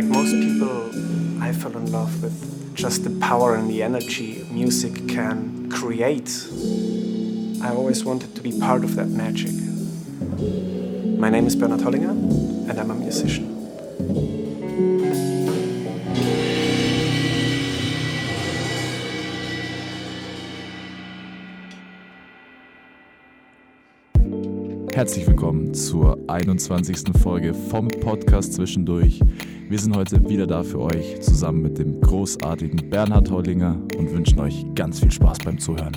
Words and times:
like 0.00 0.08
most 0.08 0.32
people, 0.32 1.42
I 1.42 1.52
fell 1.52 1.76
in 1.76 1.92
love 1.92 2.22
with 2.22 2.74
just 2.74 3.04
the 3.04 3.10
power 3.20 3.54
and 3.54 3.68
the 3.68 3.82
energy 3.82 4.46
music 4.50 4.94
can 5.08 5.70
create. 5.70 6.30
I 7.62 7.68
always 7.74 8.02
wanted 8.02 8.34
to 8.34 8.40
be 8.40 8.58
part 8.58 8.82
of 8.82 8.94
that 8.96 9.08
magic. 9.08 9.52
My 11.18 11.28
name 11.28 11.46
is 11.46 11.54
Bernhard 11.54 11.80
Hollinger, 11.80 12.12
and 12.70 12.80
I'm 12.80 12.90
a 12.90 12.94
musician. 12.94 13.46
Herzlich 24.94 25.26
willkommen 25.26 25.74
zur 25.74 26.18
21. 26.26 27.12
Folge 27.22 27.52
vom 27.52 27.88
Podcast 27.88 28.54
Zwischendurch. 28.54 29.20
Wir 29.70 29.78
sind 29.78 29.94
heute 29.94 30.28
wieder 30.28 30.48
da 30.48 30.64
für 30.64 30.80
euch, 30.80 31.20
zusammen 31.20 31.62
mit 31.62 31.78
dem 31.78 32.00
großartigen 32.00 32.90
Bernhard 32.90 33.30
Hollinger 33.30 33.76
und 33.96 34.10
wünschen 34.10 34.40
euch 34.40 34.66
ganz 34.74 34.98
viel 34.98 35.12
Spaß 35.12 35.38
beim 35.44 35.60
Zuhören. 35.60 35.92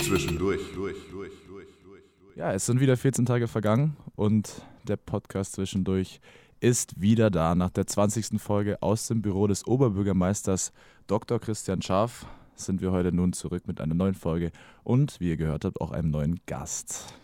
Zwischendurch. 0.00 0.60
Durch, 0.74 0.96
durch, 1.10 1.32
durch, 1.46 1.68
durch. 1.84 2.36
Ja, 2.36 2.54
es 2.54 2.64
sind 2.64 2.80
wieder 2.80 2.96
14 2.96 3.26
Tage 3.26 3.46
vergangen 3.48 3.98
und 4.16 4.62
der 4.88 4.96
Podcast 4.96 5.52
Zwischendurch 5.52 6.22
ist 6.58 6.98
wieder 6.98 7.28
da. 7.28 7.54
Nach 7.54 7.68
der 7.68 7.86
20. 7.86 8.40
Folge 8.40 8.80
aus 8.80 9.08
dem 9.08 9.20
Büro 9.20 9.46
des 9.46 9.66
Oberbürgermeisters 9.66 10.72
Dr. 11.06 11.38
Christian 11.40 11.82
Scharf 11.82 12.26
sind 12.54 12.80
wir 12.80 12.92
heute 12.92 13.12
nun 13.12 13.32
zurück 13.32 13.66
mit 13.66 13.80
einer 13.80 13.94
neuen 13.94 14.14
Folge 14.14 14.52
und, 14.84 15.18
wie 15.20 15.30
ihr 15.30 15.36
gehört 15.36 15.64
habt, 15.64 15.80
auch 15.80 15.90
einem 15.90 16.10
neuen 16.10 16.40
Gast. 16.46 17.14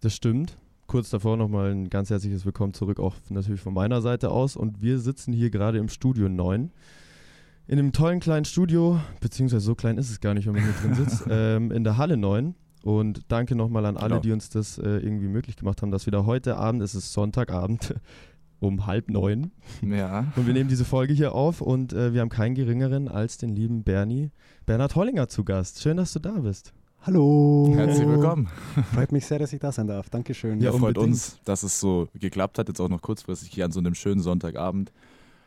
Das 0.00 0.14
stimmt. 0.14 0.56
Kurz 0.86 1.10
davor 1.10 1.36
nochmal 1.36 1.70
ein 1.70 1.88
ganz 1.88 2.10
herzliches 2.10 2.44
Willkommen 2.44 2.74
zurück, 2.74 2.98
auch 3.00 3.14
natürlich 3.28 3.60
von 3.60 3.72
meiner 3.72 4.02
Seite 4.02 4.30
aus. 4.30 4.56
Und 4.56 4.82
wir 4.82 4.98
sitzen 4.98 5.32
hier 5.32 5.50
gerade 5.50 5.78
im 5.78 5.88
Studio 5.88 6.28
9. 6.28 6.70
In 7.68 7.78
einem 7.78 7.92
tollen 7.92 8.20
kleinen 8.20 8.44
Studio, 8.44 9.00
beziehungsweise 9.20 9.64
so 9.64 9.74
klein 9.74 9.96
ist 9.96 10.10
es 10.10 10.20
gar 10.20 10.34
nicht, 10.34 10.46
wenn 10.46 10.54
man 10.54 10.64
hier 10.64 10.72
drin 10.82 10.94
sitzt, 10.94 11.24
ähm, 11.30 11.70
in 11.70 11.84
der 11.84 11.96
Halle 11.96 12.16
9. 12.16 12.54
Und 12.82 13.20
danke 13.28 13.54
nochmal 13.54 13.86
an 13.86 13.96
alle, 13.96 14.08
Genau. 14.14 14.20
die 14.22 14.32
uns 14.32 14.50
das 14.50 14.76
äh, 14.78 14.98
irgendwie 14.98 15.28
möglich 15.28 15.54
gemacht 15.56 15.80
haben, 15.82 15.92
dass 15.92 16.04
wir 16.06 16.10
da 16.10 16.26
heute 16.26 16.56
Abend, 16.56 16.82
es 16.82 16.96
ist 16.96 17.12
Sonntagabend, 17.12 17.94
um 18.62 18.86
halb 18.86 19.10
neun. 19.10 19.50
Ja. 19.82 20.32
Und 20.36 20.46
wir 20.46 20.54
nehmen 20.54 20.68
diese 20.68 20.84
Folge 20.84 21.12
hier 21.12 21.34
auf 21.34 21.60
und 21.60 21.92
äh, 21.92 22.12
wir 22.14 22.20
haben 22.20 22.28
keinen 22.28 22.54
geringeren 22.54 23.08
als 23.08 23.36
den 23.38 23.50
lieben 23.50 23.82
Bernie, 23.82 24.30
Bernhard 24.66 24.94
Hollinger 24.94 25.28
zu 25.28 25.44
Gast. 25.44 25.80
Schön, 25.82 25.96
dass 25.96 26.12
du 26.12 26.20
da 26.20 26.32
bist. 26.32 26.72
Hallo. 27.02 27.72
Herzlich 27.74 28.06
willkommen. 28.06 28.48
Freut 28.94 29.10
mich 29.10 29.26
sehr, 29.26 29.40
dass 29.40 29.52
ich 29.52 29.58
da 29.58 29.72
sein 29.72 29.88
darf. 29.88 30.08
Dankeschön. 30.08 30.60
Ja, 30.60 30.70
Ja, 30.70 30.78
freut 30.78 30.96
uns, 30.98 31.38
dass 31.44 31.64
es 31.64 31.80
so 31.80 32.08
geklappt 32.14 32.58
hat, 32.58 32.68
jetzt 32.68 32.80
auch 32.80 32.88
noch 32.88 33.02
kurzfristig 33.02 33.50
hier 33.50 33.64
an 33.64 33.72
so 33.72 33.80
einem 33.80 33.94
schönen 33.94 34.20
Sonntagabend. 34.20 34.92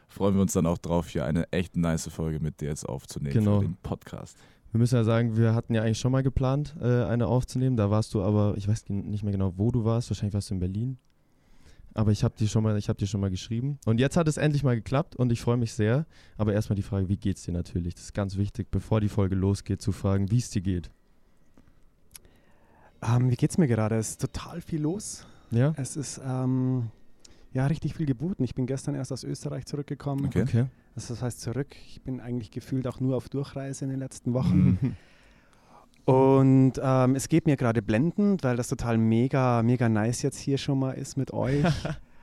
Freuen 0.10 0.36
wir 0.36 0.42
uns 0.42 0.52
dann 0.54 0.66
auch 0.66 0.78
drauf, 0.78 1.08
hier 1.08 1.26
eine 1.26 1.52
echt 1.54 1.78
nice 1.78 2.10
Folge 2.10 2.40
mit 2.42 2.60
dir 2.60 2.68
jetzt 2.68 2.88
aufzunehmen 2.88 3.34
Genau. 3.34 3.60
für 3.62 3.66
den 3.68 3.78
Podcast. 3.82 4.38
Wir 4.72 4.80
müssen 4.80 4.96
ja 4.96 5.06
sagen, 5.06 5.38
wir 5.38 5.56
hatten 5.56 5.74
ja 5.74 5.84
eigentlich 5.84 6.00
schon 6.00 6.12
mal 6.12 6.24
geplant, 6.24 6.76
äh, 6.82 7.04
eine 7.06 7.28
aufzunehmen. 7.28 7.78
Da 7.78 7.90
warst 7.90 8.14
du 8.14 8.22
aber, 8.22 8.56
ich 8.58 8.68
weiß 8.68 8.90
nicht 8.90 9.24
mehr 9.24 9.32
genau, 9.32 9.54
wo 9.56 9.72
du 9.72 9.86
warst. 9.86 10.10
Wahrscheinlich 10.10 10.34
warst 10.34 10.50
du 10.50 10.56
in 10.56 10.60
Berlin. 10.60 10.98
Aber 11.96 12.12
ich 12.12 12.26
habe 12.26 12.36
dir 12.38 12.48
schon 12.48 12.62
mal, 12.62 12.78
ich 12.78 12.90
habe 12.90 13.00
dir 13.00 13.08
schon 13.08 13.22
mal 13.22 13.30
geschrieben. 13.30 13.80
Und 13.86 14.02
jetzt 14.02 14.18
hat 14.18 14.28
es 14.28 14.36
endlich 14.36 14.64
mal 14.64 14.76
geklappt 14.76 15.16
und 15.16 15.32
ich 15.32 15.40
freue 15.40 15.56
mich 15.56 15.72
sehr. 15.72 16.06
Aber 16.38 16.52
erstmal 16.52 16.76
die 16.76 16.82
Frage, 16.82 17.08
wie 17.08 17.16
geht's 17.16 17.44
dir 17.44 17.54
natürlich? 17.54 17.96
Das 17.96 18.04
ist 18.04 18.14
ganz 18.14 18.36
wichtig, 18.36 18.68
bevor 18.70 19.00
die 19.00 19.08
Folge 19.08 19.34
losgeht, 19.34 19.82
zu 19.82 19.94
fragen, 19.94 20.30
wie 20.30 20.38
es 20.38 20.50
dir 20.50 20.62
geht. 20.62 20.92
Ähm, 23.02 23.32
wie 23.32 23.38
geht's 23.38 23.58
mir 23.58 23.68
gerade? 23.68 23.96
Es 23.96 24.12
ist 24.12 24.22
total 24.22 24.60
viel 24.60 24.82
los. 24.82 25.26
Ja? 25.52 25.74
Es 25.78 25.96
ist 25.96 26.20
ähm, 26.26 26.92
ja 27.54 27.66
richtig 27.66 27.96
viel 27.96 28.06
geboten. 28.06 28.44
Ich 28.44 28.56
bin 28.56 28.66
gestern 28.66 28.94
erst 28.96 29.14
aus 29.14 29.24
Österreich 29.24 29.66
zurückgekommen. 29.66 30.26
Okay. 30.26 30.42
Okay. 30.42 30.66
Also 30.98 31.14
das 31.14 31.24
heißt 31.24 31.40
zurück. 31.40 31.78
Ich 31.88 32.02
bin 32.02 32.20
eigentlich 32.20 32.52
gefühlt 32.52 32.88
auch 32.88 33.00
nur 33.00 33.16
auf 33.16 33.30
Durchreise 33.30 33.86
in 33.86 33.92
den 33.92 34.00
letzten 34.00 34.34
Wochen. 34.34 34.98
Und 36.06 36.74
ähm, 36.82 37.16
es 37.16 37.28
geht 37.30 37.48
mir 37.48 37.58
gerade 37.58 37.82
blendend, 37.82 38.44
weil 38.44 38.56
das 38.58 38.68
total 38.68 38.98
mega, 38.98 39.64
mega 39.64 39.90
nice 39.90 40.22
jetzt 40.22 40.38
hier 40.38 40.58
schon 40.58 40.80
mal 40.80 40.92
ist 40.92 41.18
mit 41.18 41.34
euch. 41.34 41.66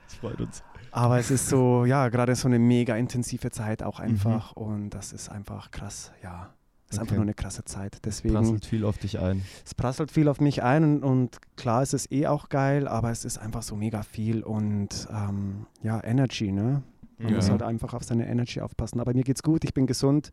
Das 0.06 0.19
freut 0.20 0.41
uns. 0.43 0.62
Aber 0.91 1.19
es 1.19 1.31
ist 1.31 1.48
so, 1.48 1.87
ja, 1.87 2.10
gerade 2.10 2.34
so 2.34 2.47
eine 2.47 2.59
mega 2.59 2.94
intensive 2.97 3.50
Zeit 3.50 3.82
auch 3.82 3.98
einfach. 3.98 4.53
Und 4.53 4.91
das 4.91 5.15
ist 5.15 5.31
einfach 5.31 5.70
krass, 5.70 6.12
ja. 6.22 6.50
Es 6.87 6.97
ist 6.97 6.98
einfach 7.00 7.12
Okay. 7.12 7.15
nur 7.16 7.22
eine 7.22 7.32
krasse 7.32 7.65
Zeit. 7.65 7.97
Deswegen. 8.04 8.34
Prasselt 8.34 8.66
viel 8.66 8.84
auf 8.84 8.98
dich 8.98 9.19
ein. 9.19 9.43
es 9.65 9.75
prasselt 9.75 10.10
viel 10.10 10.28
auf 10.28 10.38
mich 10.38 10.62
ein 10.62 10.84
und, 10.84 11.03
und 11.03 11.38
klar 11.56 11.82
ist 11.82 11.94
es 11.94 12.10
eh 12.10 12.26
auch 12.26 12.50
geil, 12.50 12.87
aber 12.88 13.10
es 13.10 13.25
ist 13.25 13.38
einfach 13.38 13.62
so 13.62 13.75
mega 13.75 14.03
viel 14.03 14.43
und 14.43 15.09
ähm, 15.10 15.64
ja, 15.82 15.99
Energy, 16.04 16.53
ne? 16.53 16.82
Man 17.16 17.31
Ja. 17.31 17.37
muss 17.37 17.49
halt 17.49 17.62
einfach 17.62 17.94
auf 17.94 18.03
seine 18.04 18.28
Energy 18.28 18.60
aufpassen. 18.60 19.00
Aber 19.00 19.14
mir 19.14 19.25
geht's 19.25 19.43
gut, 19.43 19.64
ich 19.64 19.72
bin 19.72 19.87
gesund, 19.87 20.31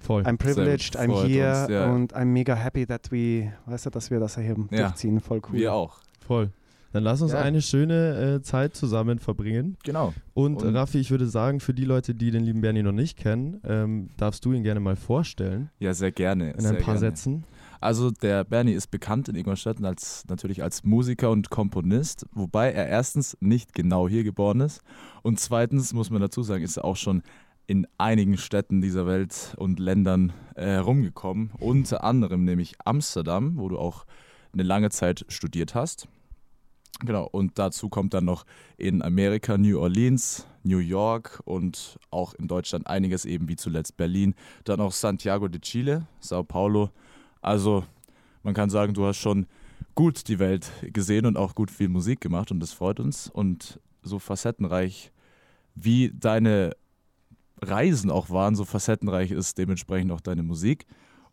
Voll. 0.00 0.22
I'm 0.22 0.36
privileged, 0.38 0.94
Sehr 0.94 1.02
I'm 1.08 1.26
here 1.28 1.60
uns, 1.62 1.70
ja. 1.70 1.92
und 1.92 2.14
I'm 2.16 2.24
mega 2.26 2.54
happy 2.54 2.86
that 2.86 3.12
we, 3.12 3.52
weißt 3.66 3.86
du, 3.86 3.90
dass 3.90 4.10
wir 4.10 4.18
das 4.18 4.36
hier 4.36 4.56
Ja. 4.70 4.86
durchziehen. 4.88 5.20
Voll 5.20 5.40
cool. 5.48 5.58
Wir 5.58 5.72
auch. 5.74 5.98
Voll. 6.26 6.50
Dann 6.92 7.04
lass 7.04 7.22
uns 7.22 7.30
Ja. 7.32 7.38
eine 7.40 7.62
schöne 7.62 8.38
äh, 8.38 8.42
Zeit 8.42 8.74
zusammen 8.74 9.20
verbringen. 9.20 9.76
Genau. 9.84 10.12
Und, 10.34 10.62
Und- 10.64 10.74
Raffi, 10.74 10.98
ich 10.98 11.10
würde 11.12 11.26
sagen, 11.28 11.60
für 11.60 11.72
die 11.74 11.84
Leute, 11.84 12.14
die 12.16 12.32
den 12.32 12.42
lieben 12.42 12.62
Bernie 12.62 12.82
noch 12.82 12.90
nicht 12.92 13.16
kennen, 13.16 13.60
ähm, 13.64 14.08
darfst 14.16 14.44
du 14.44 14.52
ihn 14.52 14.64
gerne 14.64 14.80
mal 14.80 14.96
vorstellen 14.96 15.70
Ja, 15.78 15.94
sehr 15.94 16.10
gerne. 16.10 16.50
in 16.52 16.60
sehr 16.60 16.70
ein 16.70 16.76
paar 16.78 16.94
gerne. 16.94 16.98
Sätzen. 16.98 17.44
Also 17.80 18.10
der 18.10 18.44
Bernie 18.44 18.72
ist 18.72 18.90
bekannt 18.90 19.28
in 19.28 19.36
Ingolstadt 19.36 19.82
als 19.84 20.24
natürlich 20.28 20.62
als 20.62 20.82
Musiker 20.84 21.30
und 21.30 21.48
Komponist, 21.50 22.26
wobei 22.32 22.72
er 22.72 22.88
erstens 22.88 23.36
nicht 23.40 23.72
genau 23.72 24.08
hier 24.08 24.24
geboren 24.24 24.60
ist 24.60 24.82
und 25.22 25.38
zweitens 25.40 25.94
muss 25.94 26.10
man 26.10 26.20
dazu 26.20 26.42
sagen, 26.42 26.62
ist 26.64 26.76
er 26.76 26.84
auch 26.84 26.96
schon 26.96 27.22
in 27.70 27.86
einigen 27.98 28.36
Städten 28.36 28.80
dieser 28.80 29.06
Welt 29.06 29.54
und 29.56 29.78
Ländern 29.78 30.32
äh, 30.56 30.64
herumgekommen, 30.64 31.52
unter 31.60 32.02
anderem 32.02 32.44
nämlich 32.44 32.74
Amsterdam, 32.84 33.58
wo 33.58 33.68
du 33.68 33.78
auch 33.78 34.06
eine 34.52 34.64
lange 34.64 34.90
Zeit 34.90 35.24
studiert 35.28 35.76
hast. 35.76 36.08
Genau, 36.98 37.28
und 37.30 37.60
dazu 37.60 37.88
kommt 37.88 38.12
dann 38.12 38.24
noch 38.24 38.44
in 38.76 39.02
Amerika 39.02 39.56
New 39.56 39.78
Orleans, 39.78 40.48
New 40.64 40.78
York 40.78 41.42
und 41.44 41.96
auch 42.10 42.34
in 42.34 42.48
Deutschland 42.48 42.88
einiges 42.88 43.24
eben 43.24 43.48
wie 43.48 43.54
zuletzt 43.54 43.96
Berlin, 43.96 44.34
dann 44.64 44.80
auch 44.80 44.90
Santiago 44.90 45.46
de 45.46 45.60
Chile, 45.60 46.08
Sao 46.18 46.42
Paulo. 46.42 46.90
Also 47.40 47.84
man 48.42 48.52
kann 48.52 48.68
sagen, 48.70 48.94
du 48.94 49.06
hast 49.06 49.18
schon 49.18 49.46
gut 49.94 50.26
die 50.26 50.40
Welt 50.40 50.72
gesehen 50.92 51.24
und 51.24 51.36
auch 51.36 51.54
gut 51.54 51.70
viel 51.70 51.88
Musik 51.88 52.20
gemacht 52.20 52.50
und 52.50 52.58
das 52.58 52.72
freut 52.72 52.98
uns. 52.98 53.30
Und 53.30 53.78
so 54.02 54.18
facettenreich 54.18 55.12
wie 55.76 56.10
deine 56.12 56.72
Reisen 57.62 58.10
auch 58.10 58.30
waren, 58.30 58.54
so 58.54 58.64
facettenreich 58.64 59.30
ist 59.30 59.58
dementsprechend 59.58 60.12
auch 60.12 60.20
deine 60.20 60.42
Musik. 60.42 60.86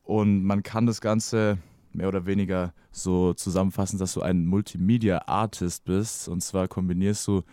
Und 0.04 0.44
man 0.44 0.64
kann 0.64 0.86
das 0.86 1.02
Ganze 1.02 1.58
mehr 1.94 2.08
oder 2.08 2.26
weniger 2.26 2.74
so 2.92 3.34
zusammenfassen, 3.34 4.00
dass 4.00 4.14
du 4.14 4.22
ein 4.22 4.46
Multimedia-Artist 4.46 5.86
bist. 5.86 6.28
Und 6.28 6.42
zwar 6.42 6.68
kombinierst 6.68 7.28
du 7.28 7.44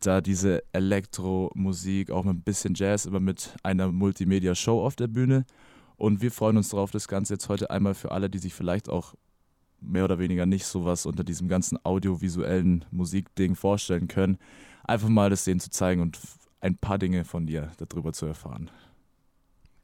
da 0.00 0.20
diese 0.20 0.62
Elektromusik 0.72 2.10
auch 2.10 2.24
mit 2.24 2.36
ein 2.36 2.42
bisschen 2.42 2.74
Jazz, 2.74 3.06
immer 3.06 3.20
mit 3.20 3.54
einer 3.62 3.92
Multimedia-Show 3.92 4.84
auf 4.84 4.96
der 4.96 5.08
Bühne. 5.08 5.44
Und 5.96 6.22
wir 6.22 6.32
freuen 6.32 6.56
uns 6.56 6.70
darauf, 6.70 6.90
das 6.90 7.08
Ganze 7.08 7.34
jetzt 7.34 7.48
heute 7.48 7.70
einmal 7.70 7.94
für 7.94 8.10
alle, 8.10 8.30
die 8.30 8.38
sich 8.38 8.54
vielleicht 8.54 8.88
auch 8.88 9.14
mehr 9.80 10.04
oder 10.04 10.18
weniger 10.18 10.46
nicht 10.46 10.64
sowas 10.64 11.06
unter 11.06 11.24
diesem 11.24 11.48
ganzen 11.48 11.78
audiovisuellen 11.84 12.84
Musikding 12.90 13.54
vorstellen 13.54 14.08
können, 14.08 14.38
einfach 14.84 15.08
mal 15.08 15.30
das 15.30 15.44
denen 15.44 15.60
zu 15.60 15.70
zeigen 15.70 16.00
und 16.00 16.18
ein 16.60 16.76
paar 16.76 16.98
Dinge 16.98 17.24
von 17.24 17.46
dir 17.46 17.70
darüber 17.78 18.12
zu 18.12 18.26
erfahren. 18.26 18.70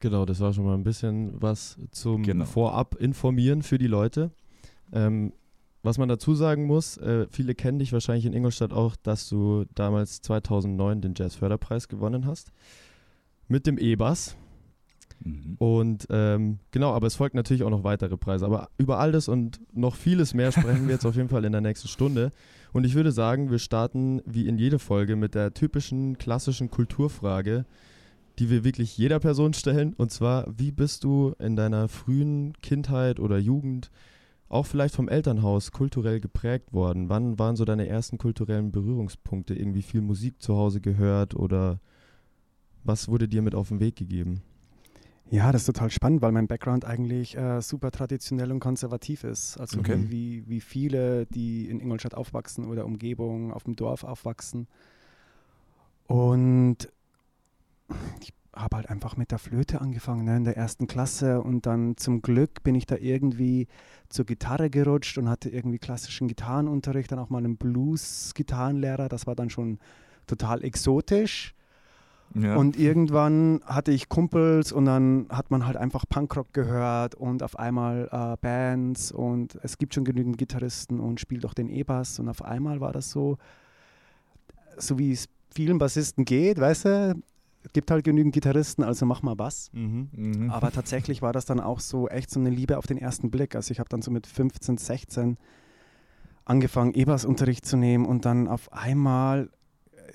Genau, 0.00 0.26
das 0.26 0.40
war 0.40 0.52
schon 0.52 0.64
mal 0.66 0.74
ein 0.74 0.84
bisschen 0.84 1.40
was 1.40 1.78
zum 1.90 2.22
Genau. 2.22 2.44
Vorab 2.44 2.96
informieren 2.96 3.62
für 3.62 3.78
die 3.78 3.86
Leute. 3.86 4.30
Ähm, 4.92 5.32
was 5.82 5.98
man 5.98 6.08
dazu 6.08 6.34
sagen 6.34 6.66
muss, 6.66 6.96
äh, 6.98 7.26
viele 7.30 7.54
kennen 7.54 7.78
dich 7.78 7.92
wahrscheinlich 7.92 8.26
in 8.26 8.32
Ingolstadt 8.32 8.72
auch, 8.72 8.96
dass 8.96 9.28
du 9.28 9.64
damals 9.74 10.20
2009 10.20 11.00
den 11.00 11.14
Jazzförderpreis 11.16 11.88
gewonnen 11.88 12.26
hast. 12.26 12.50
Mit 13.48 13.66
dem 13.66 13.78
E-Bass. 13.78 14.36
Mhm. 15.20 15.56
Und 15.58 16.06
ähm, 16.10 16.58
genau, 16.70 16.92
aber 16.92 17.06
es 17.06 17.16
folgt 17.16 17.34
natürlich 17.34 17.62
auch 17.62 17.70
noch 17.70 17.84
weitere 17.84 18.16
Preise. 18.16 18.46
Aber 18.46 18.68
über 18.78 18.98
all 18.98 19.12
das 19.12 19.28
und 19.28 19.60
noch 19.72 19.94
vieles 19.94 20.34
mehr 20.34 20.52
sprechen 20.52 20.86
wir 20.86 20.94
jetzt 20.94 21.06
auf 21.06 21.16
jeden 21.16 21.28
Fall 21.28 21.44
in 21.44 21.52
der 21.52 21.60
nächsten 21.60 21.88
Stunde. 21.88 22.30
Und 22.72 22.84
ich 22.84 22.94
würde 22.94 23.12
sagen, 23.12 23.50
wir 23.50 23.58
starten 23.58 24.20
wie 24.26 24.46
in 24.46 24.58
jede 24.58 24.78
Folge 24.78 25.16
mit 25.16 25.34
der 25.34 25.54
typischen 25.54 26.18
klassischen 26.18 26.70
Kulturfrage, 26.70 27.64
die 28.38 28.50
wir 28.50 28.64
wirklich 28.64 28.98
jeder 28.98 29.18
Person 29.18 29.54
stellen. 29.54 29.94
Und 29.94 30.10
zwar, 30.10 30.46
wie 30.58 30.72
bist 30.72 31.04
du 31.04 31.34
in 31.38 31.56
deiner 31.56 31.88
frühen 31.88 32.52
Kindheit 32.60 33.18
oder 33.18 33.38
Jugend, 33.38 33.90
auch 34.48 34.66
vielleicht 34.66 34.94
vom 34.94 35.08
Elternhaus, 35.08 35.72
kulturell 35.72 36.20
geprägt 36.20 36.72
worden? 36.72 37.08
Wann 37.08 37.38
waren 37.38 37.56
so 37.56 37.64
deine 37.64 37.88
ersten 37.88 38.18
kulturellen 38.18 38.72
Berührungspunkte? 38.72 39.54
Irgendwie 39.54 39.82
viel 39.82 40.02
Musik 40.02 40.40
zu 40.42 40.56
Hause 40.56 40.80
gehört 40.80 41.34
oder 41.34 41.80
was 42.84 43.08
wurde 43.08 43.26
dir 43.26 43.42
mit 43.42 43.54
auf 43.54 43.68
den 43.68 43.80
Weg 43.80 43.96
gegeben? 43.96 44.42
Ja, 45.30 45.50
das 45.50 45.62
ist 45.62 45.66
total 45.66 45.90
spannend, 45.90 46.22
weil 46.22 46.30
mein 46.32 46.46
Background 46.46 46.84
eigentlich 46.84 47.36
äh, 47.36 47.60
super 47.60 47.90
traditionell 47.90 48.52
und 48.52 48.60
konservativ 48.60 49.24
ist. 49.24 49.58
Also 49.58 49.80
Okay. 49.80 49.98
wie, 50.08 50.44
wie 50.48 50.60
viele, 50.60 51.26
die 51.26 51.68
in 51.68 51.80
Ingolstadt 51.80 52.14
aufwachsen 52.14 52.64
oder 52.64 52.84
Umgebung 52.84 53.52
auf 53.52 53.64
dem 53.64 53.74
Dorf 53.74 54.04
aufwachsen. 54.04 54.68
Und 56.06 56.88
ich 58.20 58.32
habe 58.54 58.76
halt 58.76 58.88
einfach 58.88 59.16
mit 59.16 59.32
der 59.32 59.38
Flöte 59.38 59.80
angefangen 59.80 60.24
ne, 60.24 60.36
in 60.36 60.44
der 60.44 60.56
ersten 60.56 60.86
Klasse 60.86 61.42
und 61.42 61.66
dann 61.66 61.96
zum 61.96 62.22
Glück 62.22 62.62
bin 62.62 62.74
ich 62.74 62.86
da 62.86 62.96
irgendwie 62.96 63.66
zur 64.08 64.24
Gitarre 64.24 64.70
gerutscht 64.70 65.18
und 65.18 65.28
hatte 65.28 65.50
irgendwie 65.50 65.78
klassischen 65.78 66.28
Gitarrenunterricht, 66.28 67.10
dann 67.10 67.18
auch 67.18 67.30
mal 67.30 67.38
einen 67.38 67.56
Blues-Gitarrenlehrer. 67.56 69.08
Das 69.08 69.26
war 69.26 69.34
dann 69.34 69.50
schon 69.50 69.78
total 70.26 70.62
exotisch. 70.64 71.55
Ja. 72.34 72.56
Und 72.56 72.78
irgendwann 72.78 73.60
hatte 73.64 73.92
ich 73.92 74.08
Kumpels 74.08 74.72
und 74.72 74.84
dann 74.84 75.26
hat 75.30 75.50
man 75.50 75.66
halt 75.66 75.76
einfach 75.76 76.04
Punkrock 76.08 76.52
gehört 76.52 77.14
und 77.14 77.42
auf 77.42 77.58
einmal 77.58 78.08
äh, 78.12 78.36
Bands 78.40 79.12
und 79.12 79.58
es 79.62 79.78
gibt 79.78 79.94
schon 79.94 80.04
genügend 80.04 80.36
Gitarristen 80.36 81.00
und 81.00 81.20
spielt 81.20 81.44
doch 81.44 81.54
den 81.54 81.68
E-Bass 81.68 82.18
und 82.18 82.28
auf 82.28 82.44
einmal 82.44 82.80
war 82.80 82.92
das 82.92 83.10
so, 83.10 83.38
so 84.76 84.98
wie 84.98 85.12
es 85.12 85.28
vielen 85.54 85.78
Bassisten 85.78 86.24
geht, 86.24 86.60
weißt 86.60 86.84
du, 86.84 87.14
es 87.66 87.72
gibt 87.72 87.90
halt 87.90 88.04
genügend 88.04 88.32
Gitarristen, 88.32 88.84
also 88.84 89.06
mach 89.06 89.22
mal 89.22 89.34
Bass. 89.34 89.70
Mhm. 89.72 90.08
Mhm. 90.12 90.50
Aber 90.50 90.70
tatsächlich 90.70 91.20
war 91.20 91.32
das 91.32 91.46
dann 91.46 91.58
auch 91.58 91.80
so 91.80 92.08
echt 92.08 92.30
so 92.30 92.38
eine 92.38 92.50
Liebe 92.50 92.78
auf 92.78 92.86
den 92.86 92.96
ersten 92.96 93.30
Blick. 93.30 93.56
Also 93.56 93.72
ich 93.72 93.80
habe 93.80 93.88
dann 93.88 94.02
so 94.02 94.12
mit 94.12 94.26
15, 94.26 94.78
16 94.78 95.36
angefangen, 96.44 96.94
E-Bass-Unterricht 96.94 97.66
zu 97.66 97.76
nehmen 97.76 98.06
und 98.06 98.24
dann 98.24 98.46
auf 98.46 98.72
einmal 98.72 99.50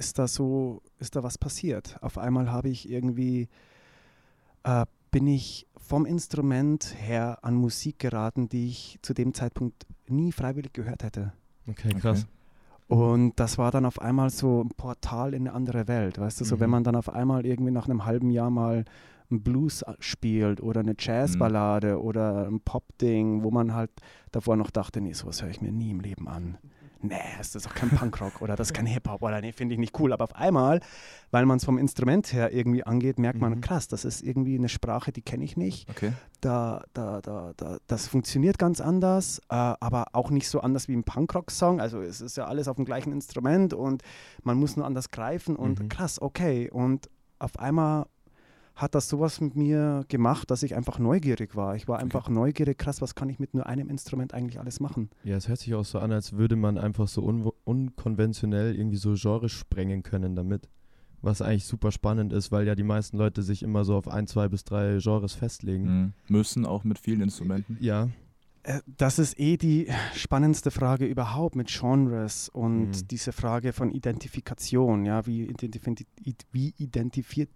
ist 0.02 0.18
da 0.18 0.28
so, 0.28 0.82
ist 0.98 1.16
da 1.16 1.22
was 1.22 1.38
passiert. 1.38 1.96
Auf 2.02 2.18
einmal 2.18 2.52
habe 2.52 2.70
ich 2.70 2.90
irgendwie, 2.90 3.50
äh, 4.64 4.86
bin 5.12 5.28
ich 5.28 5.68
vom 5.78 6.08
Instrument 6.08 6.96
her 6.98 7.38
an 7.44 7.54
Musik 7.54 8.00
geraten, 8.00 8.50
die 8.50 8.68
ich 8.68 8.98
zu 9.04 9.14
dem 9.14 9.36
Zeitpunkt 9.36 9.86
nie 10.08 10.32
freiwillig 10.32 10.74
gehört 10.74 11.04
hätte. 11.04 11.34
Okay, 11.68 11.94
krass. 11.94 12.26
Und 12.88 13.40
das 13.40 13.58
war 13.60 13.70
dann 13.72 13.86
auf 13.86 14.02
einmal 14.02 14.32
so 14.32 14.64
ein 14.64 14.70
Portal 14.70 15.36
in 15.36 15.48
eine 15.48 15.54
andere 15.56 15.88
Welt, 15.88 16.18
weißt 16.18 16.42
du, 16.42 16.46
so 16.46 16.56
Mhm. 16.56 16.60
wenn 16.62 16.70
man 16.72 16.84
dann 16.84 16.96
auf 16.96 17.10
einmal 17.10 17.46
irgendwie 17.46 17.72
nach 17.72 17.88
einem 17.88 18.04
halben 18.06 18.32
Jahr 18.32 18.50
mal 18.50 18.86
einen 19.30 19.44
Blues 19.44 19.86
spielt 20.00 20.62
oder 20.62 20.82
eine 20.82 20.96
Jazzballade 20.98 22.02
oder 22.02 22.48
ein 22.48 22.60
Pop-Ding, 22.60 23.44
wo 23.44 23.52
man 23.52 23.74
halt 23.76 23.92
davor 24.32 24.56
noch 24.58 24.72
dachte, 24.72 25.00
nee, 25.00 25.14
sowas 25.14 25.42
höre 25.44 25.52
ich 25.52 25.62
mir 25.62 25.72
nie 25.72 25.92
im 25.92 26.02
Leben 26.02 26.28
an. 26.28 26.58
Nee, 27.04 27.16
das 27.38 27.56
ist 27.56 27.66
doch 27.66 27.74
kein 27.74 27.90
Punkrock 27.90 28.42
oder 28.42 28.56
das 28.56 28.68
ist 28.70 28.74
kein 28.74 28.86
Hip-Hop 28.86 29.22
oder 29.22 29.42
nee, 29.42 29.52
finde 29.52 29.74
ich 29.74 29.80
nicht 29.80 30.00
cool. 30.00 30.14
Aber 30.14 30.24
auf 30.26 30.36
einmal, 30.36 30.80
weil 31.32 31.46
man 31.46 31.58
es 31.58 31.66
vom 31.66 31.78
Instrument 31.78 32.32
her 32.34 32.54
irgendwie 32.54 32.84
angeht, 32.84 33.18
merkt 33.20 33.40
man, 33.42 33.54
Mhm. 33.54 33.62
krass, 33.62 33.88
das 33.88 34.06
ist 34.06 34.22
irgendwie 34.22 34.56
eine 34.56 34.70
Sprache, 34.70 35.12
die 35.12 35.22
kenne 35.22 35.44
ich 35.44 35.58
nicht 35.58 35.90
Okay. 35.90 36.14
da, 36.42 36.84
da, 36.94 37.22
da, 37.22 37.54
da, 37.58 37.78
das 37.88 38.08
funktioniert 38.08 38.58
ganz 38.60 38.82
anders, 38.82 39.40
äh, 39.50 39.56
aber 39.56 40.06
auch 40.14 40.30
nicht 40.30 40.48
so 40.48 40.60
anders 40.62 40.88
wie 40.88 40.94
ein 40.96 41.04
Punkrock-Song. 41.04 41.82
Also 41.82 42.02
es 42.02 42.22
ist 42.22 42.38
ja 42.38 42.46
alles 42.46 42.68
auf 42.68 42.76
dem 42.76 42.86
gleichen 42.86 43.12
Instrument 43.12 43.74
und 43.74 44.04
man 44.44 44.58
muss 44.58 44.76
nur 44.78 44.86
anders 44.86 45.10
greifen 45.10 45.56
und 45.56 45.80
Mhm. 45.80 45.90
krass, 45.90 46.22
okay. 46.22 46.70
Und 46.72 47.10
auf 47.40 47.58
einmal 47.58 48.06
hat 48.82 48.96
das 48.96 49.08
sowas 49.10 49.40
mit 49.42 49.56
mir 49.56 50.06
gemacht, 50.08 50.50
dass 50.52 50.64
ich 50.64 50.76
einfach 50.76 50.98
neugierig 51.00 51.56
war. 51.56 51.76
Ich 51.76 51.88
war 51.88 52.00
einfach 52.00 52.30
neugierig, 52.30 52.78
krass, 52.78 53.02
was 53.02 53.16
kann 53.16 53.30
ich 53.30 53.40
mit 53.40 53.54
nur 53.54 53.66
einem 53.68 53.90
Instrument 53.90 54.34
eigentlich 54.34 54.60
alles 54.60 54.80
machen? 54.80 55.10
Ja, 55.24 55.36
es 55.38 55.48
hört 55.48 55.60
sich 55.60 55.74
auch 55.76 55.86
so 55.86 56.00
an, 56.00 56.12
als 56.12 56.34
würde 56.34 56.56
man 56.56 56.78
einfach 56.78 57.08
so 57.08 57.24
un 57.24 57.52
unkonventionell 57.64 58.76
irgendwie 58.76 58.98
so 58.98 59.14
Genres 59.16 59.52
sprengen 59.52 60.04
können 60.04 60.36
damit. 60.36 60.68
Was 61.24 61.42
eigentlich 61.44 61.66
super 61.66 61.92
spannend 61.92 62.34
ist, 62.34 62.52
weil 62.52 62.66
ja 62.66 62.74
die 62.74 62.84
meisten 62.84 63.16
Leute 63.18 63.44
sich 63.44 63.62
immer 63.62 63.86
so 63.86 63.96
auf 63.96 64.08
ein, 64.08 64.26
zwei 64.26 64.48
bis 64.48 64.64
drei 64.64 64.98
Genres 65.00 65.34
festlegen. 65.34 65.86
Mhm. 65.86 66.14
Müssen 66.28 66.66
auch 66.66 66.84
mit 66.84 66.98
vielen 66.98 67.22
Instrumenten. 67.22 67.78
Ja, 67.80 68.10
Äh, 68.64 68.80
Das 68.98 69.18
ist 69.20 69.40
eh 69.40 69.58
die 69.58 69.88
spannendste 70.16 70.70
Frage 70.72 71.06
überhaupt 71.06 71.56
mit 71.56 71.68
Genres 71.68 72.48
und 72.50 72.90
Mhm. 72.90 73.08
diese 73.10 73.32
Frage 73.32 73.74
von 73.74 73.92
Identifikation. 73.92 75.06
Ja, 75.06 75.26
wie, 75.26 75.46
identifi 75.46 76.06
wie 76.52 76.74
identifiziert 76.78 77.50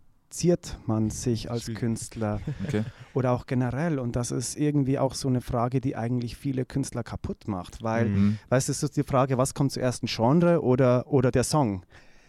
man 0.85 1.09
sich 1.09 1.49
als 1.51 1.63
Schwierig. 1.63 1.79
Künstler 1.79 2.41
Okay. 2.63 2.83
oder 3.13 3.31
auch 3.31 3.45
generell? 3.45 3.99
Und 3.99 4.15
das 4.15 4.31
ist 4.31 4.57
irgendwie 4.57 4.99
auch 4.99 5.13
so 5.13 5.27
eine 5.27 5.41
Frage, 5.41 5.81
die 5.81 5.95
eigentlich 5.95 6.35
viele 6.35 6.65
Künstler 6.65 7.03
kaputt 7.03 7.47
macht, 7.47 7.81
weil, 7.83 8.09
Mhm. 8.09 8.39
weißt 8.49 8.67
du, 8.67 8.71
es 8.71 8.83
ist 8.83 8.97
die 8.97 9.03
Frage, 9.03 9.37
was 9.37 9.53
kommt 9.53 9.71
zuerst, 9.71 10.03
ein 10.03 10.07
Genre 10.07 10.61
oder, 10.63 11.07
oder 11.07 11.31
der 11.31 11.43
Song? 11.43 11.83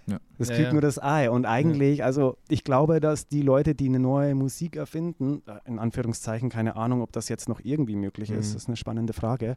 Ja. 0.08 0.18
Das 0.38 0.50
Ja, 0.50 0.54
kriegt 0.54 0.66
ja. 0.68 0.72
nur 0.72 0.82
das 0.82 1.02
Ei. 1.02 1.28
Und 1.30 1.46
eigentlich, 1.46 2.04
also 2.04 2.36
ich 2.48 2.62
glaube, 2.62 3.00
dass 3.00 3.26
die 3.26 3.42
Leute, 3.42 3.74
die 3.74 3.86
eine 3.88 3.98
neue 3.98 4.34
Musik 4.36 4.76
erfinden, 4.76 5.42
äh, 5.46 5.58
in 5.68 5.78
Anführungszeichen, 5.80 6.48
keine 6.48 6.76
Ahnung, 6.76 7.02
ob 7.02 7.10
das 7.10 7.28
jetzt 7.28 7.48
noch 7.48 7.60
irgendwie 7.64 7.96
möglich 7.96 8.30
ist, 8.30 8.50
Mhm. 8.50 8.54
das 8.54 8.62
ist 8.62 8.68
eine 8.68 8.76
spannende 8.76 9.12
Frage. 9.14 9.56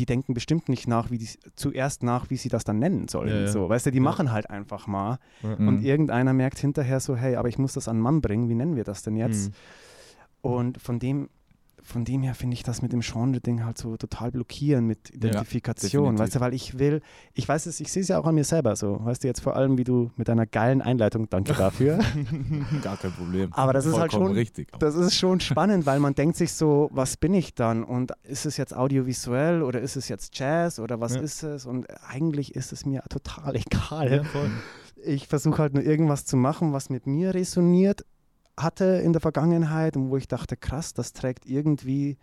Die 0.00 0.06
denken 0.06 0.32
bestimmt 0.32 0.70
nicht 0.70 0.88
nach, 0.88 1.10
wie 1.10 1.18
die 1.18 1.28
zuerst 1.56 2.02
nach, 2.02 2.30
wie 2.30 2.38
sie 2.38 2.48
das 2.48 2.64
dann 2.64 2.78
nennen 2.78 3.06
sollen. 3.08 3.28
Ja, 3.28 3.40
ja. 3.42 3.46
So, 3.48 3.68
weißt 3.68 3.84
du, 3.84 3.90
die 3.90 3.98
Ja. 3.98 4.02
machen 4.02 4.32
halt 4.32 4.48
einfach 4.48 4.86
mal. 4.86 5.18
Mhm. 5.42 5.68
Und 5.68 5.82
irgendeiner 5.82 6.32
merkt 6.32 6.58
hinterher 6.58 7.00
so, 7.00 7.16
hey, 7.16 7.36
aber 7.36 7.48
ich 7.50 7.58
muss 7.58 7.74
das 7.74 7.86
an 7.86 7.96
den 7.96 8.02
Mann 8.02 8.22
bringen, 8.22 8.48
wie 8.48 8.54
nennen 8.54 8.76
wir 8.76 8.84
das 8.84 9.02
denn 9.02 9.14
jetzt? 9.14 9.50
Mhm. 9.50 9.54
Und 10.40 10.80
von 10.80 10.98
dem, 10.98 11.28
von 11.82 12.04
dem 12.04 12.22
her 12.22 12.34
finde 12.34 12.54
ich 12.54 12.62
das 12.62 12.82
mit 12.82 12.92
dem 12.92 13.00
Genre-Ding 13.00 13.64
halt 13.64 13.78
so 13.78 13.96
total 13.96 14.30
blockieren 14.30 14.86
mit 14.86 15.10
Identifikation, 15.14 16.02
definitiv. 16.16 16.20
weißt 16.24 16.34
du, 16.36 16.40
weil 16.40 16.54
ich 16.54 16.78
will, 16.78 17.00
ich 17.34 17.48
weiß 17.48 17.66
es, 17.66 17.80
ich 17.80 17.90
sehe 17.90 18.02
es 18.02 18.08
ja 18.08 18.18
auch 18.18 18.26
an 18.26 18.34
mir 18.34 18.44
selber 18.44 18.76
so, 18.76 18.98
weißt 19.04 19.24
du, 19.24 19.28
jetzt 19.28 19.40
vor 19.40 19.56
allem, 19.56 19.78
wie 19.78 19.84
du 19.84 20.10
mit 20.16 20.28
deiner 20.28 20.46
geilen 20.46 20.82
Einleitung, 20.82 21.28
danke 21.30 21.52
dafür, 21.58 21.98
Gar 22.82 22.96
kein 22.96 23.12
Problem. 23.12 23.52
Aber 23.52 23.72
das 23.72 23.86
ist 23.86 23.92
halt 23.98 24.10
Vollkommen 24.12 24.30
schon- 24.30 24.36
richtig. 24.36 24.68
das 24.78 24.94
ist 24.94 25.14
schon 25.14 25.40
spannend, 25.40 25.86
weil 25.86 26.00
man 26.00 26.14
denkt 26.14 26.36
sich 26.36 26.52
so, 26.52 26.88
was 26.92 27.16
bin 27.16 27.34
ich 27.34 27.54
dann 27.54 27.84
und 27.84 28.12
ist 28.24 28.46
es 28.46 28.56
jetzt 28.56 28.74
audiovisuell 28.76 29.62
oder 29.62 29.80
ist 29.80 29.96
es 29.96 30.08
jetzt 30.08 30.38
Jazz 30.38 30.78
oder 30.78 31.00
was 31.00 31.14
Ja. 31.14 31.20
ist 31.22 31.42
es 31.42 31.66
und 31.66 31.86
eigentlich 32.08 32.54
ist 32.54 32.72
es 32.72 32.84
mir 32.86 33.02
total 33.08 33.56
egal. 33.56 34.24
Ja, 34.34 34.40
ich 35.02 35.28
versuche 35.28 35.58
halt 35.58 35.74
nur 35.74 35.82
irgendwas 35.82 36.24
zu 36.26 36.36
machen, 36.36 36.72
was 36.72 36.90
mit 36.90 37.06
mir 37.06 37.34
resoniert 37.34 38.04
hatte 38.58 38.84
in 38.84 39.12
der 39.12 39.20
Vergangenheit 39.20 39.96
und 39.96 40.10
wo 40.10 40.16
ich 40.16 40.28
dachte, 40.28 40.56
krass, 40.56 40.92
das 40.94 41.12
trägt 41.12 41.46
irgendwie 41.46 42.16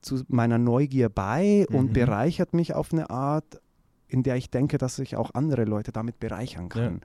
zu 0.00 0.22
meiner 0.28 0.58
Neugier 0.58 1.08
bei 1.08 1.66
und 1.70 1.86
Mhm. 1.88 1.92
bereichert 1.92 2.54
mich 2.54 2.74
auf 2.74 2.92
eine 2.92 3.10
Art, 3.10 3.60
in 4.08 4.22
der 4.22 4.36
ich 4.36 4.50
denke, 4.50 4.78
dass 4.78 4.98
ich 4.98 5.16
auch 5.16 5.32
andere 5.34 5.64
Leute 5.64 5.92
damit 5.92 6.20
bereichern 6.20 6.68
kann. 6.68 7.00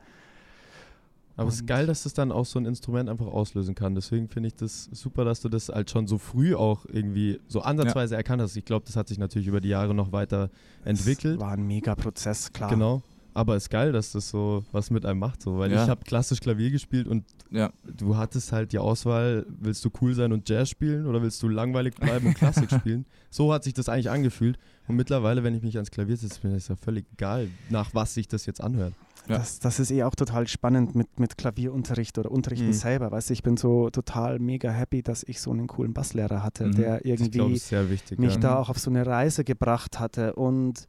Aber 1.38 1.48
es 1.50 1.56
ist 1.56 1.66
geil, 1.68 1.88
dass 1.88 2.04
das 2.04 2.14
dann 2.14 2.32
auch 2.32 2.46
so 2.46 2.60
ein 2.60 2.66
Instrument 2.66 3.10
einfach 3.10 3.26
auslösen 3.26 3.74
kann. 3.74 3.96
Deswegen 3.96 4.28
finde 4.28 4.48
ich 4.48 4.56
das 4.56 4.90
super, 4.92 5.26
dass 5.26 5.40
du 5.42 5.50
das 5.50 5.70
halt 5.70 5.90
schon 5.90 6.06
so 6.06 6.18
früh 6.18 6.54
auch 6.54 6.86
irgendwie 6.86 7.40
so 7.48 7.62
ansatzweise 7.62 8.16
erkannt 8.16 8.42
hast. 8.42 8.56
Ich 8.58 8.66
glaube, 8.66 8.86
das 8.86 8.96
hat 8.96 9.08
sich 9.08 9.18
natürlich 9.18 9.48
über 9.48 9.62
die 9.62 9.70
Jahre 9.70 9.96
noch 9.96 10.12
weiter 10.12 10.50
entwickelt. 10.84 11.36
Es 11.36 11.40
war 11.42 11.54
ein 11.54 11.66
mega 11.66 11.96
Prozess, 11.96 12.52
klar. 12.52 12.70
Genau. 12.70 13.02
Aber 13.34 13.56
es 13.56 13.64
ist 13.64 13.70
geil, 13.70 13.92
dass 13.92 14.12
das 14.12 14.30
so 14.30 14.64
was 14.72 14.90
mit 14.92 15.06
einem 15.06 15.20
macht. 15.20 15.42
So. 15.42 15.58
Weil 15.58 15.72
Ja. 15.72 15.84
ich 15.84 15.90
habe 15.90 16.04
klassisch 16.04 16.40
Klavier 16.42 16.70
gespielt 16.72 17.08
und 17.08 17.24
Ja, 17.50 17.72
du 17.84 18.18
hattest 18.18 18.52
halt 18.52 18.72
die 18.74 18.80
Auswahl, 18.80 19.46
willst 19.48 19.84
du 19.86 19.90
cool 20.02 20.14
sein 20.14 20.32
und 20.34 20.48
Jazz 20.50 20.70
spielen 20.70 21.06
oder 21.06 21.22
willst 21.22 21.42
du 21.44 21.48
langweilig 21.50 21.96
bleiben 21.96 22.28
und 22.28 22.34
Klassik 22.36 22.70
spielen? 22.86 23.06
So 23.30 23.54
hat 23.54 23.64
sich 23.64 23.74
das 23.74 23.90
eigentlich 23.90 24.10
angefühlt. 24.10 24.58
Und 24.88 24.96
mittlerweile, 24.96 25.44
wenn 25.44 25.54
ich 25.56 25.62
mich 25.62 25.76
ans 25.78 25.92
Klavier 25.92 26.18
setze, 26.18 26.46
mir 26.46 26.56
ist 26.58 26.68
ja 26.70 26.76
völlig 26.76 27.06
egal, 27.14 27.48
nach 27.70 27.94
was 27.94 28.14
sich 28.14 28.28
das 28.28 28.46
jetzt 28.46 28.62
anhört. 28.62 28.94
Ja. 29.30 29.38
Das, 29.38 29.60
das 29.60 29.80
ist 29.80 29.92
eh 29.92 30.04
auch 30.04 30.16
total 30.16 30.48
spannend 30.48 30.96
mit, 30.96 31.20
mit 31.20 31.38
Klavierunterricht 31.38 32.18
oder 32.18 32.32
Unterrichten 32.32 32.68
Mhm. 32.68 32.74
selber. 32.74 33.12
Weißt 33.12 33.30
du, 33.30 33.34
ich 33.34 33.44
bin 33.44 33.56
so 33.56 33.90
total 33.92 34.40
mega 34.40 34.72
happy, 34.72 35.04
dass 35.04 35.24
ich 35.24 35.40
so 35.40 35.52
einen 35.52 35.68
coolen 35.68 35.94
Basslehrer 35.94 36.42
hatte, 36.44 36.66
Mhm. 36.68 36.76
der 36.76 37.06
irgendwie 37.06 37.58
sehr 37.58 37.90
wichtig. 37.90 38.18
mich 38.20 38.34
ja. 38.34 38.40
da 38.40 38.56
auch 38.58 38.70
auf 38.70 38.80
so 38.80 38.90
eine 38.90 39.06
Reise 39.06 39.44
gebracht 39.44 40.00
hatte 40.00 40.34
und 40.34 40.88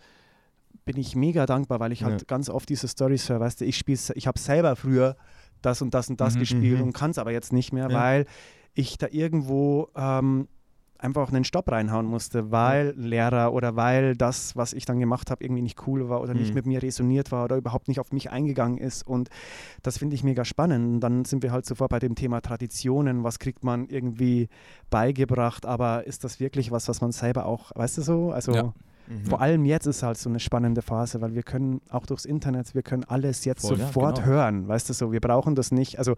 bin 0.84 0.96
ich 0.96 1.14
mega 1.16 1.46
dankbar, 1.46 1.80
weil 1.80 1.92
ich 1.92 2.04
halt 2.04 2.20
Ja. 2.20 2.26
ganz 2.26 2.48
oft 2.50 2.68
diese 2.68 2.88
Storys 2.88 3.28
höre, 3.28 3.40
weißt 3.40 3.60
du, 3.60 3.64
ich 3.64 3.76
spiele, 3.76 3.98
ich 4.14 4.26
habe 4.26 4.38
selber 4.38 4.74
früher 4.76 5.16
das 5.62 5.80
und 5.82 5.94
das 5.94 6.08
und 6.10 6.20
das 6.20 6.34
Mhm, 6.34 6.40
gespielt 6.40 6.78
mhm. 6.80 6.86
und 6.86 6.92
kann 6.92 7.12
es 7.12 7.18
aber 7.18 7.30
jetzt 7.32 7.52
nicht 7.52 7.72
mehr, 7.72 7.88
Ja. 7.90 7.94
weil 7.98 8.26
ich 8.74 8.98
da 8.98 9.06
irgendwo 9.10 9.88
ähm, 9.94 10.48
einfach 10.98 11.28
einen 11.32 11.44
Stopp 11.44 11.70
reinhauen 11.70 12.06
musste, 12.06 12.50
weil 12.52 12.94
ein 12.96 13.02
Lehrer 13.02 13.52
oder 13.52 13.74
weil 13.76 14.16
das, 14.16 14.56
was 14.56 14.72
ich 14.72 14.84
dann 14.84 14.98
gemacht 15.00 15.30
habe, 15.32 15.44
irgendwie 15.44 15.62
nicht 15.62 15.86
cool 15.86 16.08
war 16.08 16.20
oder 16.20 16.32
nicht 16.34 16.50
Mhm. 16.50 16.54
mit 16.54 16.66
mir 16.66 16.82
resoniert 16.82 17.32
war 17.32 17.44
oder 17.44 17.56
überhaupt 17.56 17.88
nicht 17.88 17.98
auf 18.00 18.12
mich 18.12 18.30
eingegangen 18.30 18.78
ist 18.78 19.04
und 19.06 19.28
das 19.82 19.98
finde 19.98 20.14
ich 20.14 20.22
mega 20.24 20.44
spannend. 20.44 20.94
Und 20.94 21.00
dann 21.00 21.24
sind 21.24 21.42
wir 21.42 21.50
halt 21.52 21.66
sofort 21.66 21.90
bei 21.90 21.98
dem 21.98 22.14
Thema 22.14 22.40
Traditionen, 22.40 23.24
was 23.24 23.38
kriegt 23.40 23.62
man 23.64 23.86
irgendwie 23.88 24.48
beigebracht, 24.90 25.66
aber 25.66 26.06
ist 26.06 26.24
das 26.24 26.40
wirklich 26.40 26.70
was, 26.70 26.88
was 26.88 27.00
man 27.00 27.12
selber 27.12 27.46
auch, 27.46 27.70
weißt 27.74 27.98
du 27.98 28.02
so? 28.02 28.30
Also 28.32 28.52
Ja. 28.54 28.72
Mhm. 29.08 29.26
vor 29.26 29.40
allem 29.40 29.64
jetzt 29.64 29.86
ist 29.86 30.02
halt 30.02 30.16
so 30.18 30.28
eine 30.30 30.40
spannende 30.40 30.82
Phase, 30.82 31.20
weil 31.20 31.34
wir 31.34 31.42
können 31.42 31.80
auch 31.90 32.06
durchs 32.06 32.24
Internet, 32.24 32.74
wir 32.74 32.82
können 32.82 33.04
alles 33.04 33.44
jetzt 33.44 33.66
Voll, 33.66 33.78
ja, 33.78 33.86
sofort 33.86 34.16
genau. 34.16 34.26
hören, 34.28 34.68
weißt 34.68 34.88
du 34.88 34.92
so, 34.94 35.12
wir 35.12 35.20
brauchen 35.20 35.54
das 35.54 35.70
nicht, 35.72 35.98
also 35.98 36.14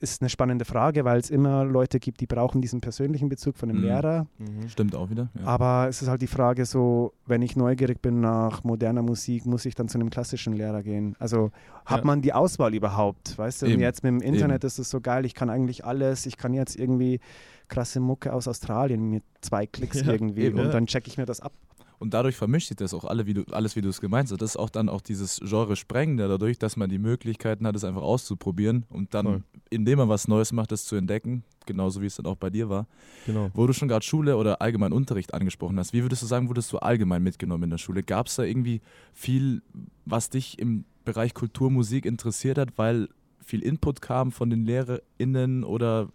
ist 0.00 0.22
eine 0.22 0.28
spannende 0.28 0.64
Frage, 0.64 1.04
weil 1.04 1.18
es 1.18 1.28
immer 1.28 1.64
Leute 1.64 1.98
gibt, 1.98 2.20
die 2.20 2.26
brauchen 2.26 2.60
diesen 2.60 2.80
persönlichen 2.80 3.28
Bezug 3.28 3.56
von 3.56 3.68
dem 3.68 3.78
Mhm. 3.78 3.82
Lehrer. 3.82 4.26
Mhm. 4.38 4.68
Stimmt 4.68 4.94
auch 4.94 5.10
wieder. 5.10 5.28
Ja. 5.34 5.44
Aber 5.46 5.88
es 5.88 6.00
ist 6.02 6.06
halt 6.08 6.22
die 6.22 6.28
Frage 6.28 6.66
so, 6.66 7.14
wenn 7.26 7.42
ich 7.42 7.56
neugierig 7.56 8.00
bin 8.00 8.20
nach 8.20 8.62
moderner 8.62 9.02
Musik, 9.02 9.44
muss 9.44 9.66
ich 9.66 9.74
dann 9.74 9.88
zu 9.88 9.98
einem 9.98 10.08
klassischen 10.08 10.52
Lehrer 10.52 10.84
gehen? 10.84 11.16
Also 11.18 11.50
hat 11.84 11.98
Ja. 12.02 12.04
man 12.04 12.22
die 12.22 12.32
Auswahl 12.32 12.74
überhaupt? 12.74 13.36
Weißt 13.36 13.62
du, 13.62 13.66
und 13.66 13.72
Eben. 13.72 13.80
jetzt 13.82 14.04
mit 14.04 14.12
dem 14.12 14.20
Internet 14.20 14.62
Eben. 14.62 14.68
ist 14.68 14.78
es 14.78 14.88
so 14.88 15.00
geil, 15.00 15.24
ich 15.24 15.34
kann 15.34 15.50
eigentlich 15.50 15.84
alles, 15.84 16.26
ich 16.26 16.36
kann 16.36 16.54
jetzt 16.54 16.76
irgendwie 16.76 17.18
krasse 17.66 17.98
Mucke 17.98 18.32
aus 18.32 18.46
Australien 18.46 19.10
mit 19.10 19.24
zwei 19.40 19.66
Klicks 19.66 20.00
Ja, 20.06 20.12
irgendwie 20.12 20.42
eben. 20.42 20.60
und 20.60 20.66
Ja. 20.66 20.70
dann 20.70 20.86
checke 20.86 21.08
ich 21.08 21.18
mir 21.18 21.26
das 21.26 21.40
ab. 21.40 21.52
Und 21.98 22.14
dadurch 22.14 22.36
vermischt 22.36 22.68
sich 22.68 22.76
das 22.76 22.94
auch 22.94 23.04
alle, 23.04 23.26
wie 23.26 23.34
du, 23.34 23.44
alles, 23.50 23.74
wie 23.74 23.80
du 23.80 23.88
es 23.88 24.00
gemeint 24.00 24.30
hast. 24.30 24.40
Das 24.40 24.50
ist 24.50 24.56
auch 24.56 24.70
dann 24.70 24.88
auch 24.88 25.00
dieses 25.00 25.40
Genre 25.40 25.74
sprengende, 25.74 26.28
dadurch, 26.28 26.58
dass 26.58 26.76
man 26.76 26.88
die 26.88 26.98
Möglichkeiten 26.98 27.66
hat, 27.66 27.74
es 27.74 27.84
einfach 27.84 28.02
auszuprobieren 28.02 28.86
und 28.88 29.14
dann, 29.14 29.26
Voll. 29.26 29.42
indem 29.70 29.98
man 29.98 30.08
was 30.08 30.28
Neues 30.28 30.52
macht, 30.52 30.70
das 30.70 30.84
zu 30.84 30.94
entdecken, 30.96 31.42
genauso 31.66 32.00
wie 32.00 32.06
es 32.06 32.16
dann 32.16 32.26
auch 32.26 32.36
bei 32.36 32.50
dir 32.50 32.68
war. 32.68 32.86
Genau. 33.26 33.50
Wo 33.54 33.66
du 33.66 33.72
schon 33.72 33.88
gerade 33.88 34.04
Schule 34.04 34.36
oder 34.36 34.62
allgemein 34.62 34.92
Unterricht 34.92 35.34
angesprochen 35.34 35.78
hast, 35.78 35.92
wie 35.92 36.02
würdest 36.02 36.22
du 36.22 36.26
sagen, 36.26 36.48
wurdest 36.48 36.72
du 36.72 36.78
allgemein 36.78 37.22
mitgenommen 37.22 37.64
in 37.64 37.70
der 37.70 37.78
Schule? 37.78 38.02
Gab 38.02 38.28
es 38.28 38.36
da 38.36 38.44
irgendwie 38.44 38.80
viel, 39.12 39.62
was 40.04 40.30
dich 40.30 40.58
im 40.58 40.84
Bereich 41.04 41.34
Kultur, 41.34 41.70
Musik 41.70 42.06
interessiert 42.06 42.58
hat, 42.58 42.76
weil 42.76 43.08
viel 43.44 43.62
Input 43.62 44.02
kam 44.02 44.30
von 44.30 44.50
den 44.50 44.64
LehrerInnen 44.66 45.64
oder 45.64 46.10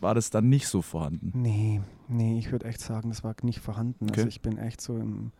war 0.00 0.14
das 0.14 0.30
dann 0.30 0.48
nicht 0.48 0.68
so 0.68 0.82
vorhanden? 0.82 1.32
Nee, 1.34 1.80
nee, 2.08 2.38
ich 2.38 2.52
würde 2.52 2.66
echt 2.66 2.80
sagen, 2.80 3.08
das 3.10 3.24
war 3.24 3.34
nicht 3.42 3.60
vorhanden. 3.60 4.06
Okay. 4.10 4.20
Also 4.20 4.28
ich 4.28 4.40
bin 4.42 4.58
echt 4.58 4.80
so 4.80 4.96
im, 4.96 5.32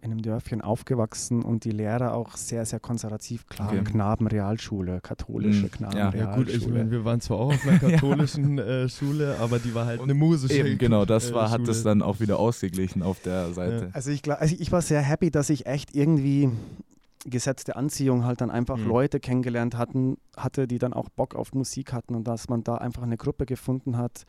in 0.00 0.12
einem 0.12 0.22
Dörfchen 0.22 0.60
aufgewachsen 0.60 1.42
und 1.42 1.64
die 1.64 1.72
Lehrer 1.72 2.14
auch 2.14 2.36
sehr, 2.36 2.64
sehr 2.64 2.78
konservativ. 2.78 3.46
Klar, 3.48 3.72
Okay. 3.72 3.82
Knabenrealschule, 3.84 5.00
katholische 5.00 5.66
Mhm. 5.66 5.70
Ja. 5.92 6.12
Ja 6.14 6.36
gut, 6.36 6.48
ich 6.48 6.54
Knabenrealschule. 6.58 6.72
meine, 6.78 6.90
wir 6.92 7.04
waren 7.04 7.20
zwar 7.20 7.38
auch 7.38 7.52
auf 7.54 7.66
einer 7.66 7.78
katholischen 7.90 8.58
äh, 8.58 8.88
Schule, 8.88 9.36
aber 9.40 9.58
die 9.58 9.74
war 9.74 9.86
halt 9.86 10.00
eine 10.00 10.14
musische 10.14 10.54
Eben, 10.68 10.78
genau, 10.78 11.04
das 11.04 11.30
äh, 11.30 11.34
war, 11.34 11.50
hat 11.50 11.56
Schule. 11.58 11.66
das 11.68 11.82
dann 11.82 12.02
auch 12.02 12.20
wieder 12.20 12.38
ausgeglichen 12.38 13.02
auf 13.02 13.20
der 13.20 13.52
Seite. 13.52 13.90
Also 13.92 14.10
ich, 14.12 14.22
glaub, 14.22 14.40
also 14.40 14.54
ich 14.58 14.70
war 14.70 14.82
sehr 14.82 15.00
happy, 15.02 15.30
dass 15.32 15.50
ich 15.50 15.66
echt 15.66 15.96
irgendwie 15.96 16.48
gesetzte 17.26 17.74
Anziehung 17.74 18.24
halt 18.24 18.40
dann 18.40 18.50
einfach 18.52 18.76
Mhm. 18.78 18.86
Leute 18.86 19.18
kennengelernt 19.18 19.76
hatten, 19.76 20.16
hatte, 20.36 20.68
die 20.68 20.78
dann 20.78 20.92
auch 20.92 21.08
Bock 21.08 21.34
auf 21.34 21.52
Musik 21.54 21.92
hatten 21.92 22.14
und 22.14 22.28
dass 22.28 22.48
man 22.48 22.62
da 22.62 22.76
einfach 22.76 23.02
eine 23.02 23.16
Gruppe 23.16 23.44
gefunden 23.46 23.96
hat, 23.96 24.24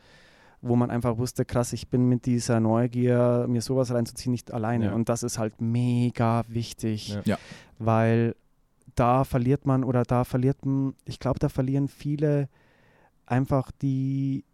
wo 0.62 0.76
man 0.76 0.90
einfach 0.90 1.16
wusste, 1.16 1.44
krass, 1.44 1.72
ich 1.72 1.88
bin 1.88 2.08
mit 2.08 2.26
dieser 2.26 2.60
Neugier, 2.60 3.46
mir 3.48 3.62
sowas 3.62 3.92
reinzuziehen, 3.92 4.32
nicht 4.32 4.52
alleine. 4.52 4.86
Ja. 4.86 4.92
Und 4.92 5.08
das 5.08 5.22
ist 5.22 5.38
halt 5.38 5.60
mega 5.60 6.44
wichtig, 6.48 7.18
Ja. 7.24 7.38
Weil 7.78 8.36
da 8.94 9.24
verliert 9.24 9.64
man 9.64 9.84
oder 9.84 10.02
da 10.02 10.24
verliert 10.24 10.66
man, 10.66 10.94
ich 11.06 11.18
glaube, 11.18 11.38
da 11.38 11.48
verlieren 11.48 11.88
viele 11.88 12.48
einfach 13.24 13.70
die, 13.70 14.44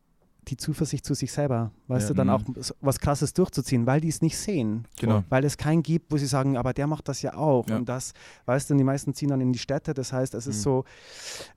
die 0.48 0.56
Zuversicht 0.56 1.04
zu 1.04 1.14
sich 1.14 1.32
selber, 1.32 1.72
weißt 1.88 2.04
Ja. 2.04 2.08
du, 2.08 2.14
dann 2.14 2.28
Mhm. 2.28 2.32
auch 2.32 2.42
was 2.80 3.00
Krasses 3.00 3.34
durchzuziehen, 3.34 3.84
weil 3.86 4.00
die 4.00 4.08
es 4.08 4.22
nicht 4.22 4.38
sehen. 4.38 4.86
Genau. 5.00 5.24
Weil 5.28 5.44
es 5.44 5.56
keinen 5.56 5.82
gibt, 5.82 6.12
wo 6.12 6.16
sie 6.16 6.26
sagen, 6.26 6.56
aber 6.56 6.72
der 6.72 6.86
macht 6.86 7.08
das 7.08 7.20
ja 7.22 7.34
auch. 7.34 7.68
Ja. 7.68 7.76
Und 7.76 7.88
das, 7.88 8.12
weißt 8.44 8.70
du, 8.70 8.74
und 8.74 8.78
die 8.78 8.84
meisten 8.84 9.12
ziehen 9.14 9.30
dann 9.30 9.40
in 9.40 9.52
die 9.52 9.58
Städte. 9.58 9.92
Das 9.92 10.12
heißt, 10.12 10.34
es 10.34 10.46
ist 10.46 10.58
Mhm. 10.58 10.62
so, 10.62 10.84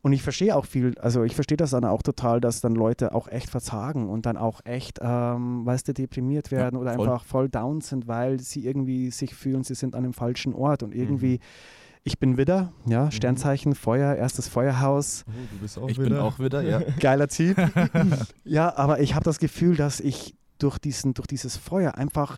und 0.02 0.14
ich 0.14 0.24
verstehe 0.24 0.56
auch 0.56 0.66
viel, 0.66 0.98
also 1.00 1.24
ich 1.24 1.36
verstehe 1.36 1.58
das 1.58 1.70
dann 1.72 1.86
auch 1.86 2.02
total, 2.02 2.42
dass 2.42 2.62
dann 2.62 2.74
Leute 2.76 3.14
auch 3.14 3.28
echt 3.28 3.50
verzagen 3.50 4.10
und 4.10 4.26
dann 4.26 4.38
auch 4.38 4.62
echt, 4.66 5.00
ähm, 5.02 5.66
weißt 5.66 5.88
du, 5.88 5.94
deprimiert 5.94 6.50
werden 6.52 6.76
oder 6.78 6.94
voll. 6.96 7.08
einfach 7.08 7.24
voll 7.26 7.50
down 7.50 7.82
sind, 7.82 8.08
weil 8.08 8.40
sie 8.40 8.66
irgendwie 8.66 9.12
sich 9.12 9.36
fühlen, 9.36 9.64
sie 9.64 9.76
sind 9.76 9.96
an 9.96 10.04
dem 10.04 10.14
falschen 10.14 10.54
Ort 10.54 10.82
und 10.84 10.96
irgendwie. 10.96 11.36
Mhm. 11.38 11.79
Ich 12.04 12.18
bin 12.18 12.38
Widder, 12.38 12.72
ja, 12.86 13.12
Sternzeichen, 13.12 13.76
Feuer, 13.76 14.16
erstes 14.16 14.48
Feuerhaus, 14.48 15.26
Oh, 15.28 15.32
du 15.52 15.60
bist 15.60 15.78
auch 15.78 15.90
Ich 15.90 16.00
wieder. 16.00 16.10
bin 16.10 16.18
auch 16.20 16.40
wieder, 16.40 16.62
ja. 16.62 16.80
geiler 17.00 17.28
Typ. 17.28 17.58
ja, 18.44 18.76
aber 18.76 19.00
ich 19.02 19.16
habe 19.16 19.26
das 19.26 19.38
Gefühl, 19.40 19.76
dass 19.76 20.00
ich 20.00 20.36
durch, 20.58 20.78
diesen, 20.80 21.14
durch 21.14 21.28
dieses 21.28 21.58
Feuer 21.58 21.96
einfach 21.96 22.38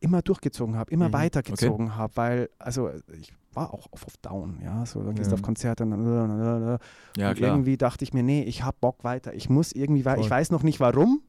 immer 0.00 0.20
durchgezogen 0.22 0.76
habe, 0.76 0.92
immer 0.92 1.08
Mhm, 1.08 1.12
weitergezogen 1.14 1.96
habe, 1.96 2.16
weil, 2.16 2.50
also 2.58 2.90
ich 3.18 3.32
war 3.54 3.72
auch 3.72 3.86
auf, 3.90 4.04
auf 4.06 4.16
Down, 4.18 4.60
ja, 4.62 4.84
so 4.84 5.02
dann 5.02 5.14
gehst 5.14 5.30
du 5.30 5.34
Ja. 5.34 5.38
auf 5.38 5.42
Konzerte 5.42 5.84
und 5.84 5.90
dann 5.92 6.78
Ja, 7.16 7.30
und 7.30 7.38
klar. 7.38 7.50
irgendwie 7.56 7.76
dachte 7.78 8.04
ich 8.04 8.12
mir, 8.12 8.22
nee, 8.22 8.42
ich 8.42 8.62
habe 8.64 8.76
Bock 8.80 9.02
weiter, 9.02 9.32
ich 9.34 9.48
muss 9.48 9.72
irgendwie 9.72 10.04
weiter, 10.04 10.20
ich 10.20 10.30
weiß 10.30 10.50
noch 10.50 10.62
nicht 10.62 10.78
warum, 10.80 11.22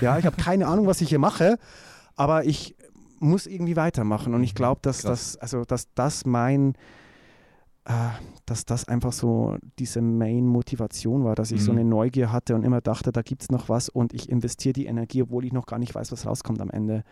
ja, 0.00 0.18
ich 0.18 0.24
habe 0.24 0.36
keine 0.36 0.66
Ahnung, 0.66 0.86
was 0.86 1.00
ich 1.02 1.10
hier 1.10 1.18
mache, 1.18 1.58
aber 2.16 2.44
ich 2.46 2.74
muss 3.22 3.46
irgendwie 3.46 3.76
weitermachen 3.76 4.34
und 4.34 4.42
ich 4.42 4.54
glaube, 4.54 4.80
dass 4.82 5.04
Mhm. 5.04 5.08
Das, 5.08 5.36
also 5.38 5.64
dass 5.64 5.92
das 5.94 6.26
mein 6.26 6.74
äh, 7.84 8.10
dass 8.46 8.64
das 8.64 8.86
einfach 8.86 9.12
so 9.12 9.56
diese 9.78 10.00
Main-Motivation 10.02 11.24
war, 11.24 11.34
dass 11.34 11.50
ich 11.50 11.62
so 11.64 11.72
Mhm. 11.72 11.78
eine 11.78 11.88
Neugier 11.88 12.30
hatte 12.30 12.54
und 12.54 12.62
immer 12.62 12.80
dachte, 12.80 13.10
da 13.10 13.22
gibt 13.22 13.42
es 13.42 13.50
noch 13.50 13.68
was 13.68 13.88
und 13.88 14.12
ich 14.14 14.28
investiere 14.28 14.72
die 14.72 14.86
Energie, 14.86 15.22
obwohl 15.22 15.44
ich 15.44 15.52
noch 15.52 15.66
gar 15.66 15.78
nicht 15.80 15.94
weiß, 15.94 16.12
was 16.12 16.24
rauskommt 16.26 16.60
am 16.60 16.70
Ende. 16.70 17.02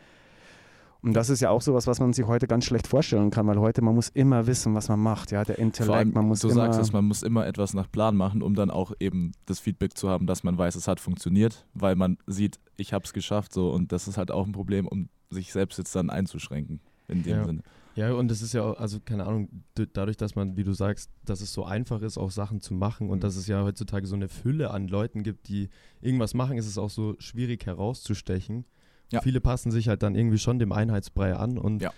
Und 1.03 1.15
das 1.15 1.31
ist 1.31 1.41
ja 1.41 1.49
auch 1.51 1.63
sowas, 1.63 1.87
was 1.87 1.99
man 1.99 2.13
sich 2.13 2.27
heute 2.27 2.47
ganz 2.47 2.67
schlecht 2.67 2.87
vorstellen 2.87 3.31
kann, 3.31 3.47
weil 3.47 3.59
heute 3.59 3.81
man 3.83 3.95
muss 3.95 4.11
immer 4.11 4.47
wissen, 4.47 4.75
was 4.75 4.89
man 4.89 5.01
macht, 5.01 5.31
ja, 5.33 5.45
der 5.45 5.59
Intellekt, 5.59 5.97
allem, 5.97 6.13
man 6.13 6.27
muss 6.27 6.41
du 6.41 6.51
immer, 6.51 6.67
sagst 6.67 6.79
es, 6.79 6.93
man 6.93 7.07
muss 7.07 7.23
immer 7.23 7.47
etwas 7.47 7.73
nach 7.75 7.91
Plan 7.91 8.15
machen, 8.17 8.43
um 8.43 8.55
dann 8.55 8.71
auch 8.71 8.93
eben 9.01 9.33
das 9.47 9.59
Feedback 9.61 9.97
zu 9.97 10.09
haben, 10.11 10.27
dass 10.27 10.45
man 10.45 10.59
weiß, 10.59 10.75
es 10.75 10.87
hat 10.87 11.01
funktioniert, 11.01 11.67
weil 11.75 11.97
man 11.97 12.19
sieht, 12.27 12.61
ich 12.77 12.93
habe 12.93 13.07
es 13.07 13.13
geschafft 13.15 13.53
so 13.55 13.71
und 13.73 13.93
das 13.93 14.09
ist 14.09 14.19
halt 14.19 14.31
auch 14.31 14.47
ein 14.47 14.53
Problem, 14.53 14.87
um 14.87 15.09
sich 15.31 15.53
selbst 15.53 15.79
jetzt 15.79 15.95
dann 15.95 16.11
einzuschränken 16.11 16.81
in 17.09 17.23
dem 17.23 17.37
Ja. 17.39 17.45
Sinne. 17.45 17.63
Ja, 17.97 18.13
und 18.13 18.31
es 18.31 18.41
ist 18.41 18.53
ja 18.55 18.63
auch, 18.63 18.79
also 18.79 19.01
keine 19.01 19.27
Ahnung, 19.27 19.49
dadurch, 19.93 20.17
dass 20.17 20.37
man, 20.37 20.57
wie 20.57 20.63
du 20.65 20.73
sagst, 20.73 21.11
dass 21.25 21.41
es 21.41 21.53
so 21.53 21.65
einfach 21.65 22.03
ist, 22.03 22.19
auch 22.19 22.31
Sachen 22.31 22.61
zu 22.61 22.73
machen 22.73 23.11
und 23.11 23.19
Mhm. 23.19 23.21
dass 23.23 23.37
es 23.37 23.47
ja 23.49 23.63
heutzutage 23.65 24.07
so 24.07 24.15
eine 24.15 24.29
Fülle 24.29 24.71
an 24.71 24.87
Leuten 24.89 25.23
gibt, 25.25 25.49
die 25.49 25.69
irgendwas 26.01 26.33
machen, 26.35 26.57
ist 26.57 26.67
es 26.67 26.79
auch 26.79 26.89
so 26.91 27.17
schwierig 27.19 27.67
herauszustechen. 27.67 28.65
Ja. 29.13 29.21
Viele 29.23 29.41
passen 29.41 29.73
sich 29.73 29.89
halt 29.89 30.03
dann 30.05 30.15
irgendwie 30.15 30.39
schon 30.39 30.61
dem 30.61 30.71
Einheitsbrei 30.73 31.35
an 31.35 31.59
und 31.59 31.83
Ja. 31.83 31.93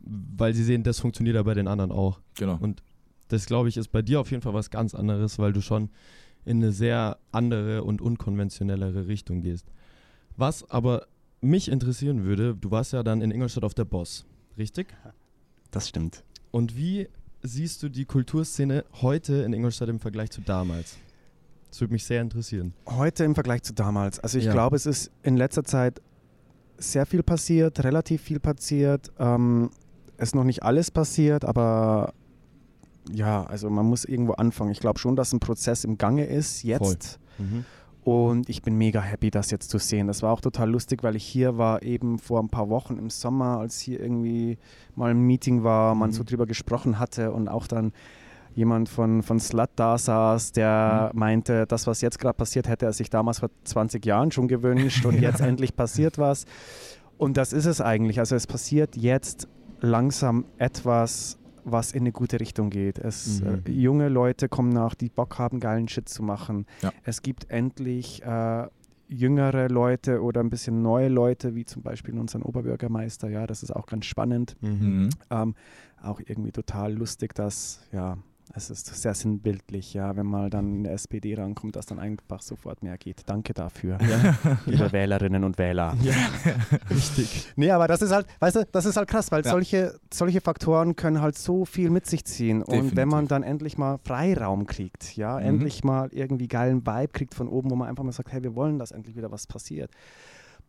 weil 0.00 0.52
sie 0.54 0.62
sehen, 0.62 0.82
das 0.82 1.00
funktioniert 1.00 1.36
ja 1.36 1.42
bei 1.42 1.54
den 1.54 1.68
anderen 1.68 1.90
auch. 1.90 2.20
Genau. 2.36 2.58
Und 2.60 2.82
das, 3.28 3.46
glaube 3.46 3.70
ich, 3.70 3.76
ist 3.78 3.88
bei 3.88 4.02
dir 4.02 4.20
auf 4.20 4.30
jeden 4.30 4.42
Fall 4.42 4.54
was 4.54 4.70
ganz 4.70 4.94
anderes, 4.94 5.38
weil 5.38 5.52
du 5.54 5.62
schon 5.62 5.88
in 6.44 6.58
eine 6.58 6.72
sehr 6.72 7.18
andere 7.32 7.82
und 7.82 8.02
unkonventionellere 8.02 9.06
Richtung 9.08 9.40
gehst. 9.40 9.66
Was 10.36 10.68
aber 10.70 11.06
mich 11.40 11.68
interessieren 11.70 12.24
würde, 12.24 12.54
du 12.54 12.70
warst 12.70 12.92
ja 12.92 13.02
dann 13.02 13.20
in 13.22 13.30
Ingolstadt 13.30 13.64
auf 13.64 13.74
der 13.74 13.84
Boss, 13.84 14.24
richtig? 14.58 14.88
das 15.70 15.88
stimmt. 15.88 16.24
Und 16.50 16.76
wie 16.76 17.08
siehst 17.42 17.82
du 17.82 17.88
die 17.88 18.04
Kulturszene 18.04 18.84
heute 19.02 19.34
in 19.42 19.52
Ingolstadt 19.52 19.88
im 19.88 20.00
Vergleich 20.00 20.30
zu 20.30 20.40
damals? 20.40 20.96
Das 21.70 21.80
würde 21.80 21.92
mich 21.92 22.04
sehr 22.04 22.20
interessieren. 22.20 22.74
Heute 22.88 23.22
im 23.24 23.34
Vergleich 23.36 23.62
zu 23.62 23.72
damals. 23.72 24.18
Also 24.18 24.38
ich 24.38 24.46
Ja. 24.46 24.52
glaube, 24.52 24.74
es 24.74 24.84
ist 24.86 25.12
in 25.22 25.36
letzter 25.36 25.62
Zeit 25.62 26.02
sehr 26.78 27.06
viel 27.06 27.22
passiert, 27.22 27.84
relativ 27.84 28.22
viel 28.22 28.40
passiert. 28.40 29.12
Ähm, 29.20 29.70
ist 30.18 30.34
noch 30.34 30.42
nicht 30.44 30.64
alles 30.64 30.90
passiert, 30.90 31.44
aber 31.44 32.12
ja, 33.12 33.44
also 33.44 33.70
man 33.70 33.86
muss 33.86 34.04
irgendwo 34.04 34.32
anfangen. 34.32 34.72
Ich 34.72 34.80
glaube 34.80 34.98
schon, 34.98 35.14
dass 35.14 35.32
ein 35.32 35.38
Prozess 35.40 35.84
im 35.84 35.96
Gange 35.98 36.24
ist 36.26 36.62
jetzt. 36.64 37.18
Und 38.02 38.48
ich 38.48 38.62
bin 38.62 38.76
mega 38.76 39.00
happy, 39.00 39.30
das 39.30 39.50
jetzt 39.50 39.68
zu 39.68 39.78
sehen. 39.78 40.06
Das 40.06 40.22
war 40.22 40.32
auch 40.32 40.40
total 40.40 40.70
lustig, 40.70 41.02
weil 41.02 41.16
ich 41.16 41.24
hier 41.24 41.58
war 41.58 41.82
eben 41.82 42.18
vor 42.18 42.40
ein 42.42 42.48
paar 42.48 42.70
Wochen 42.70 42.96
im 42.96 43.10
Sommer, 43.10 43.58
als 43.58 43.78
hier 43.78 44.00
irgendwie 44.00 44.56
mal 44.96 45.10
ein 45.10 45.20
Meeting 45.20 45.64
war, 45.64 45.94
man 45.94 46.10
Mhm. 46.10 46.14
so 46.14 46.24
drüber 46.24 46.46
gesprochen 46.46 46.98
hatte 46.98 47.32
und 47.32 47.48
auch 47.48 47.66
dann 47.66 47.92
jemand 48.54 48.88
von, 48.88 49.22
von 49.22 49.38
Slut 49.38 49.68
da 49.76 49.96
saß, 49.98 50.52
der 50.52 51.10
meinte, 51.14 51.66
das, 51.66 51.86
was 51.86 52.00
jetzt 52.00 52.18
gerade 52.18 52.36
passiert, 52.36 52.68
hätte 52.68 52.86
er 52.86 52.92
sich 52.92 53.10
damals 53.10 53.40
vor 53.40 53.50
20 53.64 54.04
Jahren 54.04 54.32
schon 54.32 54.48
gewünscht 54.48 55.04
und 55.04 55.14
jetzt 55.20 55.40
endlich 55.40 55.76
passiert 55.76 56.18
was. 56.18 56.46
Und 57.18 57.36
das 57.36 57.52
ist 57.52 57.66
es 57.66 57.80
eigentlich. 57.80 58.18
Also 58.18 58.34
es 58.34 58.46
passiert 58.46 58.96
jetzt 58.96 59.46
langsam 59.80 60.46
etwas, 60.58 61.38
was 61.64 61.92
in 61.92 62.00
eine 62.02 62.12
gute 62.12 62.40
Richtung 62.40 62.70
geht. 62.70 62.98
Es, 62.98 63.40
Mhm. 63.42 63.62
äh, 63.66 63.70
junge 63.70 64.08
Leute 64.08 64.48
kommen 64.48 64.70
nach, 64.70 64.94
die 64.94 65.08
Bock 65.08 65.38
haben, 65.38 65.60
geilen 65.60 65.88
Shit 65.88 66.08
zu 66.08 66.22
machen. 66.22 66.66
Ja. 66.82 66.92
Es 67.04 67.22
gibt 67.22 67.50
endlich 67.50 68.22
äh, 68.22 68.66
jüngere 69.08 69.68
Leute 69.68 70.22
oder 70.22 70.40
ein 70.40 70.50
bisschen 70.50 70.82
neue 70.82 71.08
Leute, 71.08 71.54
wie 71.54 71.64
zum 71.64 71.82
Beispiel 71.82 72.16
unseren 72.18 72.42
Oberbürgermeister. 72.42 73.28
Ja, 73.28 73.46
das 73.46 73.62
ist 73.62 73.74
auch 73.74 73.86
ganz 73.86 74.06
spannend. 74.06 74.56
Mhm. 74.60 75.10
Ähm, 75.30 75.54
auch 76.02 76.20
irgendwie 76.24 76.52
total 76.52 76.94
lustig, 76.94 77.34
dass, 77.34 77.80
ja, 77.92 78.16
es 78.54 78.68
ist 78.70 78.86
sehr 78.86 79.14
sinnbildlich, 79.14 79.94
ja, 79.94 80.16
wenn 80.16 80.26
mal 80.26 80.50
dann 80.50 80.74
in 80.76 80.84
der 80.84 80.92
SPD 80.94 81.34
rankommt, 81.34 81.76
dass 81.76 81.86
dann 81.86 81.98
einfach 81.98 82.42
sofort 82.42 82.82
mehr 82.82 82.98
geht. 82.98 83.22
Danke 83.26 83.52
dafür, 83.54 83.98
liebe 84.66 84.90
Wählerinnen 84.92 85.44
und 85.44 85.56
Wähler. 85.58 85.96
Ja, 86.02 86.14
richtig. 86.90 87.48
Nee, 87.56 87.70
aber 87.70 87.86
das 87.88 88.02
ist 88.02 88.10
halt, 88.12 88.26
weißt 88.40 88.56
du, 88.56 88.66
das 88.72 88.86
ist 88.86 88.96
halt 88.96 89.08
krass, 89.08 89.30
weil 89.30 89.44
Ja. 89.44 89.50
solche, 89.50 89.98
solche 90.12 90.40
Faktoren 90.40 90.96
können 90.96 91.20
halt 91.20 91.36
so 91.38 91.64
viel 91.64 91.90
mit 91.90 92.06
sich 92.06 92.24
ziehen. 92.24 92.62
Und 92.62 92.68
Definitiv. 92.72 92.96
wenn 92.96 93.08
man 93.08 93.28
dann 93.28 93.42
endlich 93.42 93.78
mal 93.78 93.98
Freiraum 94.04 94.66
kriegt, 94.66 95.16
ja, 95.16 95.38
Mhm. 95.38 95.46
endlich 95.46 95.84
mal 95.84 96.08
irgendwie 96.12 96.48
geilen 96.48 96.86
Vibe 96.86 97.12
kriegt 97.12 97.34
von 97.34 97.48
oben, 97.48 97.70
wo 97.70 97.76
man 97.76 97.88
einfach 97.88 98.04
mal 98.04 98.12
sagt, 98.12 98.32
hey, 98.32 98.42
wir 98.42 98.54
wollen, 98.54 98.78
dass 98.78 98.90
endlich 98.90 99.16
wieder 99.16 99.30
was 99.30 99.46
passiert, 99.46 99.90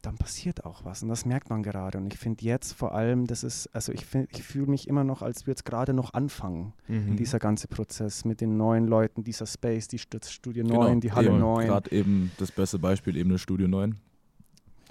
dann 0.01 0.15
passiert 0.17 0.65
auch 0.65 0.83
was. 0.85 1.03
Und 1.03 1.09
das 1.09 1.25
merkt 1.25 1.49
man 1.49 1.61
gerade. 1.63 1.97
Und 1.97 2.11
ich 2.13 2.19
finde 2.19 2.43
jetzt 2.43 2.73
vor 2.73 2.93
allem, 2.95 3.27
das 3.27 3.43
ist, 3.43 3.67
also 3.73 3.91
ich, 3.91 4.05
find- 4.05 4.29
ich 4.35 4.43
fühle 4.43 4.67
mich 4.67 4.87
immer 4.87 5.03
noch, 5.03 5.21
als 5.21 5.45
würde 5.47 5.57
es 5.59 5.63
gerade 5.63 5.93
noch 5.93 6.13
anfangen, 6.13 6.73
Mhm. 6.87 7.15
dieser 7.17 7.39
ganze 7.39 7.67
Prozess 7.67 8.25
mit 8.25 8.41
den 8.41 8.57
neuen 8.57 8.87
Leuten, 8.87 9.23
dieser 9.23 9.45
Space, 9.45 9.87
die 9.87 9.99
St- 9.99 10.27
Studio 10.29 10.63
Genau, 10.63 10.83
9, 10.83 11.01
die 11.01 11.11
Halle 11.11 11.29
eben, 11.29 11.39
9. 11.39 11.67
Gerade 11.67 11.91
eben 11.91 12.31
das 12.37 12.51
beste 12.51 12.79
Beispiel, 12.79 13.15
eben 13.15 13.29
das 13.29 13.41
Studio 13.41 13.67
9. 13.67 13.95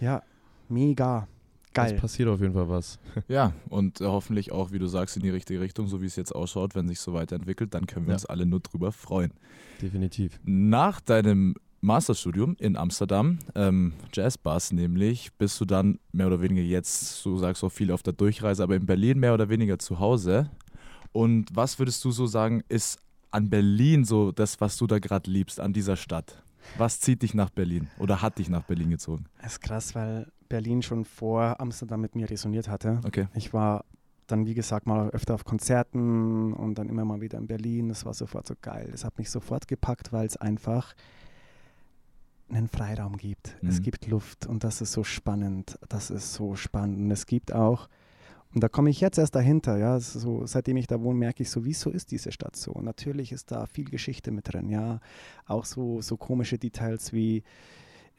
Ja, 0.01 0.23
mega. 0.69 1.27
Geil. 1.73 1.95
Es 1.95 2.01
passiert 2.01 2.29
auf 2.29 2.41
jeden 2.41 2.55
Fall 2.55 2.69
was. 2.69 2.99
Ja, 3.29 3.53
und 3.69 4.01
äh, 4.01 4.05
hoffentlich 4.07 4.51
auch, 4.51 4.73
wie 4.73 4.81
du 4.81 4.87
sagst, 4.89 5.17
in 5.17 5.23
die 5.23 5.31
richtige 5.31 5.61
Richtung, 5.61 5.87
so 5.87 6.03
wie 6.03 6.07
es 6.07 6.17
jetzt 6.17 6.35
ausschaut, 6.35 6.75
wenn 6.75 6.89
sich 6.89 6.99
so 6.99 7.13
weiterentwickelt, 7.15 7.75
dann 7.75 7.87
können 7.87 8.07
wir 8.07 8.11
Ja. 8.13 8.17
uns 8.17 8.27
alle 8.27 8.45
nur 8.45 8.59
drüber 8.61 8.91
freuen. 8.91 9.33
Definitiv. 9.81 10.41
Nach 10.45 11.01
deinem 11.01 11.55
Masterstudium 11.81 12.57
in 12.59 12.77
Amsterdam, 12.77 13.39
ähm, 13.55 13.95
Jazzbass 14.13 14.73
nämlich, 14.73 15.33
bist 15.35 15.61
du 15.61 15.65
dann 15.65 15.99
mehr 16.13 16.27
oder 16.27 16.41
weniger 16.43 16.63
jetzt, 16.63 17.25
du 17.25 17.39
sagst 17.39 17.65
auch 17.65 17.71
viel 17.71 17.91
auf 17.91 18.03
der 18.03 18.13
Durchreise, 18.13 18.63
aber 18.63 18.77
in 18.77 18.87
Berlin 18.87 19.19
mehr 19.19 19.35
oder 19.35 19.49
weniger 19.49 19.79
zu 19.79 19.99
Hause. 19.99 20.51
Und 21.13 21.49
was 21.55 21.79
würdest 21.79 22.05
du 22.05 22.11
so 22.11 22.27
sagen, 22.27 22.63
ist 22.69 22.99
an 23.31 23.49
Berlin 23.49 24.05
so 24.05 24.33
das, 24.33 24.61
was 24.61 24.77
du 24.77 24.87
da 24.87 24.99
gerade 24.99 25.31
liebst, 25.31 25.61
an 25.61 25.73
dieser 25.73 25.97
Stadt? 25.97 26.43
Was 26.77 27.01
zieht 27.01 27.23
dich 27.23 27.35
nach 27.35 27.51
Berlin 27.51 27.89
oder 27.99 28.23
hat 28.23 28.39
dich 28.39 28.49
nach 28.49 28.63
Berlin 28.63 28.91
gezogen? 28.91 29.25
Das 29.43 29.53
ist 29.53 29.61
krass, 29.61 29.95
weil 29.95 30.31
Berlin 30.49 30.83
schon 30.83 31.05
vor 31.05 31.61
Amsterdam 31.61 32.01
mit 32.01 32.15
mir 32.15 32.29
resoniert 32.29 32.69
hatte. 32.69 33.01
Okay. 33.07 33.29
Ich 33.35 33.53
war 33.53 33.85
dann, 34.27 34.47
wie 34.47 34.55
gesagt, 34.55 34.87
mal 34.87 35.11
öfter 35.11 35.35
auf 35.35 35.45
Konzerten 35.45 36.53
und 36.53 36.77
dann 36.77 36.89
immer 36.89 37.05
mal 37.05 37.21
wieder 37.21 37.39
in 37.39 37.47
Berlin. 37.47 37.89
Das 37.89 38.05
war 38.05 38.15
sofort 38.15 38.47
so 38.47 38.55
geil. 38.61 38.89
Das 38.93 39.05
hat 39.05 39.19
mich 39.19 39.31
sofort 39.31 39.67
gepackt, 39.67 40.13
weil 40.13 40.27
es 40.27 40.37
einfach 40.37 40.95
einen 42.51 42.69
Freiraum 42.69 43.17
gibt. 43.17 43.57
Es 43.67 43.79
Mhm. 43.79 43.83
gibt 43.83 44.07
Luft 44.07 44.47
und 44.47 44.65
das 44.65 44.81
ist 44.81 44.93
so 44.93 45.05
spannend. 45.05 45.79
Das 45.89 46.11
ist 46.11 46.35
so 46.35 46.55
spannend. 46.57 46.99
Und 46.99 47.11
es 47.11 47.27
gibt 47.27 47.53
auch, 47.53 47.89
und 48.55 48.63
da 48.63 48.69
komme 48.69 48.91
ich 48.91 49.01
jetzt 49.01 49.19
erst 49.19 49.35
dahinter, 49.37 49.77
ja, 49.79 49.97
es 49.97 50.13
so, 50.13 50.45
seitdem 50.47 50.77
ich 50.77 50.87
da 50.89 51.01
wohne, 51.01 51.19
merke 51.19 51.43
ich 51.43 51.51
so, 51.51 51.65
wieso 51.65 51.91
ist 51.91 52.11
diese 52.11 52.33
Stadt 52.33 52.57
so? 52.57 52.73
Und 52.73 52.85
natürlich 52.85 53.31
ist 53.33 53.53
da 53.53 53.67
viel 53.67 53.85
Geschichte 53.85 54.31
mit 54.33 54.53
drin, 54.53 54.69
ja. 54.71 55.01
Auch 55.47 55.65
so, 55.65 56.03
so 56.03 56.17
komische 56.17 56.59
Details 56.59 57.13
wie 57.13 57.43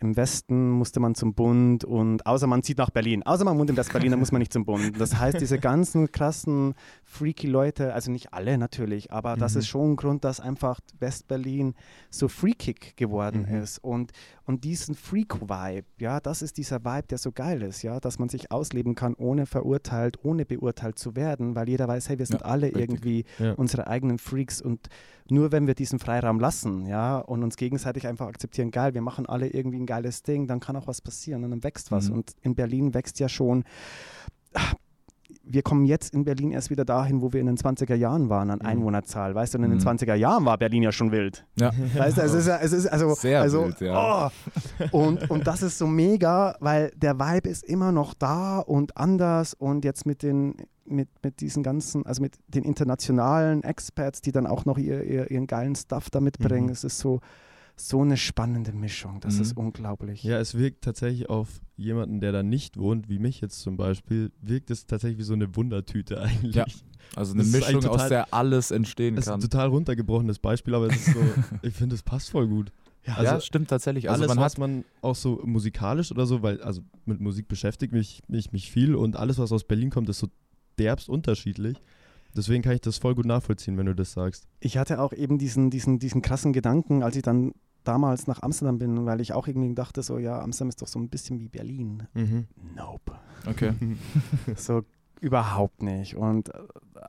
im 0.02 0.18
Westen 0.18 0.70
musste 0.72 1.00
man 1.00 1.14
zum 1.16 1.34
Bund 1.34 1.84
und 1.86 2.26
außer 2.26 2.48
man 2.48 2.64
zieht 2.64 2.80
nach 2.80 2.90
Berlin. 2.90 3.24
Außer 3.24 3.46
man 3.46 3.58
wohnt 3.58 3.70
in 3.70 3.78
West-Berlin, 3.78 4.12
dann 4.12 4.20
muss 4.20 4.32
man 4.32 4.40
nicht 4.40 4.52
zum 4.52 4.66
Bund. 4.66 5.00
Das 5.00 5.18
heißt, 5.20 5.40
diese 5.40 5.60
ganzen 5.60 6.12
krassen, 6.12 6.74
freaky 7.04 7.48
Leute, 7.48 7.94
also 7.94 8.12
nicht 8.12 8.34
alle 8.34 8.58
natürlich, 8.58 9.12
aber 9.12 9.36
das 9.38 9.54
Mhm. 9.54 9.60
ist 9.60 9.68
schon 9.68 9.92
ein 9.92 9.96
Grund, 9.96 10.24
dass 10.24 10.40
einfach 10.40 10.80
West-Berlin 11.00 11.76
so 12.10 12.28
freakig 12.28 12.96
geworden 12.98 13.46
Mhm. 13.48 13.62
ist. 13.62 13.78
Und, 13.84 14.12
und 14.46 14.64
diesen 14.64 14.96
Freak-Vibe, 14.96 15.86
ja, 16.00 16.20
das 16.20 16.42
ist 16.42 16.58
dieser 16.58 16.84
Vibe, 16.84 17.08
der 17.10 17.18
so 17.18 17.32
geil 17.32 17.62
ist, 17.62 17.84
ja, 17.84 18.00
dass 18.00 18.18
man 18.20 18.28
sich 18.30 18.52
ausleben 18.52 18.96
kann, 18.96 19.14
ohne 19.14 19.46
verurteilt, 19.46 20.18
ohne 20.24 20.46
beurteilt 20.46 20.98
zu 20.98 21.16
werden, 21.16 21.56
weil 21.56 21.70
jeder 21.70 21.88
weiß, 21.88 22.10
hey, 22.10 22.18
wir 22.20 22.26
sind 22.26 22.42
Ja, 22.42 22.48
alle 22.48 22.68
richtig. 22.68 22.82
irgendwie 22.82 23.26
Ja. 23.40 23.54
unsere 23.54 23.88
eigenen 23.88 24.18
Freaks 24.18 24.62
und 24.62 24.88
nur 25.30 25.52
wenn 25.54 25.68
wir 25.68 25.76
diesen 25.76 26.00
Freiraum 26.00 26.40
lassen, 26.40 26.88
ja, 26.88 27.20
und 27.20 27.44
uns 27.44 27.56
gegenseitig 27.56 28.08
einfach 28.08 28.28
akzeptieren, 28.28 28.72
geil, 28.72 28.94
wir 28.94 29.02
machen 29.02 29.26
alle 29.28 29.48
irgendwie 29.48 29.78
ein 29.80 29.86
geiles 29.94 30.24
Ding, 30.24 30.48
dann 30.48 30.60
kann 30.60 30.76
auch 30.76 30.88
was 30.88 31.02
passieren 31.02 31.44
und 31.44 31.52
dann 31.52 31.64
wächst 31.64 31.92
was. 31.92 32.08
Mhm. 32.10 32.16
Und 32.16 32.26
in 32.42 32.56
Berlin 32.56 32.94
wächst 32.94 33.20
ja 33.20 33.28
schon. 33.30 33.64
Wir 35.44 35.64
kommen 35.64 35.86
jetzt 35.86 36.14
in 36.14 36.24
Berlin 36.24 36.52
erst 36.52 36.70
wieder 36.70 36.86
dahin, 36.86 37.22
wo 37.22 37.34
wir 37.34 37.40
in 37.40 37.48
den 37.48 37.58
20er 37.58 37.96
Jahren 37.96 38.30
waren, 38.30 38.50
an 38.52 38.60
Mhm. 38.60 38.66
Einwohnerzahl. 38.66 39.34
Weißt 39.34 39.54
du, 39.54 39.58
und 39.58 39.64
in 39.64 39.72
Mhm. 39.72 39.76
den 39.78 39.82
20er 39.82 40.14
Jahren 40.16 40.46
war 40.46 40.58
Berlin 40.58 40.84
ja 40.84 40.92
schon 40.92 41.12
wild. 41.12 41.46
Ja. 41.60 41.72
Weißt 41.96 42.18
du, 42.18 42.22
es 42.22 42.34
ist, 42.34 42.48
ja- 42.48 42.60
es 42.62 42.72
ist 42.74 42.88
also, 42.88 43.14
Sehr 43.16 43.42
also 43.42 43.66
wild, 43.66 43.82
ja. 43.82 44.28
oh. 44.28 44.30
und, 44.98 45.30
und 45.30 45.48
das 45.48 45.62
ist 45.64 45.78
so 45.78 45.88
mega, 45.88 46.56
weil 46.60 46.92
der 46.96 47.18
Vibe 47.20 47.50
ist 47.50 47.64
immer 47.64 47.92
noch 47.92 48.14
da 48.14 48.60
und 48.60 48.96
anders 48.98 49.54
und 49.54 49.84
jetzt 49.86 50.06
mit 50.06 50.22
den 50.24 50.56
mit, 50.86 51.08
mit 51.24 51.40
diesen 51.40 51.64
ganzen, 51.64 52.06
also 52.06 52.22
mit 52.22 52.34
den 52.50 52.64
internationalen 52.64 53.64
Experts, 53.64 54.20
die 54.22 54.34
dann 54.34 54.46
auch 54.46 54.66
noch 54.66 54.78
ihr, 54.78 55.04
ihr, 55.04 55.32
ihren 55.32 55.48
geilen 55.48 55.76
Stuff 55.76 56.10
da 56.10 56.20
mitbringen. 56.20 56.66
Mhm. 56.66 56.72
Es 56.74 56.84
ist 56.84 57.00
so, 57.00 57.22
so 57.88 58.02
eine 58.02 58.18
spannende 58.18 58.72
Mischung. 58.74 59.20
Das 59.20 59.36
Mhm. 59.36 59.42
ist 59.42 59.58
unglaublich. 59.58 60.24
Ja, 60.24 60.40
es 60.40 60.58
wirkt 60.58 60.84
tatsächlich 60.84 61.30
auf 61.30 61.62
jemanden, 61.78 62.20
der 62.20 62.32
da 62.32 62.44
nicht 62.44 62.78
wohnt, 62.78 63.10
wie 63.10 63.20
mich 63.20 63.42
jetzt 63.42 63.60
zum 63.62 63.78
Beispiel, 63.78 64.32
wirkt 64.42 64.70
es 64.72 64.86
tatsächlich 64.86 65.18
wie 65.20 65.24
so 65.24 65.34
eine 65.34 65.56
Wundertüte 65.56 66.20
eigentlich. 66.22 66.56
Ja, 66.56 66.66
Also 67.16 67.34
eine 67.34 67.44
Das 67.44 67.52
Mischung, 67.52 67.68
eigentlich 67.70 67.88
aus 67.90 67.96
total- 67.96 68.10
der 68.10 68.34
alles 68.34 68.72
entstehen 68.72 69.16
Das 69.16 69.26
ist 69.26 69.30
kann. 69.32 69.40
ein 69.40 69.44
total 69.44 69.68
runtergebrochenes 69.70 70.40
Beispiel, 70.40 70.76
aber 70.76 70.88
es 70.88 70.96
ist 70.96 71.14
so, 71.14 71.20
ich 71.62 71.74
finde, 71.74 71.96
es 71.96 72.04
passt 72.04 72.30
voll 72.30 72.48
gut. 72.48 72.72
ja, 73.06 73.16
also 73.16 73.40
stimmt 73.40 73.70
tatsächlich. 73.70 74.10
Also 74.10 74.24
alles, 74.24 74.36
man 74.36 74.44
was 74.44 74.52
hat 74.54 74.60
man 74.60 74.86
auch 75.02 75.16
so 75.16 75.42
musikalisch 75.44 76.12
oder 76.12 76.26
so, 76.26 76.44
weil, 76.44 76.62
also 76.62 76.82
mit 77.06 77.20
Musik 77.20 77.48
beschäftigt 77.48 77.94
mich, 77.94 78.22
mich, 78.28 78.52
mich 78.52 78.70
viel 78.72 78.94
und 78.96 79.16
alles, 79.16 79.38
was 79.40 79.52
aus 79.52 79.64
Berlin 79.64 79.90
kommt, 79.90 80.08
ist 80.10 80.20
so 80.20 80.28
derbst 80.78 81.10
unterschiedlich. 81.10 81.82
Deswegen 82.34 82.62
kann 82.64 82.74
ich 82.74 82.80
das 82.82 82.98
voll 82.98 83.14
gut 83.16 83.26
nachvollziehen, 83.26 83.78
wenn 83.78 83.88
du 83.88 83.94
das 83.96 84.14
sagst. 84.14 84.48
Ich 84.62 84.78
hatte 84.78 85.02
auch 85.02 85.12
eben 85.12 85.38
diesen, 85.38 85.70
diesen, 85.70 86.00
diesen 86.00 86.22
krassen 86.22 86.54
Gedanken, 86.54 87.04
als 87.04 87.18
ich 87.18 87.24
dann 87.24 87.52
damals 87.84 88.28
nach 88.28 88.42
Amsterdam 88.42 88.78
bin, 88.80 89.06
weil 89.06 89.22
ich 89.22 89.34
auch 89.34 89.48
irgendwie 89.48 89.74
dachte, 89.74 90.04
so, 90.04 90.18
ja, 90.18 90.40
Amsterdam 90.42 90.70
ist 90.70 90.82
doch 90.82 90.88
so 90.88 91.00
ein 91.00 91.10
bisschen 91.10 91.40
wie 91.40 91.50
Berlin. 91.50 92.08
Nope. 92.76 93.14
okay. 93.48 93.74
So 94.56 94.84
überhaupt 95.20 95.84
nicht. 95.84 96.16
Und 96.16 96.50
äh, 96.50 96.60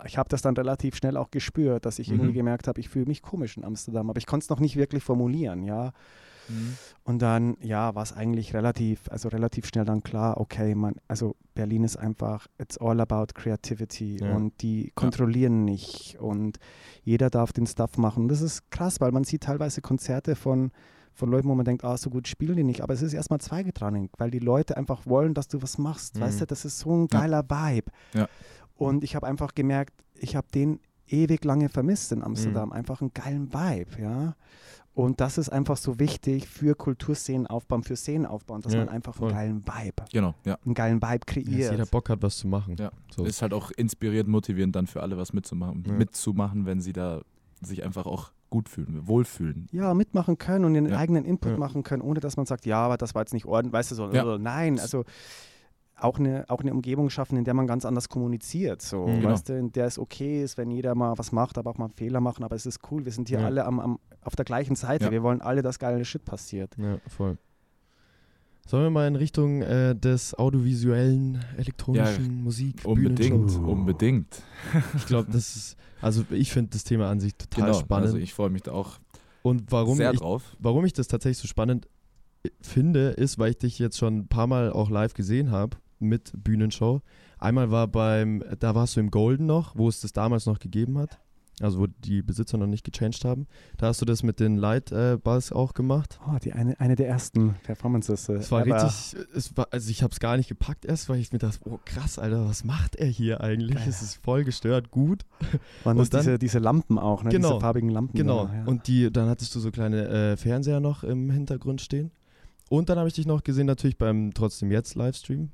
ich 0.07 0.19
habe 0.19 0.29
das 0.29 0.43
dann 0.43 0.55
relativ 0.57 0.97
schnell 0.97 1.17
auch 1.17 1.31
gespürt, 1.31 1.87
dass 1.87 1.99
ich 1.99 2.11
irgendwie 2.11 2.29
Mhm. 2.31 2.35
gemerkt 2.35 2.69
habe, 2.69 2.79
ich 2.81 2.89
fühle 2.91 3.07
mich 3.07 3.23
komisch 3.23 3.57
in 3.57 3.65
Amsterdam, 3.65 4.11
aber 4.11 4.19
ich 4.19 4.27
konnte 4.27 4.45
es 4.45 4.51
noch 4.51 4.61
nicht 4.61 4.77
wirklich 4.77 5.03
formulieren, 5.03 5.63
ja. 5.65 5.93
Und 7.05 7.21
dann, 7.21 7.57
ja, 7.61 7.95
war 7.95 8.03
es 8.03 8.13
eigentlich 8.13 8.55
relativ, 8.55 9.09
also 9.11 9.29
relativ 9.29 9.67
schnell 9.67 9.85
dann 9.85 10.03
klar, 10.03 10.39
okay, 10.41 10.75
man, 10.75 10.95
also 11.09 11.35
Berlin 11.55 11.85
ist 11.85 11.97
einfach, 11.97 12.47
it's 12.59 12.79
all 12.79 13.01
about 13.01 13.27
creativity 13.35 14.19
Ja. 14.21 14.35
und 14.37 14.61
die 14.63 14.93
kontrollieren 14.95 15.65
nicht 15.65 16.17
und 16.21 16.59
jeder 17.03 17.29
darf 17.31 17.53
den 17.53 17.67
Stuff 17.67 17.99
machen. 17.99 18.29
Das 18.29 18.41
ist 18.41 18.71
krass, 18.71 19.01
weil 19.01 19.13
man 19.13 19.25
sieht 19.25 19.43
teilweise 19.43 19.81
Konzerte 19.81 20.37
von, 20.37 20.71
von 21.13 21.31
Leuten, 21.31 21.49
wo 21.49 21.55
man 21.55 21.65
denkt, 21.65 21.85
ah, 21.85 21.97
so 21.97 22.09
gut 22.09 22.29
spielen 22.29 22.57
die 22.57 22.65
nicht, 22.65 22.81
aber 22.83 22.95
es 22.95 23.03
ist 23.03 23.13
erstmal 23.13 23.41
zweigetragen, 23.41 24.09
weil 24.17 24.31
die 24.31 24.39
Leute 24.39 24.77
einfach 24.77 25.05
wollen, 25.07 25.35
dass 25.35 25.49
du 25.49 25.61
was 25.61 25.77
machst. 25.79 26.19
Weißt 26.21 26.37
Mhm. 26.37 26.41
du, 26.41 26.47
das 26.47 26.65
ist 26.65 26.79
so 26.79 26.95
ein 26.95 27.09
Ja. 27.13 27.21
geiler 27.21 27.43
Vibe. 27.51 27.91
Ja. 28.15 28.29
Und 28.77 29.05
ich 29.05 29.15
habe 29.15 29.27
einfach 29.27 29.55
gemerkt, 29.55 29.93
ich 30.15 30.35
habe 30.37 30.47
den 30.55 30.81
ewig 31.09 31.45
lange 31.45 31.69
vermisst 31.69 32.13
in 32.13 32.23
Amsterdam. 32.23 32.71
Mhm. 32.71 32.73
Einfach 32.75 33.01
einen 33.03 33.13
geilen 33.13 33.53
Vibe, 33.53 34.01
ja. 34.01 34.35
Und 34.95 35.21
das 35.23 35.39
ist 35.39 35.49
einfach 35.49 35.79
so 35.79 35.99
wichtig 35.99 36.49
für 36.49 36.75
Kulturszenen 36.75 37.47
aufbauen, 37.47 37.83
für 37.83 37.97
Szenen 37.97 38.27
aufbauen, 38.27 38.61
dass 38.61 38.75
Ja, 38.75 38.81
man 38.81 38.91
einfach 38.91 39.15
voll. 39.15 39.33
einen 39.33 39.65
geilen 39.65 39.85
Vibe, 39.87 40.05
Genau, 40.13 40.35
ja. 40.45 40.59
einen 40.67 40.75
geilen 40.75 41.01
Vibe 41.01 41.19
Dass 41.25 41.35
kreiert. 41.35 41.71
jeder 41.73 41.87
Bock 41.87 42.11
hat, 42.11 42.21
was 42.23 42.37
zu 42.37 42.47
machen. 42.47 42.77
Ja. 42.79 42.91
So. 43.11 43.25
Ist 43.25 43.41
halt 43.41 43.55
auch 43.55 43.71
inspirierend, 43.71 44.29
motivierend 44.29 44.77
dann 44.77 44.87
für 44.87 45.03
alle 45.03 45.17
was 45.17 45.33
mitzumachen, 45.33 45.85
Ja. 45.87 45.93
mitzumachen, 45.95 46.67
wenn 46.67 46.81
sie 46.83 46.93
da 46.93 47.23
sich 47.63 47.85
einfach 47.85 48.05
auch 48.07 48.33
gut 48.51 48.69
fühlen, 48.69 49.07
wohlfühlen. 49.09 49.67
ja, 49.73 49.95
mitmachen 49.95 50.37
können 50.37 50.67
und 50.67 50.75
den 50.75 50.85
Ja. 50.91 50.99
eigenen 50.99 51.25
Input 51.25 51.53
Ja. 51.53 51.57
machen 51.59 51.83
können, 51.85 52.03
ohne 52.03 52.21
dass 52.21 52.37
man 52.37 52.45
sagt, 52.45 52.67
ja, 52.67 52.85
aber 52.85 52.99
das 52.99 53.15
war 53.15 53.23
jetzt 53.23 53.33
nicht 53.33 53.47
ordentlich, 53.47 53.73
weißt 53.73 53.93
du 53.93 53.95
so, 53.95 54.11
Ja. 54.13 54.37
nein, 54.37 54.79
also 54.79 55.05
auch 56.03 56.19
eine, 56.19 56.45
auch 56.49 56.61
eine 56.61 56.73
Umgebung 56.73 57.11
schaffen, 57.11 57.37
in 57.39 57.45
der 57.45 57.55
man 57.55 57.67
ganz 57.67 57.85
anders 57.85 58.09
kommuniziert, 58.09 58.83
so, 58.83 59.07
Mhm. 59.07 59.23
weißt 59.25 59.49
du, 59.49 59.59
in 59.59 59.73
der 59.73 59.87
es 59.87 59.99
okay 59.99 60.43
ist, 60.43 60.57
wenn 60.59 60.71
jeder 60.71 60.95
mal 60.95 61.17
was 61.19 61.33
macht, 61.33 61.59
aber 61.59 61.71
auch 61.71 61.79
mal 61.79 61.89
Fehler 61.95 62.21
machen, 62.21 62.45
aber 62.45 62.57
es 62.57 62.67
ist 62.67 62.81
cool, 62.91 63.05
wir 63.05 63.13
sind 63.13 63.29
hier 63.29 63.41
Ja. 63.41 63.47
alle 63.47 63.65
am, 63.65 63.81
am, 63.81 63.99
auf 64.23 64.37
der 64.37 64.45
gleichen 64.45 64.77
Seite, 64.77 65.05
Ja. 65.07 65.11
wir 65.11 65.23
wollen 65.23 65.41
alle, 65.41 65.63
dass 65.63 65.79
geile 65.79 66.05
Shit 66.05 66.25
passiert. 66.25 66.77
Ja, 66.79 66.99
voll. 67.09 67.39
Sollen 68.67 68.85
wir 68.85 68.91
mal 68.91 69.09
in 69.09 69.17
Richtung 69.17 69.63
äh, 69.63 69.95
des 69.97 70.35
audiovisuellen, 70.39 71.45
elektronischen 71.57 72.43
Musik, 72.45 72.83
Unbedingt, 72.85 73.19
Bühnenshow? 73.19 73.71
unbedingt. 73.73 74.43
Ich 74.97 75.07
glaube, 75.07 75.33
das 75.33 75.57
ist, 75.57 75.77
also 76.01 76.25
ich 76.31 76.53
finde 76.53 76.71
das 76.71 76.85
Thema 76.85 77.11
an 77.11 77.19
sich 77.21 77.35
total 77.37 77.67
Genau, 77.67 77.79
spannend. 77.81 78.07
also 78.07 78.19
ich 78.19 78.33
freue 78.35 78.51
mich 78.51 78.63
da 78.63 78.73
auch 78.73 78.99
Und 79.43 79.65
warum 79.73 79.97
sehr 79.97 80.13
ich, 80.13 80.21
drauf. 80.21 80.57
warum 80.61 80.85
ich 80.85 80.93
das 80.93 81.09
tatsächlich 81.09 81.39
so 81.39 81.49
spannend 81.49 81.89
äh, 82.45 82.51
finde, 82.61 83.09
ist, 83.11 83.39
weil 83.41 83.51
ich 83.51 83.59
dich 83.59 83.79
jetzt 83.81 83.99
schon 83.99 84.19
ein 84.19 84.29
paar 84.29 84.47
Mal 84.47 84.73
auch 84.73 84.91
live 84.91 85.15
gesehen 85.15 85.51
habe 85.51 85.77
mit 86.09 86.33
Bühnenshow. 86.37 87.01
Einmal 87.39 87.71
war 87.71 87.89
beim, 87.89 88.45
da 88.61 88.75
warst 88.75 88.97
du 88.97 89.01
im 89.01 89.11
Golden 89.11 89.47
noch, 89.47 89.77
wo 89.77 89.89
es 89.89 90.01
das 90.01 90.13
damals 90.13 90.47
noch 90.47 90.59
gegeben 90.59 90.99
hat. 90.99 91.19
Also 91.61 91.81
wo 91.81 91.87
die 91.87 92.23
Besitzer 92.23 92.57
noch 92.57 92.67
nicht 92.67 92.83
gechanged 92.83 93.25
haben. 93.25 93.47
Da 93.77 93.87
hast 93.89 94.01
du 94.01 94.07
das 94.07 94.23
mit 94.23 94.41
den 94.41 94.57
Light 94.57 94.91
äh, 94.91 95.19
Balls 95.23 95.53
auch 95.53 95.75
gemacht. 95.75 96.19
Oh, 96.27 96.37
die 96.43 96.53
eine, 96.55 96.81
eine 96.81 96.97
der 96.97 97.09
ersten 97.09 97.55
Performances. 97.63 98.29
äh, 98.31 98.35
Es 98.37 98.51
war 98.51 98.67
ever. 98.67 98.83
richtig, 98.85 99.17
es 99.35 99.57
war, 99.57 99.69
also 99.71 99.91
ich 99.91 100.03
habe 100.03 100.13
es 100.13 100.19
gar 100.19 100.37
nicht 100.39 100.49
gepackt 100.49 100.87
erst, 100.87 101.09
weil 101.09 101.19
ich 101.19 101.31
mir 101.31 101.39
dachte, 101.39 101.61
oh 101.67 101.79
krass, 101.85 102.19
Alter, 102.19 102.47
was 102.49 102.65
macht 102.65 102.97
er 102.97 103.07
hier 103.07 103.43
eigentlich? 103.43 103.79
Ja. 103.79 103.85
Es 103.87 104.03
ist 104.03 104.17
voll 104.25 104.45
gestört, 104.45 104.91
gut. 104.91 105.25
Waren 105.85 105.99
das 105.99 106.07
und 106.07 106.15
dann- 106.15 106.21
diese, 106.23 106.39
diese 106.39 106.59
Lampen 106.59 106.99
auch, 106.99 107.23
ne? 107.23 107.31
Genau. 107.31 107.49
diese 107.51 107.61
farbigen 107.61 107.91
Lampen. 107.91 108.17
Genau. 108.17 108.47
Da, 108.47 108.55
ja. 108.55 108.65
Und 108.65 108.89
die, 108.89 109.13
dann 109.13 109.29
hattest 109.29 109.55
du 109.55 109.61
so 109.61 109.71
kleine 109.71 110.09
äh, 110.09 110.37
Fernseher 110.39 110.81
noch 110.81 111.05
im 111.05 111.31
Hintergrund 111.31 111.81
stehen. 111.83 112.11
Und 112.71 112.89
dann 112.89 112.97
habe 112.99 113.09
ich 113.09 113.15
dich 113.15 113.27
noch 113.27 113.45
gesehen, 113.45 113.67
natürlich 113.67 113.99
beim 113.99 114.33
Trotzdem 114.33 114.73
Jetzt 114.73 114.95
Livestream. 114.95 115.51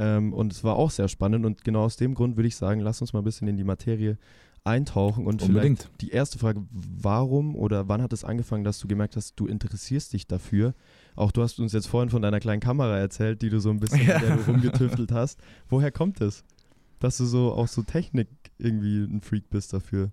Ähm, 0.00 0.32
und 0.32 0.50
es 0.52 0.64
war 0.64 0.76
auch 0.76 0.90
sehr 0.90 1.08
spannend. 1.08 1.44
Und 1.44 1.62
genau 1.62 1.82
aus 1.84 1.96
dem 1.96 2.14
Grund 2.14 2.36
würde 2.36 2.48
ich 2.48 2.56
sagen, 2.56 2.80
lass 2.80 3.00
uns 3.02 3.12
mal 3.12 3.20
ein 3.20 3.24
bisschen 3.24 3.46
in 3.48 3.56
die 3.58 3.64
Materie 3.64 4.16
eintauchen 4.64 5.26
und 5.26 5.42
Unbedingt. 5.42 5.78
vielleicht 5.82 6.00
die 6.02 6.10
erste 6.10 6.38
Frage, 6.38 6.62
warum 6.70 7.54
oder 7.54 7.88
wann 7.88 8.02
hat 8.02 8.12
es 8.12 8.24
angefangen, 8.24 8.64
dass 8.64 8.78
du 8.78 8.88
gemerkt 8.88 9.16
hast, 9.16 9.34
du 9.36 9.46
interessierst 9.46 10.12
dich 10.12 10.26
dafür? 10.26 10.74
Auch 11.16 11.32
du 11.32 11.42
hast 11.42 11.58
uns 11.60 11.72
jetzt 11.72 11.86
vorhin 11.86 12.08
von 12.10 12.22
deiner 12.22 12.40
kleinen 12.40 12.60
Kamera 12.60 12.98
erzählt, 12.98 13.42
die 13.42 13.50
du 13.50 13.58
so 13.60 13.70
ein 13.70 13.78
bisschen 13.80 14.00
Ja. 14.06 14.20
rumgetüftelt 14.46 15.12
hast. 15.12 15.38
Woher 15.68 15.90
kommt 15.92 16.20
es? 16.20 16.44
Dass 16.98 17.16
du 17.18 17.24
so 17.26 17.52
auch 17.52 17.68
so 17.68 17.82
Technik 17.82 18.28
irgendwie 18.58 19.02
ein 19.04 19.20
Freak 19.22 19.48
bist 19.50 19.72
dafür. 19.72 20.12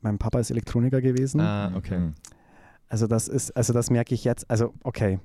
Mein 0.00 0.18
Papa 0.18 0.38
ist 0.40 0.50
Elektroniker 0.50 1.00
gewesen. 1.00 1.40
Ah, 1.40 1.72
okay. 1.76 1.98
Mhm. 1.98 2.14
Also 2.88 3.06
das 3.06 3.28
ist, 3.28 3.50
also 3.56 3.72
das 3.72 3.90
merke 3.90 4.14
ich 4.14 4.24
jetzt. 4.24 4.48
Also 4.50 4.72
okay, 4.84 5.18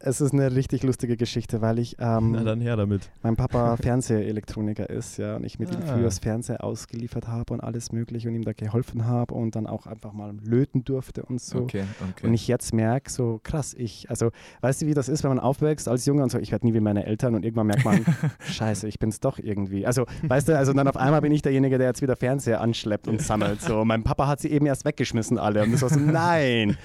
es 0.00 0.20
ist 0.20 0.32
eine 0.32 0.54
richtig 0.54 0.82
lustige 0.84 1.16
Geschichte, 1.16 1.60
weil 1.60 1.78
ich 1.80 1.96
ähm, 1.98 2.32
Na 2.32 2.44
dann 2.44 2.60
her 2.60 2.76
damit. 2.76 3.10
mein 3.22 3.34
Papa 3.36 3.76
Fernsehelektroniker 3.76 4.88
ist, 4.88 5.18
ja, 5.18 5.36
und 5.36 5.44
ich 5.44 5.58
mit 5.58 5.70
ihm 5.72 5.80
Ah. 5.82 5.94
früher 5.94 6.04
das 6.04 6.18
Fernseher 6.20 6.62
ausgeliefert 6.62 7.26
habe 7.26 7.52
und 7.52 7.60
alles 7.60 7.90
Mögliche 7.92 8.28
und 8.28 8.34
ihm 8.34 8.44
da 8.44 8.52
geholfen 8.52 9.06
habe 9.06 9.34
und 9.34 9.56
dann 9.56 9.66
auch 9.66 9.86
einfach 9.86 10.12
mal 10.12 10.34
löten 10.44 10.84
durfte 10.84 11.24
und 11.24 11.40
so. 11.40 11.58
Okay, 11.60 11.84
okay. 12.10 12.26
Und 12.26 12.34
ich 12.34 12.46
jetzt 12.48 12.72
merke, 12.72 13.10
so 13.10 13.40
krass, 13.42 13.74
ich, 13.76 14.08
also, 14.08 14.30
weißt 14.60 14.82
du, 14.82 14.86
wie 14.86 14.94
das 14.94 15.08
ist, 15.08 15.22
wenn 15.24 15.30
man 15.30 15.40
aufwächst 15.40 15.88
als 15.88 16.06
Junge 16.06 16.22
und 16.22 16.30
so, 16.30 16.38
ich 16.38 16.52
werde 16.52 16.66
nie 16.66 16.74
wie 16.74 16.80
meine 16.80 17.04
Eltern 17.04 17.34
und 17.34 17.44
irgendwann 17.44 17.66
merkt 17.66 17.84
man, 17.84 18.04
scheiße, 18.40 18.86
ich 18.86 18.98
bin 18.98 19.08
es 19.10 19.20
doch 19.20 19.38
irgendwie. 19.38 19.84
Also, 19.86 20.04
weißt 20.22 20.48
du, 20.48 20.56
also 20.56 20.72
dann 20.72 20.86
auf 20.88 20.96
einmal 20.96 21.20
bin 21.22 21.32
ich 21.32 21.42
derjenige, 21.42 21.76
der 21.78 21.88
jetzt 21.88 22.02
wieder 22.02 22.16
Fernseher 22.16 22.60
anschleppt 22.60 23.08
und 23.08 23.20
sammelt. 23.20 23.60
So, 23.62 23.84
mein 23.84 24.04
Papa 24.04 24.26
hat 24.28 24.40
sie 24.40 24.48
eben 24.50 24.66
erst 24.66 24.84
weggeschmissen 24.84 25.38
alle 25.38 25.64
und 25.64 25.72
das 25.72 25.82
war 25.82 25.88
so, 25.90 25.98
nein. 26.00 26.76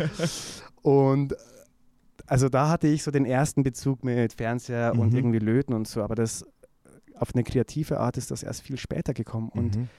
Und 0.82 1.36
also 2.28 2.50
da 2.50 2.70
hatte 2.70 2.88
ich 2.88 3.04
so 3.04 3.12
den 3.12 3.26
ersten 3.26 3.64
Bezug 3.64 4.04
mit 4.04 4.34
Fernseher 4.34 4.96
und 4.98 5.12
Mhm. 5.12 5.18
irgendwie 5.18 5.40
Löten 5.40 5.74
und 5.74 5.88
so, 5.88 6.02
aber 6.04 6.16
das 6.16 6.46
auf 7.16 7.34
eine 7.34 7.44
kreative 7.44 8.00
Art 8.00 8.18
ist 8.18 8.32
das 8.32 8.44
erst 8.44 8.62
viel 8.62 8.78
später 8.78 9.14
gekommen 9.14 9.50
und 9.50 9.76
Mhm. 9.78 9.90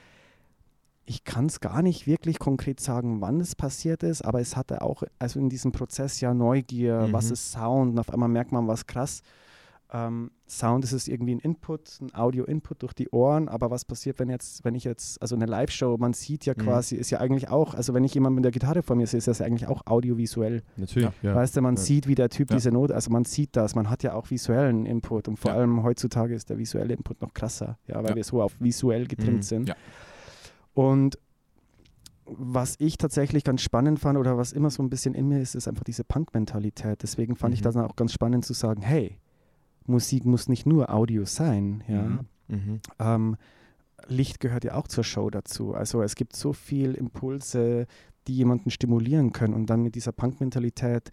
ich 1.05 1.23
kann 1.23 1.45
es 1.45 1.59
gar 1.59 1.81
nicht 1.83 2.07
wirklich 2.07 2.39
konkret 2.39 2.79
sagen, 2.79 3.21
wann 3.21 3.39
es 3.39 3.55
passiert 3.55 4.01
ist, 4.01 4.23
aber 4.23 4.41
es 4.41 4.55
hatte 4.57 4.81
auch, 4.81 5.03
also 5.19 5.39
in 5.39 5.49
diesem 5.49 5.71
Prozess 5.71 6.19
ja 6.19 6.33
Neugier, 6.33 7.07
Mhm. 7.07 7.13
was 7.13 7.29
ist 7.31 7.51
Sound 7.51 7.91
und 7.93 7.99
auf 7.99 8.11
einmal 8.11 8.29
merkt 8.29 8.51
man, 8.51 8.67
was 8.67 8.87
krass. 8.87 9.21
Ähm, 9.93 10.31
Sound 10.47 10.83
ist 10.83 10.93
es 10.93 11.07
irgendwie 11.07 11.35
ein 11.35 11.39
Input, 11.39 11.99
ein 12.01 12.13
Audio-Input 12.15 12.81
durch 12.81 12.93
die 12.93 13.07
Ohren, 13.09 13.47
aber 13.47 13.69
was 13.69 13.85
passiert, 13.85 14.17
wenn 14.19 14.29
jetzt, 14.29 14.65
wenn 14.65 14.73
ich 14.73 14.83
jetzt, 14.83 15.21
also 15.21 15.35
eine 15.35 15.45
Live-Show, 15.45 15.97
man 15.99 16.13
sieht 16.13 16.45
ja 16.45 16.53
Mhm. 16.57 16.61
quasi, 16.61 16.95
ist 16.95 17.11
ja 17.11 17.19
eigentlich 17.19 17.49
auch, 17.49 17.75
also 17.75 17.93
wenn 17.93 18.03
ich 18.03 18.13
jemanden 18.15 18.35
mit 18.35 18.45
der 18.45 18.51
Gitarre 18.51 18.81
vor 18.81 18.95
mir 18.95 19.05
sehe, 19.05 19.19
ist 19.19 19.27
das 19.27 19.39
ja 19.39 19.45
eigentlich 19.45 19.67
auch 19.67 19.83
audiovisuell. 19.85 20.63
Natürlich, 20.75 21.09
ja. 21.21 21.35
Weißt 21.35 21.55
du, 21.55 21.61
man 21.61 21.75
Ja. 21.75 21.81
sieht, 21.81 22.07
wie 22.07 22.15
der 22.15 22.29
Typ 22.29 22.49
Ja. 22.49 22.55
diese 22.57 22.71
Note, 22.71 22.95
also 22.95 23.11
man 23.11 23.25
sieht 23.25 23.55
das, 23.55 23.75
man 23.75 23.89
hat 23.89 24.01
ja 24.01 24.13
auch 24.13 24.29
visuellen 24.31 24.85
Input 24.87 25.27
und 25.27 25.37
vor 25.37 25.51
Ja. 25.51 25.57
allem 25.57 25.83
heutzutage 25.83 26.33
ist 26.33 26.49
der 26.49 26.57
visuelle 26.57 26.93
Input 26.95 27.21
noch 27.21 27.33
krasser, 27.33 27.77
ja, 27.87 27.97
weil 28.03 28.09
Ja. 28.11 28.15
wir 28.15 28.23
so 28.23 28.41
auf 28.41 28.55
visuell 28.59 29.05
getrimmt 29.07 29.37
Mhm. 29.37 29.41
sind. 29.43 29.69
Ja. 29.69 29.75
Und 30.73 31.17
was 32.25 32.75
ich 32.79 32.97
tatsächlich 32.97 33.43
ganz 33.43 33.61
spannend 33.61 33.99
fand 33.99 34.17
oder 34.17 34.35
was 34.35 34.51
immer 34.51 34.71
so 34.71 34.81
ein 34.81 34.89
bisschen 34.89 35.13
in 35.13 35.27
mir 35.27 35.39
ist, 35.39 35.53
ist 35.53 35.67
einfach 35.67 35.83
diese 35.83 36.03
Punk-Mentalität. 36.03 37.03
Deswegen 37.03 37.35
fand 37.35 37.53
ich 37.53 37.59
Mhm. 37.61 37.65
das 37.65 37.75
dann 37.75 37.85
auch 37.85 37.95
ganz 37.95 38.13
spannend 38.13 38.45
zu 38.45 38.53
sagen, 38.53 38.81
hey, 38.81 39.19
Musik 39.87 40.25
muss 40.25 40.47
nicht 40.49 40.65
nur 40.65 40.89
Audio 40.93 41.25
sein, 41.25 41.83
ja. 41.87 42.01
Mhm. 42.01 42.19
Mhm. 42.47 42.79
Ähm, 42.99 43.37
Licht 44.07 44.39
gehört 44.39 44.63
ja 44.63 44.75
auch 44.75 44.87
zur 44.87 45.03
Show 45.03 45.29
dazu. 45.29 45.73
Also 45.73 46.01
es 46.03 46.15
gibt 46.15 46.35
so 46.35 46.53
viel 46.53 46.93
Impulse, 46.93 47.87
die 48.27 48.35
jemanden 48.35 48.69
stimulieren 48.69 49.31
können 49.33 49.53
und 49.53 49.67
dann 49.69 49.81
mit 49.81 49.95
dieser 49.95 50.11
Punk-Mentalität 50.11 51.09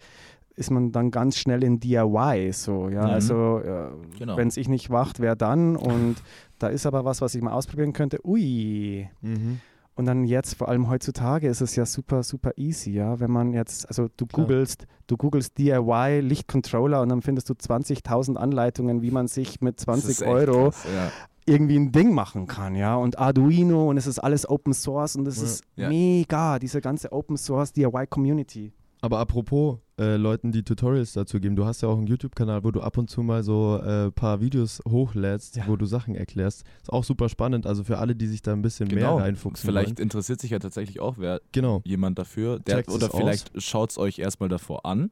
ist 0.55 0.69
man 0.69 0.91
dann 0.91 1.09
ganz 1.09 1.37
schnell 1.37 1.63
in 1.63 1.79
DIY 1.79 2.51
so, 2.53 2.89
ja, 2.89 3.05
Mhm. 3.05 3.09
also 3.09 3.59
äh, 3.59 3.89
Genau. 4.19 4.37
wenn 4.37 4.47
es 4.47 4.57
ich 4.57 4.69
nicht 4.69 4.91
wacht, 4.91 5.19
wer 5.19 5.35
dann 5.35 5.75
und 5.75 6.17
da 6.59 6.67
ist 6.67 6.85
aber 6.85 7.03
was, 7.05 7.21
was 7.21 7.33
ich 7.33 7.41
mal 7.41 7.53
ausprobieren 7.53 7.93
könnte, 7.93 8.19
ui, 8.23 9.09
Mhm. 9.21 9.59
Und 9.95 10.05
dann 10.05 10.23
jetzt, 10.25 10.55
vor 10.55 10.69
allem 10.69 10.89
heutzutage, 10.89 11.47
ist 11.47 11.61
es 11.61 11.75
ja 11.75 11.85
super, 11.85 12.23
super 12.23 12.51
easy, 12.57 12.91
ja. 12.91 13.19
Wenn 13.19 13.31
man 13.31 13.53
jetzt, 13.53 13.87
also 13.87 14.07
du 14.17 14.25
Klar. 14.25 14.43
googelst, 14.47 14.87
du 15.07 15.17
googelst 15.17 15.57
DIY 15.57 16.21
Lichtcontroller 16.21 17.01
und 17.01 17.09
dann 17.09 17.21
findest 17.21 17.49
du 17.49 17.53
20.000 17.53 18.35
Anleitungen, 18.37 19.01
wie 19.01 19.11
man 19.11 19.27
sich 19.27 19.61
mit 19.61 19.77
Das 19.77 19.83
20 19.85 20.09
ist 20.09 20.21
echt 20.21 20.29
Euro 20.31 20.69
krass, 20.71 20.83
ja. 20.93 21.11
irgendwie 21.45 21.77
ein 21.77 21.91
Ding 21.91 22.13
machen 22.13 22.47
kann, 22.47 22.75
ja. 22.75 22.95
Und 22.95 23.19
Arduino 23.19 23.89
und 23.89 23.97
es 23.97 24.07
ist 24.07 24.19
alles 24.19 24.49
Open 24.49 24.73
Source 24.73 25.15
und 25.15 25.27
es 25.27 25.37
Ja. 25.37 25.43
ist 25.43 25.63
Ja. 25.75 25.89
mega, 25.89 26.59
diese 26.59 26.81
ganze 26.81 27.11
Open 27.11 27.37
Source 27.37 27.73
DIY 27.73 28.07
Community. 28.09 28.73
Aber 29.01 29.19
apropos 29.19 29.79
äh, 29.99 30.15
Leuten, 30.17 30.51
die 30.51 30.63
Tutorials 30.63 31.13
dazu 31.13 31.39
geben, 31.39 31.55
du 31.55 31.65
hast 31.65 31.81
ja 31.81 31.87
auch 31.89 31.97
einen 31.97 32.07
YouTube-Kanal, 32.07 32.63
wo 32.63 32.71
du 32.71 32.81
ab 32.81 32.97
und 32.97 33.09
zu 33.09 33.21
mal 33.21 33.43
so 33.43 33.79
ein 33.79 34.07
äh, 34.07 34.11
paar 34.11 34.41
Videos 34.41 34.81
hochlädst, 34.87 35.55
Ja. 35.57 35.67
wo 35.67 35.75
du 35.75 35.85
Sachen 35.85 36.15
erklärst. 36.15 36.63
Ist 36.81 36.91
auch 36.91 37.03
super 37.03 37.29
spannend, 37.29 37.67
also 37.67 37.83
für 37.83 37.99
alle, 37.99 38.15
die 38.15 38.25
sich 38.27 38.41
da 38.41 38.53
ein 38.53 38.61
bisschen 38.63 38.87
Genau. 38.89 39.15
mehr 39.17 39.25
reinfuchsen 39.25 39.67
Vielleicht 39.69 39.97
wollen. 39.99 40.03
interessiert 40.03 40.41
sich 40.41 40.51
ja 40.51 40.59
tatsächlich 40.59 40.99
auch 40.99 41.15
wer 41.19 41.41
Genau. 41.51 41.81
jemand 41.85 42.17
dafür. 42.17 42.59
Der, 42.59 42.87
oder 42.89 43.09
vielleicht 43.09 43.51
schaut 43.61 43.91
es 43.91 43.97
euch 43.97 44.17
erstmal 44.19 44.49
davor 44.49 44.85
an. 44.85 45.11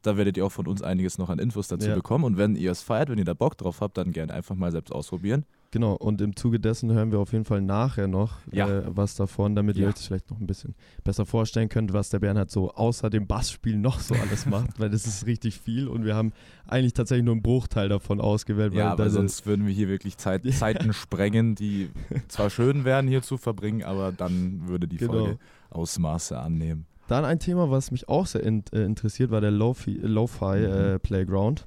Da 0.00 0.16
werdet 0.16 0.36
ihr 0.36 0.44
auch 0.46 0.50
von 0.52 0.66
uns 0.66 0.82
einiges 0.82 1.18
noch 1.18 1.28
an 1.30 1.38
Infos 1.38 1.68
dazu 1.68 1.88
Ja. 1.88 1.94
bekommen. 1.94 2.24
Und 2.24 2.36
wenn 2.36 2.56
ihr 2.56 2.70
es 2.72 2.82
feiert, 2.82 3.08
wenn 3.10 3.18
ihr 3.18 3.24
da 3.24 3.34
Bock 3.34 3.56
drauf 3.58 3.80
habt, 3.80 3.96
dann 3.98 4.12
gerne 4.12 4.32
einfach 4.32 4.54
mal 4.56 4.72
selbst 4.72 4.92
ausprobieren. 4.92 5.44
Genau, 5.72 5.94
und 5.94 6.20
im 6.20 6.36
Zuge 6.36 6.60
dessen 6.60 6.92
hören 6.92 7.10
wir 7.12 7.18
auf 7.18 7.32
jeden 7.32 7.46
Fall 7.46 7.62
nachher 7.62 8.06
noch 8.06 8.40
Ja. 8.52 8.68
äh, 8.68 8.82
was 8.94 9.14
davon, 9.16 9.56
damit 9.56 9.76
ihr 9.76 9.84
Ja. 9.84 9.88
euch 9.88 9.94
das 9.94 10.06
vielleicht 10.06 10.30
noch 10.30 10.38
ein 10.38 10.46
bisschen 10.46 10.74
besser 11.02 11.24
vorstellen 11.24 11.70
könnt, 11.70 11.94
was 11.94 12.10
der 12.10 12.18
Bernhard 12.18 12.50
so 12.50 12.70
außer 12.72 13.08
dem 13.08 13.26
Bassspiel 13.26 13.76
noch 13.78 13.98
so 13.98 14.14
alles 14.14 14.44
macht, 14.44 14.68
weil 14.78 14.90
das 14.90 15.06
ist 15.06 15.24
richtig 15.26 15.58
viel 15.58 15.88
und 15.88 16.04
wir 16.04 16.14
haben 16.14 16.32
eigentlich 16.66 16.92
tatsächlich 16.92 17.24
nur 17.24 17.32
einen 17.32 17.42
Bruchteil 17.42 17.88
davon 17.88 18.20
ausgewählt. 18.20 18.74
Ja, 18.74 18.96
weil 18.98 19.08
sonst 19.08 19.46
würden 19.46 19.66
wir 19.66 19.72
hier 19.72 19.88
wirklich 19.88 20.18
Zeit, 20.18 20.42
Zeiten 20.52 20.92
sprengen, 20.92 21.54
die 21.54 21.88
zwar 22.28 22.50
schön 22.50 22.84
wären 22.84 23.08
hier 23.08 23.22
zu 23.22 23.38
verbringen, 23.38 23.82
aber 23.82 24.12
dann 24.12 24.68
würde 24.68 24.86
die 24.86 24.98
Genau. 24.98 25.12
Folge 25.12 25.38
Ausmaße 25.70 26.38
annehmen. 26.38 26.84
Dann 27.08 27.24
ein 27.24 27.38
Thema, 27.38 27.70
was 27.70 27.90
mich 27.90 28.08
auch 28.10 28.26
sehr 28.26 28.42
in, 28.42 28.62
äh, 28.72 28.82
interessiert, 28.84 29.30
war 29.30 29.40
der 29.40 29.50
Lo-Fi 29.50 29.92
Lo-Fi, 30.02 30.58
Mhm. 30.58 30.64
äh, 30.66 30.98
Playground, 30.98 31.66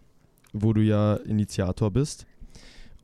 wo 0.53 0.73
du 0.73 0.81
ja 0.81 1.15
Initiator 1.15 1.89
bist. 1.91 2.25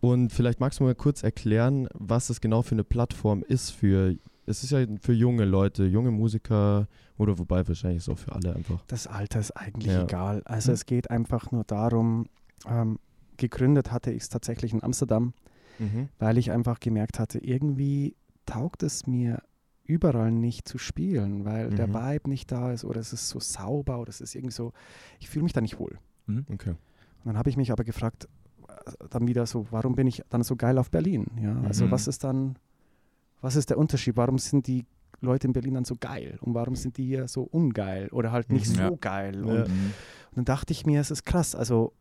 Und 0.02 0.32
vielleicht 0.34 0.60
magst 0.60 0.80
du 0.80 0.84
mal 0.84 0.96
kurz 0.96 1.24
erklären, 1.24 1.88
was 1.94 2.28
das 2.28 2.42
genau 2.42 2.62
für 2.64 2.74
eine 2.76 2.84
Plattform 2.84 3.44
ist 3.48 3.70
für, 3.70 4.16
es 4.48 4.64
ist 4.64 4.72
ja 4.72 4.84
für 5.00 5.14
junge 5.14 5.46
Leute, 5.46 5.86
junge 5.86 6.10
Musiker 6.12 6.88
oder 7.18 7.38
wobei 7.38 7.68
wahrscheinlich 7.68 7.98
ist 8.00 8.08
es 8.08 8.10
auch 8.10 8.18
für 8.18 8.32
alle 8.34 8.56
einfach. 8.56 8.84
Das 8.88 9.06
Alter 9.08 9.40
ist 9.40 9.52
eigentlich 9.52 9.94
Ja. 9.94 10.04
egal. 10.04 10.42
Also 10.46 10.72
Mhm. 10.72 10.74
es 10.74 10.86
geht 10.88 11.12
einfach 11.12 11.52
nur 11.52 11.64
darum, 11.64 12.26
ähm, 12.68 12.98
gegründet 13.38 13.92
hatte 13.92 14.12
ich 14.12 14.24
es 14.24 14.30
tatsächlich 14.30 14.74
in 14.74 14.84
Amsterdam. 14.84 15.34
weil 16.20 16.38
ich 16.38 16.52
einfach 16.52 16.80
gemerkt 16.80 17.18
hatte, 17.18 17.40
irgendwie 17.40 18.16
taugt 18.46 18.84
es 18.84 19.08
mir 19.08 19.42
überall 19.84 20.32
nicht 20.32 20.68
zu 20.68 20.78
spielen, 20.78 21.44
weil 21.44 21.72
der 21.72 21.88
Mhm. 21.88 21.94
Vibe 21.96 22.30
nicht 22.30 22.52
da 22.52 22.72
ist 22.72 22.86
oder 22.86 23.00
es 23.00 23.14
ist 23.14 23.30
so 23.30 23.40
sauber 23.40 24.00
oder 24.00 24.10
es 24.10 24.22
ist 24.22 24.36
irgendwie 24.36 24.54
so, 24.54 24.74
ich 25.20 25.28
fühle 25.28 25.42
mich 25.44 25.54
da 25.54 25.62
nicht 25.62 25.80
wohl. 25.80 25.98
Okay. 26.28 26.70
Und 26.70 26.78
dann 27.26 27.36
habe 27.36 27.50
ich 27.50 27.58
mich 27.58 27.72
aber 27.72 27.84
gefragt, 27.84 28.28
dann 29.10 29.28
wieder 29.28 29.46
so, 29.46 29.66
warum 29.72 29.96
bin 29.96 30.08
ich 30.08 30.24
dann 30.30 30.44
so 30.44 30.56
geil 30.56 30.78
auf 30.78 30.90
Berlin? 30.92 31.26
Ja, 31.42 31.62
also 31.64 31.86
Mhm. 31.88 31.92
was 31.92 32.08
ist 32.08 32.24
dann, 32.24 32.56
was 33.42 33.56
ist 33.56 33.70
der 33.70 33.78
Unterschied? 33.78 34.16
Warum 34.18 34.38
sind 34.38 34.68
die 34.68 34.86
Leute 35.20 35.48
in 35.48 35.54
Berlin 35.54 35.76
dann 35.76 35.86
so 35.86 35.96
geil 36.00 36.38
und 36.42 36.54
warum 36.54 36.76
sind 36.76 36.98
die 36.98 37.06
hier 37.06 37.28
so 37.28 37.44
ungeil 37.44 38.08
oder 38.10 38.32
halt 38.32 38.52
nicht 38.52 38.68
Mhm. 38.70 38.74
so 38.74 38.82
Ja. 38.82 38.92
geil? 39.00 39.36
Ja. 39.36 39.46
Und, 39.46 39.62
und 39.66 39.68
dann 40.36 40.46
dachte 40.46 40.74
ich 40.74 40.86
mir, 40.86 41.00
es 41.02 41.12
ist 41.12 41.26
krass, 41.26 41.54
also 41.56 41.94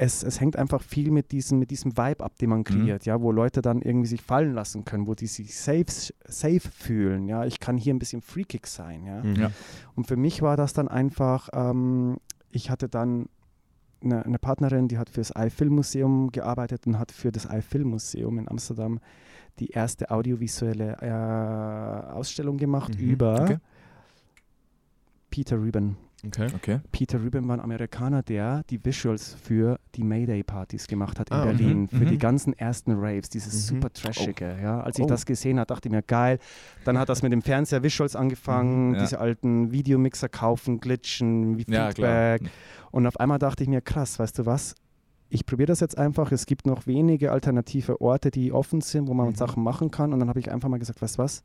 es, 0.00 0.22
es 0.22 0.40
hängt 0.40 0.54
einfach 0.56 0.80
viel 0.80 1.10
mit 1.10 1.32
diesem, 1.32 1.58
mit 1.58 1.70
diesem 1.72 1.96
Vibe 1.96 2.22
ab, 2.24 2.36
den 2.38 2.50
man 2.50 2.62
kreiert, 2.62 3.04
ja, 3.04 3.20
wo 3.20 3.32
Leute 3.32 3.62
dann 3.62 3.82
irgendwie 3.82 4.06
sich 4.06 4.22
fallen 4.22 4.54
lassen 4.54 4.84
können, 4.84 5.08
wo 5.08 5.14
die 5.16 5.26
sich 5.26 5.56
safe, 5.58 5.86
safe 6.26 6.60
fühlen, 6.60 7.26
ja, 7.28 7.44
ich 7.44 7.58
kann 7.58 7.76
hier 7.76 7.92
ein 7.94 7.98
bisschen 7.98 8.22
freakig 8.22 8.66
sein, 8.68 9.04
ja. 9.04 9.22
Mhm. 9.24 9.34
Ja. 9.36 9.50
Und 9.96 10.06
für 10.06 10.16
mich 10.16 10.40
war 10.40 10.56
das 10.56 10.72
dann 10.72 10.86
einfach, 10.86 11.48
ähm, 11.52 12.18
ich 12.50 12.70
hatte 12.70 12.88
dann 12.88 13.28
eine, 14.02 14.24
eine 14.24 14.38
Partnerin, 14.38 14.88
die 14.88 14.98
hat 14.98 15.08
für 15.10 15.20
das 15.20 15.30
Eye-Film-Museum 15.30 16.30
gearbeitet 16.32 16.86
und 16.86 16.98
hat 16.98 17.12
für 17.12 17.32
das 17.32 17.44
Eye-Film-Museum 17.46 18.38
in 18.38 18.48
Amsterdam 18.48 19.00
die 19.58 19.68
erste 19.70 20.10
audiovisuelle 20.10 20.96
äh, 21.00 22.12
Ausstellung 22.12 22.56
gemacht 22.58 22.98
Mhm, 22.98 23.10
über 23.10 23.42
okay. 23.42 23.58
Peter 25.30 25.56
Rubin. 25.56 25.96
Okay. 26.26 26.48
Okay. 26.56 26.80
Peter 26.90 27.22
Rubin 27.22 27.46
war 27.46 27.54
ein 27.56 27.60
Amerikaner, 27.60 28.22
der 28.24 28.64
die 28.70 28.84
Visuals 28.84 29.34
für 29.40 29.78
die 29.94 30.02
Mayday-Partys 30.02 30.88
gemacht 30.88 31.20
hat 31.20 31.30
in 31.30 31.36
Ah, 31.36 31.44
mhm, 31.44 31.48
Berlin, 31.56 31.88
für 31.88 31.96
mhm. 32.04 32.08
die 32.08 32.18
ganzen 32.18 32.52
ersten 32.58 32.92
Raves, 32.98 33.28
dieses 33.28 33.70
Mhm. 33.70 33.76
super 33.76 33.92
trashige. 33.92 34.58
Ja. 34.60 34.80
Als 34.80 34.98
ich 34.98 35.04
Oh. 35.04 35.08
das 35.08 35.26
gesehen 35.26 35.58
habe, 35.60 35.66
dachte 35.68 35.88
ich 35.88 35.92
mir, 35.92 36.02
geil. 36.02 36.40
Dann 36.84 36.98
hat 36.98 37.08
das 37.08 37.22
mit 37.22 37.30
dem 37.30 37.40
Fernseher 37.42 37.84
Visuals 37.84 38.16
angefangen, 38.16 38.88
Mhm, 38.88 38.94
ja. 38.96 39.00
diese 39.02 39.20
alten 39.20 39.70
Videomixer 39.70 40.28
kaufen, 40.28 40.80
glitchen, 40.80 41.56
wie 41.56 41.64
Ja, 41.72 41.92
klar. 41.92 42.38
Feedback. 42.38 42.50
Und 42.90 43.06
auf 43.06 43.20
einmal 43.20 43.38
dachte 43.38 43.62
ich 43.62 43.68
mir, 43.68 43.80
krass, 43.80 44.18
weißt 44.18 44.40
du 44.40 44.46
was? 44.46 44.74
Ich 45.30 45.46
probiere 45.46 45.66
das 45.66 45.78
jetzt 45.78 45.96
einfach. 45.98 46.32
Es 46.32 46.46
gibt 46.46 46.66
noch 46.66 46.86
wenige 46.88 47.30
alternative 47.30 48.00
Orte, 48.00 48.30
die 48.32 48.50
offen 48.50 48.80
sind, 48.80 49.06
wo 49.06 49.14
man 49.14 49.28
Mhm. 49.28 49.34
Sachen 49.36 49.62
machen 49.62 49.92
kann. 49.92 50.12
Und 50.12 50.18
dann 50.18 50.28
habe 50.28 50.40
ich 50.40 50.50
einfach 50.50 50.68
mal 50.68 50.78
gesagt, 50.78 51.00
weißt 51.00 51.16
du 51.18 51.22
was? 51.22 51.44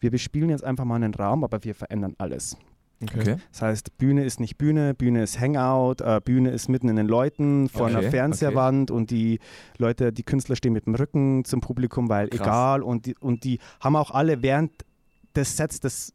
Wir 0.00 0.10
bespielen 0.10 0.50
jetzt 0.50 0.64
einfach 0.64 0.84
mal 0.84 0.96
einen 0.96 1.14
Raum, 1.14 1.44
aber 1.44 1.62
wir 1.62 1.76
verändern 1.76 2.14
alles. 2.18 2.56
Okay. 3.02 3.36
Das 3.50 3.62
heißt, 3.62 3.98
Bühne 3.98 4.24
ist 4.24 4.40
nicht 4.40 4.58
Bühne, 4.58 4.94
Bühne 4.94 5.22
ist 5.22 5.40
Hangout, 5.40 6.02
äh, 6.02 6.20
Bühne 6.24 6.50
ist 6.50 6.68
mitten 6.68 6.88
in 6.88 6.96
den 6.96 7.08
Leuten 7.08 7.68
vor 7.68 7.86
Okay, 7.86 7.96
einer 7.96 8.10
Fernseherwand 8.10 8.90
und 8.90 9.10
die 9.10 9.38
Leute, 9.78 10.12
die 10.12 10.22
Künstler 10.22 10.56
stehen 10.56 10.72
mit 10.72 10.86
dem 10.86 10.94
Rücken 10.94 11.44
zum 11.44 11.60
Publikum, 11.60 12.08
weil 12.08 12.28
Krass. 12.28 12.40
egal 12.40 12.82
und 12.82 13.06
die, 13.06 13.16
und 13.18 13.44
die 13.44 13.58
haben 13.80 13.96
auch 13.96 14.10
alle 14.10 14.42
während 14.42 14.72
des 15.34 15.56
Sets 15.56 15.80
des 15.80 16.12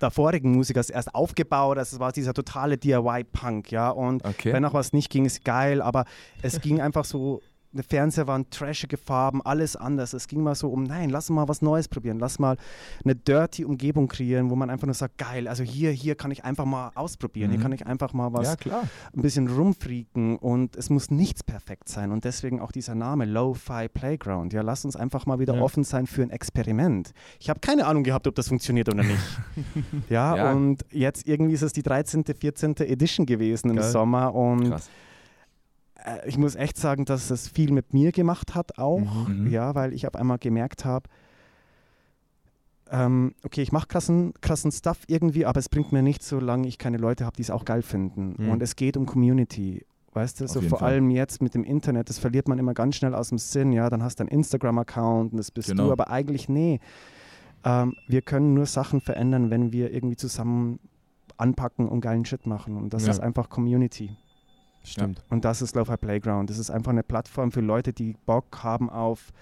der 0.00 0.10
vorigen 0.10 0.52
Musikers 0.52 0.90
erst 0.90 1.14
aufgebaut. 1.14 1.78
Das 1.78 1.98
war 2.00 2.10
dieser 2.12 2.34
totale 2.34 2.76
DIY-Punk, 2.76 3.70
ja. 3.70 3.90
Und 3.90 4.24
Okay. 4.24 4.52
wenn 4.52 4.64
auch 4.64 4.74
was 4.74 4.92
nicht 4.92 5.08
ging, 5.08 5.24
ist 5.24 5.44
geil, 5.44 5.80
aber 5.80 6.04
es 6.42 6.60
ging 6.60 6.80
einfach 6.80 7.04
so, 7.04 7.40
eine 7.74 7.82
Fernsehwand, 7.82 8.50
trashige 8.50 8.96
Farben, 8.96 9.42
alles 9.42 9.76
anders. 9.76 10.12
Es 10.14 10.28
ging 10.28 10.42
mal 10.42 10.54
so 10.54 10.68
um, 10.70 10.84
nein, 10.84 11.10
lass 11.10 11.28
mal 11.28 11.48
was 11.48 11.60
Neues 11.60 11.88
probieren, 11.88 12.18
lass 12.18 12.38
mal 12.38 12.56
eine 13.04 13.14
dirty 13.16 13.64
Umgebung 13.64 14.08
kreieren, 14.08 14.48
wo 14.48 14.56
man 14.56 14.70
einfach 14.70 14.86
nur 14.86 14.94
sagt, 14.94 15.18
geil, 15.18 15.48
also 15.48 15.62
hier, 15.64 15.90
hier 15.90 16.14
kann 16.14 16.30
ich 16.30 16.44
einfach 16.44 16.64
mal 16.64 16.92
ausprobieren, 16.94 17.50
hier 17.50 17.58
Mhm. 17.58 17.62
kann 17.62 17.72
ich 17.72 17.86
einfach 17.86 18.12
mal 18.12 18.32
was 18.32 18.56
ja, 18.64 18.82
ein 19.14 19.22
bisschen 19.22 19.48
rumfrieken 19.48 20.36
und 20.36 20.76
es 20.76 20.88
muss 20.88 21.10
nichts 21.10 21.42
perfekt 21.42 21.88
sein 21.88 22.12
und 22.12 22.24
deswegen 22.24 22.60
auch 22.60 22.72
dieser 22.72 22.94
Name 22.94 23.24
Lo-Fi 23.24 23.88
Playground. 23.92 24.52
Ja, 24.52 24.62
lass 24.62 24.84
uns 24.84 24.96
einfach 24.96 25.26
mal 25.26 25.38
wieder 25.40 25.54
Ja. 25.56 25.60
offen 25.62 25.84
sein 25.84 26.06
für 26.06 26.22
ein 26.22 26.30
Experiment. 26.30 27.12
Ich 27.40 27.50
habe 27.50 27.60
keine 27.60 27.86
Ahnung 27.86 28.04
gehabt, 28.04 28.26
ob 28.26 28.34
das 28.36 28.48
funktioniert 28.48 28.88
oder 28.88 29.02
nicht. 29.02 29.18
ja, 30.08 30.36
Ja. 30.36 30.52
und 30.52 30.84
jetzt 30.90 31.26
irgendwie 31.26 31.54
ist 31.54 31.62
es 31.62 31.72
die 31.72 31.82
13., 31.82 32.24
14. 32.24 32.76
Edition 32.78 33.26
gewesen 33.26 33.70
im 33.70 33.76
Geil. 33.76 33.90
Sommer 33.90 34.34
und 34.34 34.70
Krass. 34.70 34.88
Äh, 36.04 36.28
ich 36.28 36.38
muss 36.38 36.54
echt 36.54 36.76
sagen, 36.76 37.04
dass 37.04 37.30
es 37.30 37.48
viel 37.48 37.72
mit 37.72 37.92
mir 37.92 38.12
gemacht 38.12 38.54
hat 38.54 38.78
auch. 38.78 39.26
Mhm. 39.28 39.50
Ja, 39.50 39.74
weil 39.74 39.92
ich 39.92 40.06
auf 40.06 40.14
einmal 40.14 40.38
gemerkt 40.38 40.84
habe, 40.84 41.08
ähm, 42.90 43.34
okay, 43.44 43.62
ich 43.62 43.72
mache 43.72 43.88
krassen, 43.88 44.34
krassen 44.40 44.70
Stuff 44.70 44.98
irgendwie, 45.06 45.46
aber 45.46 45.58
es 45.58 45.68
bringt 45.68 45.90
mir 45.92 46.02
nichts, 46.02 46.28
solange 46.28 46.68
ich 46.68 46.78
keine 46.78 46.98
Leute 46.98 47.24
habe, 47.24 47.36
die 47.36 47.42
es 47.42 47.50
auch 47.50 47.64
geil 47.64 47.82
finden. 47.82 48.34
Mhm. 48.38 48.50
Und 48.50 48.62
es 48.62 48.76
geht 48.76 48.96
um 48.96 49.06
Community. 49.06 49.84
Weißt 50.12 50.38
du, 50.40 50.44
Auf 50.44 50.50
so 50.52 50.60
vor 50.60 50.78
Fall. 50.78 50.92
allem 50.92 51.10
jetzt 51.10 51.42
mit 51.42 51.54
dem 51.54 51.64
Internet, 51.64 52.08
das 52.08 52.18
verliert 52.20 52.46
man 52.46 52.58
immer 52.60 52.72
ganz 52.72 52.94
schnell 52.94 53.14
aus 53.16 53.30
dem 53.30 53.38
Sinn. 53.38 53.72
Ja, 53.72 53.90
dann 53.90 54.02
hast 54.02 54.20
du 54.20 54.22
einen 54.22 54.28
Instagram-Account 54.28 55.32
und 55.32 55.38
das 55.38 55.50
bist 55.50 55.70
Genau. 55.70 55.86
du, 55.86 55.92
aber 55.92 56.08
eigentlich 56.10 56.48
nee. 56.48 56.78
Ähm, 57.64 57.94
wir 58.06 58.22
können 58.22 58.54
nur 58.54 58.66
Sachen 58.66 59.00
verändern, 59.00 59.50
wenn 59.50 59.72
wir 59.72 59.92
irgendwie 59.92 60.16
zusammen 60.16 60.78
anpacken 61.36 61.88
und 61.88 62.00
geilen 62.00 62.24
Shit 62.24 62.46
machen. 62.46 62.76
Und 62.76 62.94
das 62.94 63.06
Ja. 63.06 63.10
ist 63.10 63.20
einfach 63.20 63.48
Community. 63.48 64.10
Stimmt. 64.84 65.22
Und 65.30 65.44
das 65.44 65.62
ist 65.62 65.74
Lo-Fi 65.74 65.96
Playground. 65.96 66.50
Das 66.50 66.58
ist 66.58 66.70
einfach 66.70 66.92
eine 66.92 67.02
Plattform 67.02 67.50
für 67.52 67.60
Leute, 67.60 67.92
die 67.92 68.14
Bock 68.26 68.62
haben 68.62 68.90
auf 68.90 69.32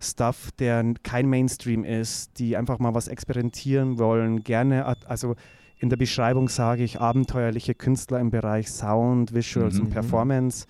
Stuff, 0.00 0.50
der 0.58 0.94
kein 1.02 1.28
Mainstream 1.28 1.84
ist, 1.84 2.38
die 2.38 2.56
einfach 2.56 2.78
mal 2.78 2.94
was 2.94 3.08
experimentieren 3.08 3.98
wollen. 3.98 4.44
Gerne, 4.44 4.86
also 5.06 5.34
in 5.80 5.90
der 5.90 5.96
Beschreibung 5.96 6.48
sage 6.48 6.82
ich 6.84 7.00
abenteuerliche 7.00 7.74
Künstler 7.74 8.20
im 8.20 8.30
Bereich 8.30 8.70
Sound, 8.70 9.34
Visuals 9.34 9.74
Mhm. 9.74 9.80
und 9.86 9.90
Performance. 9.90 10.66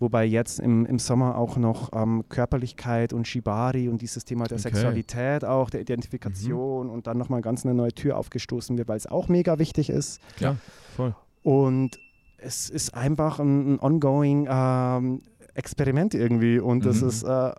Wobei 0.00 0.24
jetzt 0.24 0.58
im, 0.58 0.84
im 0.86 0.98
Sommer 0.98 1.36
auch 1.38 1.56
noch 1.56 1.90
ähm, 1.94 2.24
Körperlichkeit 2.28 3.12
und 3.12 3.28
Shibari 3.28 3.88
und 3.88 4.02
dieses 4.02 4.24
Thema 4.24 4.46
der 4.46 4.56
Okay. 4.58 4.62
Sexualität, 4.70 5.44
auch 5.44 5.70
der 5.70 5.80
Identifikation 5.80 6.90
und 6.90 7.06
dann 7.06 7.18
nochmal 7.18 7.40
ganz 7.40 7.64
eine 7.64 7.74
neue 7.74 7.92
Tür 7.92 8.16
aufgestoßen 8.18 8.76
wird, 8.78 8.88
weil 8.88 8.96
es 8.96 9.06
auch 9.06 9.28
mega 9.28 9.60
wichtig 9.60 9.90
ist. 9.90 10.20
Klar, 10.36 10.56
voll. 10.96 11.14
Und 11.44 11.98
es 12.44 12.68
ist 12.70 12.94
einfach 12.94 13.38
ein, 13.38 13.74
ein 13.74 13.80
ongoing 13.80 14.46
ähm, 14.50 15.20
Experiment 15.54 16.14
irgendwie 16.14 16.58
und 16.58 16.84
das 16.84 17.02
Mhm. 17.02 17.08
ist 17.08 17.22
äh, 17.24 17.52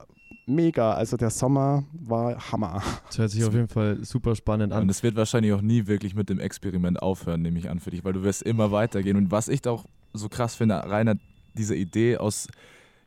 mega. 0.46 0.94
Also 0.94 1.16
der 1.18 1.30
Sommer 1.30 1.84
war 1.94 2.52
Hammer. 2.52 2.82
Das 3.08 3.18
hört 3.18 3.32
sich 3.32 3.44
auf 3.46 3.54
jeden 3.54 3.68
Fall 3.68 4.04
super 4.04 4.36
spannend 4.36 4.74
Und 4.74 4.80
an. 4.80 4.90
es 4.90 5.04
wird 5.04 5.16
wahrscheinlich 5.16 5.54
auch 5.54 5.62
nie 5.62 5.88
wirklich 5.88 6.16
mit 6.16 6.30
dem 6.30 6.40
Experiment 6.40 7.02
aufhören, 7.02 7.42
nehme 7.42 7.60
ich 7.60 7.70
an 7.70 7.80
für 7.80 7.92
dich, 7.92 8.04
weil 8.04 8.14
du 8.14 8.24
wirst 8.24 8.42
immer 8.44 8.72
weitergehen. 8.72 9.16
Und 9.18 9.32
was 9.32 9.48
ich 9.48 9.62
da 9.62 9.72
auch 9.72 9.86
so 10.14 10.30
krass 10.30 10.56
finde, 10.56 10.76
Rainer, 10.90 11.16
diese 11.54 11.76
Idee 11.76 12.18
aus, 12.18 12.48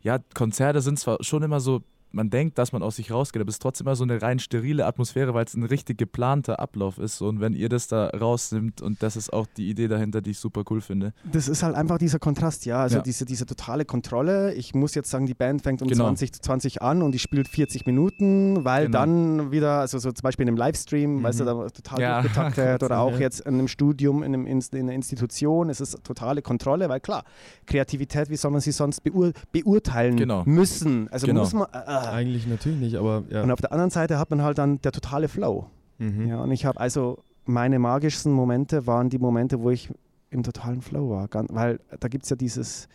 ja, 0.02 0.18
Konzerte 0.34 0.80
sind 0.80 0.98
zwar 0.98 1.18
schon 1.22 1.42
immer 1.42 1.60
so, 1.60 1.82
man 2.12 2.30
denkt, 2.30 2.56
dass 2.58 2.72
man 2.72 2.82
aus 2.82 2.96
sich 2.96 3.10
rausgeht, 3.10 3.42
aber 3.42 3.48
es 3.50 3.56
ist 3.56 3.62
trotzdem 3.62 3.86
immer 3.86 3.96
so 3.96 4.04
eine 4.04 4.22
rein 4.22 4.38
sterile 4.38 4.86
Atmosphäre, 4.86 5.34
weil 5.34 5.44
es 5.44 5.54
ein 5.54 5.64
richtig 5.64 5.98
geplanter 5.98 6.60
Ablauf 6.60 6.98
ist. 6.98 7.20
Und 7.20 7.40
wenn 7.40 7.52
ihr 7.52 7.68
das 7.68 7.88
da 7.88 8.06
rausnimmt, 8.08 8.80
und 8.80 9.02
das 9.02 9.16
ist 9.16 9.32
auch 9.32 9.46
die 9.56 9.68
Idee 9.68 9.88
dahinter, 9.88 10.22
die 10.22 10.30
ich 10.30 10.38
super 10.38 10.62
cool 10.70 10.80
finde. 10.80 11.12
Das 11.30 11.46
ist 11.48 11.62
halt 11.62 11.74
einfach 11.74 11.98
dieser 11.98 12.18
Kontrast, 12.18 12.64
ja. 12.64 12.80
Also 12.80 12.96
Ja. 12.96 13.02
Diese, 13.02 13.24
diese 13.26 13.44
totale 13.44 13.84
Kontrolle. 13.84 14.54
Ich 14.54 14.74
muss 14.74 14.94
jetzt 14.94 15.10
sagen, 15.10 15.26
die 15.26 15.34
Band 15.34 15.62
fängt 15.62 15.82
um 15.82 15.88
Genau. 15.88 16.04
20 16.04 16.32
zu 16.32 16.40
20 16.40 16.80
an 16.82 17.02
und 17.02 17.12
die 17.12 17.18
spielt 17.18 17.48
40 17.48 17.84
Minuten, 17.86 18.64
weil 18.64 18.86
Genau. 18.86 18.98
dann 19.00 19.50
wieder, 19.52 19.80
also 19.80 19.98
so 19.98 20.10
zum 20.12 20.22
Beispiel 20.22 20.44
in 20.44 20.48
einem 20.48 20.56
Livestream, 20.56 21.16
Mhm. 21.18 21.22
weißt 21.22 21.40
du, 21.40 21.44
da 21.44 21.68
total 21.68 22.00
Ja, 22.00 22.20
durchgetaktet 22.22 22.82
oder 22.82 23.00
auch 23.00 23.18
jetzt 23.18 23.40
in 23.40 23.54
einem 23.54 23.68
Studium, 23.68 24.22
in, 24.22 24.32
einem 24.34 24.46
in 24.46 24.62
einer 24.72 24.92
Institution, 24.94 25.68
es 25.68 25.80
ist 25.80 26.02
totale 26.04 26.40
Kontrolle, 26.40 26.88
weil 26.88 27.00
klar, 27.00 27.24
Kreativität, 27.66 28.30
wie 28.30 28.36
soll 28.36 28.50
man 28.50 28.60
sie 28.60 28.72
sonst 28.72 29.02
beur 29.02 29.32
beurteilen 29.52 30.16
Genau. 30.16 30.44
müssen? 30.44 31.08
Also 31.08 31.26
Genau. 31.26 31.40
muss 31.40 31.52
man. 31.52 31.66
Äh. 31.72 31.95
Eigentlich 32.04 32.46
natürlich 32.46 32.78
nicht, 32.78 32.96
aber 32.96 33.24
ja. 33.30 33.42
Und 33.42 33.50
auf 33.50 33.60
der 33.60 33.72
anderen 33.72 33.90
Seite 33.90 34.18
hat 34.18 34.30
man 34.30 34.42
halt 34.42 34.58
dann 34.58 34.80
der 34.80 34.92
totale 34.92 35.28
Flow. 35.28 35.66
Mhm. 35.98 36.28
Ja, 36.28 36.40
und 36.42 36.50
ich 36.50 36.64
habe 36.64 36.78
also 36.80 37.18
meine 37.44 37.78
magischsten 37.78 38.32
Momente 38.32 38.86
waren 38.86 39.08
die 39.08 39.18
Momente, 39.18 39.62
wo 39.62 39.70
ich 39.70 39.90
im 40.30 40.42
totalen 40.42 40.82
Flow 40.82 41.10
war. 41.10 41.28
Weil 41.48 41.80
da 42.00 42.08
gibt 42.08 42.24
es 42.24 42.30
ja 42.30 42.36
dieses, 42.36 42.88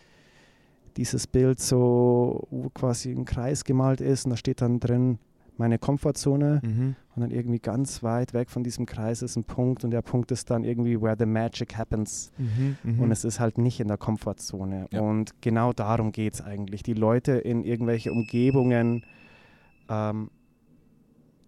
dieses 0.96 1.26
Bild, 1.26 1.60
so, 1.60 2.46
wo 2.50 2.68
quasi 2.70 3.10
ein 3.10 3.24
Kreis 3.24 3.64
gemalt 3.64 4.00
ist 4.00 4.24
und 4.24 4.30
da 4.30 4.36
steht 4.36 4.60
dann 4.60 4.78
drin 4.78 5.18
meine 5.58 5.78
Komfortzone 5.78 6.60
Mhm. 6.64 6.96
und 7.14 7.20
dann 7.20 7.30
irgendwie 7.30 7.58
ganz 7.58 8.02
weit 8.02 8.32
weg 8.34 8.50
von 8.50 8.64
diesem 8.64 8.86
Kreis 8.86 9.22
ist 9.22 9.36
ein 9.36 9.44
Punkt 9.44 9.84
und 9.84 9.90
der 9.90 10.02
Punkt 10.02 10.30
ist 10.32 10.50
dann 10.50 10.64
irgendwie 10.64 11.00
where 11.00 11.14
the 11.18 11.26
magic 11.26 11.76
happens. 11.76 12.32
Mhm. 12.38 12.76
Mhm. 12.82 13.00
Und 13.00 13.10
es 13.12 13.24
ist 13.24 13.38
halt 13.38 13.58
nicht 13.58 13.78
in 13.80 13.88
der 13.88 13.98
Komfortzone. 13.98 14.88
Ja. 14.90 15.00
Und 15.00 15.34
genau 15.42 15.72
darum 15.72 16.10
geht 16.12 16.34
es 16.34 16.40
eigentlich, 16.40 16.82
die 16.82 16.94
Leute 16.94 17.32
in 17.32 17.64
irgendwelche 17.64 18.12
Umgebungen 18.12 19.04
ähm, 19.88 20.30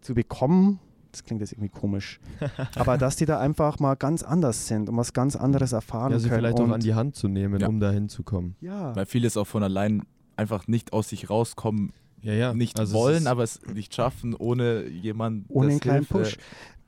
zu 0.01 0.15
bekommen. 0.15 0.81
Das 1.13 1.23
klingt 1.25 1.41
jetzt 1.41 1.53
irgendwie 1.53 1.69
komisch. 1.71 2.21
Aber 2.75 2.99
dass 2.99 3.17
die 3.17 3.25
da 3.25 3.39
einfach 3.39 3.79
mal 3.79 3.95
ganz 3.95 4.23
anders 4.23 4.67
sind 4.67 4.89
und 4.89 4.97
was 4.97 5.13
ganz 5.13 5.37
anderes 5.37 5.73
erfahren 5.73 6.13
ja, 6.13 6.19
sie 6.19 6.29
können. 6.29 6.41
vielleicht 6.41 6.61
auch 6.61 6.69
an 6.71 6.81
die 6.81 6.95
Hand 6.95 7.15
zu 7.17 7.29
nehmen, 7.29 7.61
Ja. 7.61 7.69
um 7.69 7.81
da 7.81 7.91
hinzukommen. 7.91 8.57
ja, 8.61 8.95
Weil 8.97 9.07
vieles 9.07 9.37
auch 9.37 9.47
von 9.47 9.63
allein 9.63 10.03
einfach 10.37 10.67
nicht 10.67 10.93
aus 10.93 11.09
sich 11.09 11.31
rauskommen, 11.31 11.93
Ja, 12.25 12.33
ja. 12.33 12.55
nicht 12.55 12.79
Also 12.81 12.97
es 12.97 13.03
wollen, 13.03 13.17
ist- 13.19 13.27
aber 13.27 13.43
es 13.45 13.61
nicht 13.73 13.95
schaffen, 13.95 14.35
ohne 14.35 14.87
jemanden. 14.89 15.45
ohne 15.49 15.71
einen 15.71 15.81
kleinen 15.81 16.07
Hilfe- 16.07 16.19
Push. 16.19 16.37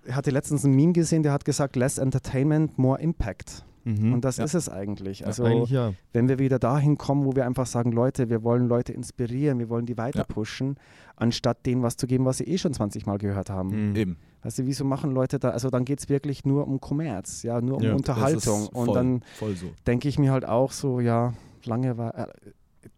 Ich 0.08 0.14
hatte 0.14 0.30
letztens 0.30 0.64
ein 0.64 0.72
Meme 0.74 0.92
gesehen, 0.92 1.22
der 1.22 1.32
hat 1.32 1.44
gesagt, 1.44 1.76
less 1.76 1.98
entertainment, 1.98 2.78
more 2.78 3.00
impact. 3.00 3.64
Mhm. 3.84 4.14
Und 4.14 4.24
das 4.24 4.36
Ja. 4.38 4.44
ist 4.44 4.54
es 4.54 4.68
eigentlich. 4.68 5.26
Also 5.26 5.44
Eigentlich 5.44 5.70
ja. 5.70 5.92
wenn 6.12 6.28
wir 6.28 6.38
wieder 6.40 6.58
dahin 6.58 6.98
kommen, 6.98 7.24
wo 7.24 7.36
wir 7.36 7.46
einfach 7.46 7.66
sagen, 7.66 7.92
Leute, 7.92 8.28
wir 8.30 8.42
wollen 8.42 8.66
Leute 8.66 8.92
inspirieren, 8.92 9.58
wir 9.60 9.68
wollen 9.68 9.86
die 9.86 9.96
weiter 9.96 10.20
Ja. 10.20 10.24
pushen, 10.24 10.76
anstatt 11.16 11.64
denen 11.66 11.82
was 11.84 11.96
zu 11.96 12.06
geben, 12.08 12.24
was 12.24 12.38
sie 12.38 12.44
eh 12.44 12.58
schon 12.58 12.72
20 12.74 13.06
Mal 13.06 13.18
gehört 13.18 13.48
haben. 13.50 13.90
Mhm. 13.90 13.96
Eben. 13.96 14.16
Weißt 14.42 14.58
du, 14.58 14.66
wieso 14.66 14.84
machen 14.84 15.12
Leute 15.12 15.38
da, 15.38 15.50
also 15.50 15.70
dann 15.70 15.84
geht 15.84 16.00
es 16.00 16.08
wirklich 16.08 16.44
nur 16.44 16.66
um 16.66 16.80
Kommerz, 16.80 17.42
ja, 17.42 17.60
nur 17.60 17.76
um 17.78 17.82
Ja, 17.82 17.94
Unterhaltung. 17.94 18.62
Ist 18.62 18.72
Und 18.74 18.86
voll, 18.86 18.94
dann 18.94 19.22
voll 19.38 19.54
so. 19.56 19.66
denke 19.86 20.08
ich 20.08 20.18
mir 20.18 20.32
halt 20.32 20.44
auch 20.46 20.72
so, 20.72 21.00
ja, 21.00 21.34
lange 21.64 21.96
war. 21.98 22.16
Äh, 22.16 22.26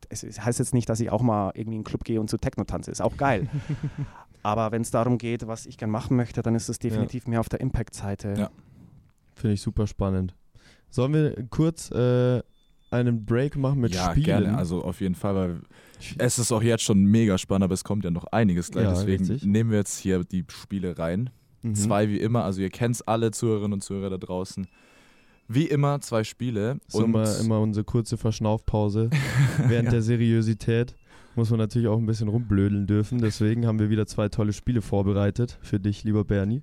es 0.08 0.22
heißt 0.22 0.58
jetzt 0.58 0.74
nicht, 0.74 0.88
dass 0.88 1.00
ich 1.00 1.10
auch 1.10 1.22
mal 1.22 1.52
irgendwie 1.54 1.76
in 1.76 1.80
einen 1.80 1.84
Club 1.84 2.04
gehe 2.04 2.20
und 2.20 2.28
zu 2.28 2.36
Techno 2.36 2.64
tanze, 2.64 2.90
ist 2.90 3.00
auch 3.00 3.16
geil. 3.16 3.48
Aber 4.42 4.72
wenn 4.72 4.82
es 4.82 4.90
darum 4.90 5.18
geht, 5.18 5.46
was 5.46 5.66
ich 5.66 5.76
gern 5.76 5.90
machen 5.90 6.16
möchte, 6.16 6.42
dann 6.42 6.54
ist 6.54 6.68
es 6.68 6.78
definitiv 6.78 7.26
mehr 7.26 7.40
auf 7.40 7.48
der 7.48 7.60
Impact-Seite. 7.60 8.34
Ja. 8.38 8.50
Finde 9.34 9.54
ich 9.54 9.60
super 9.60 9.86
spannend. 9.86 10.34
Sollen 10.90 11.12
wir 11.12 11.46
kurz 11.50 11.90
äh, 11.90 12.42
einen 12.90 13.24
Break 13.24 13.56
machen 13.56 13.80
mit 13.80 13.94
ja, 13.94 14.10
Spielen? 14.10 14.24
gerne. 14.24 14.56
Also 14.56 14.82
auf 14.82 15.00
jeden 15.00 15.14
Fall, 15.14 15.34
weil 15.34 15.60
es 16.18 16.38
ist 16.38 16.52
auch 16.52 16.62
jetzt 16.62 16.82
schon 16.84 17.04
mega 17.04 17.36
spannend, 17.36 17.64
aber 17.64 17.74
es 17.74 17.84
kommt 17.84 18.04
ja 18.04 18.10
noch 18.10 18.24
einiges 18.26 18.70
gleich. 18.70 18.84
Ja, 18.84 18.94
Deswegen 18.94 19.26
richtig. 19.26 19.44
nehmen 19.44 19.70
wir 19.70 19.78
jetzt 19.78 19.98
hier 19.98 20.24
die 20.24 20.44
Spiele 20.48 20.98
rein. 20.98 21.30
Mhm. 21.62 21.74
Zwei 21.74 22.08
wie 22.08 22.18
immer, 22.18 22.44
also 22.44 22.60
ihr 22.60 22.70
kennt 22.70 22.96
es 22.96 23.02
alle 23.02 23.30
Zuhörerinnen 23.30 23.74
und 23.74 23.82
Zuhörer 23.82 24.10
da 24.10 24.18
draußen. 24.18 24.66
Wie 25.48 25.64
immer 25.66 26.00
zwei 26.00 26.24
Spiele. 26.24 26.78
So 26.88 26.98
und 26.98 27.04
immer, 27.06 27.38
immer 27.40 27.60
unsere 27.60 27.84
kurze 27.84 28.16
Verschnaufpause 28.16 29.10
während 29.66 29.86
Ja. 29.86 29.92
der 29.92 30.02
Seriosität. 30.02 30.94
Muss 31.36 31.50
man 31.50 31.60
natürlich 31.60 31.86
auch 31.86 31.98
ein 31.98 32.06
bisschen 32.06 32.26
rumblödeln 32.28 32.86
dürfen. 32.88 33.18
Deswegen 33.18 33.64
haben 33.64 33.78
wir 33.78 33.90
wieder 33.90 34.06
zwei 34.06 34.28
tolle 34.28 34.52
Spiele 34.52 34.82
vorbereitet 34.82 35.56
für 35.62 35.78
dich, 35.78 36.02
lieber 36.02 36.24
Bernie. 36.24 36.62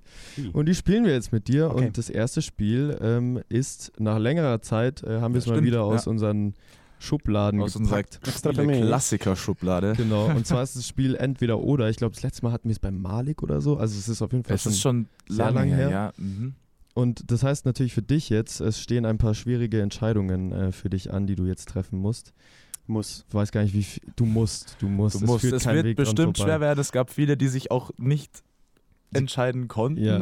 Und 0.52 0.66
die 0.66 0.74
spielen 0.74 1.04
wir 1.06 1.12
jetzt 1.12 1.32
mit 1.32 1.48
dir. 1.48 1.70
Okay. 1.70 1.86
Und 1.86 1.98
das 1.98 2.10
erste 2.10 2.42
Spiel 2.42 2.96
ähm, 3.00 3.40
ist 3.48 3.92
nach 3.98 4.18
längerer 4.18 4.60
Zeit, 4.60 5.02
äh, 5.02 5.20
haben 5.20 5.32
wir 5.32 5.38
es 5.38 5.46
mal 5.46 5.62
wieder 5.62 5.82
aus 5.82 6.04
ja. 6.04 6.10
unseren 6.10 6.54
Schubladen 6.98 7.60
aus 7.60 7.76
unserer 7.76 8.02
gepackt. 8.02 8.58
Mich. 8.66 8.82
Klassiker-Schublade. 8.82 9.94
Genau, 9.96 10.26
und 10.26 10.46
zwar 10.46 10.62
ist 10.62 10.76
das 10.76 10.86
Spiel 10.86 11.14
entweder 11.14 11.58
oder. 11.58 11.88
Ich 11.88 11.96
glaube, 11.96 12.14
das 12.14 12.22
letzte 12.22 12.44
Mal 12.44 12.52
hatten 12.52 12.68
wir 12.68 12.72
es 12.72 12.78
bei 12.78 12.90
Malik 12.90 13.42
oder 13.42 13.60
so. 13.60 13.76
Also 13.76 13.98
es 13.98 14.08
ist 14.08 14.22
auf 14.22 14.32
jeden 14.32 14.44
Fall 14.44 14.56
Es 14.56 14.66
ist 14.66 14.80
schon 14.80 15.06
sehr 15.28 15.50
lange 15.50 15.58
lang 15.60 15.68
her. 15.68 15.76
her. 15.76 15.90
Ja. 15.90 16.12
Mhm. 16.16 16.54
Und 16.96 17.30
das 17.30 17.42
heißt 17.42 17.66
natürlich 17.66 17.92
für 17.92 18.00
dich 18.00 18.30
jetzt, 18.30 18.60
es 18.60 18.80
stehen 18.80 19.04
ein 19.04 19.18
paar 19.18 19.34
schwierige 19.34 19.82
Entscheidungen 19.82 20.50
äh, 20.50 20.72
für 20.72 20.88
dich 20.88 21.12
an, 21.12 21.26
die 21.26 21.36
du 21.36 21.44
jetzt 21.44 21.68
treffen 21.68 21.98
musst. 21.98 22.32
Muss. 22.86 23.26
Ich 23.28 23.34
weiß 23.34 23.52
gar 23.52 23.62
nicht, 23.64 23.74
wie 23.74 23.82
viel. 23.82 24.02
Du 24.16 24.24
musst, 24.24 24.76
du 24.78 24.88
musst. 24.88 25.20
Du 25.20 25.26
musst, 25.26 25.42
führt 25.42 25.54
es 25.54 25.66
wird 25.66 25.84
Weg 25.84 25.96
bestimmt 25.98 26.38
schwer 26.38 26.58
werden. 26.60 26.80
Es 26.80 26.92
gab 26.92 27.10
viele, 27.10 27.36
die 27.36 27.48
sich 27.48 27.70
auch 27.70 27.90
nicht 27.98 28.42
entscheiden 29.12 29.68
konnten. 29.68 30.02
Ja. 30.02 30.18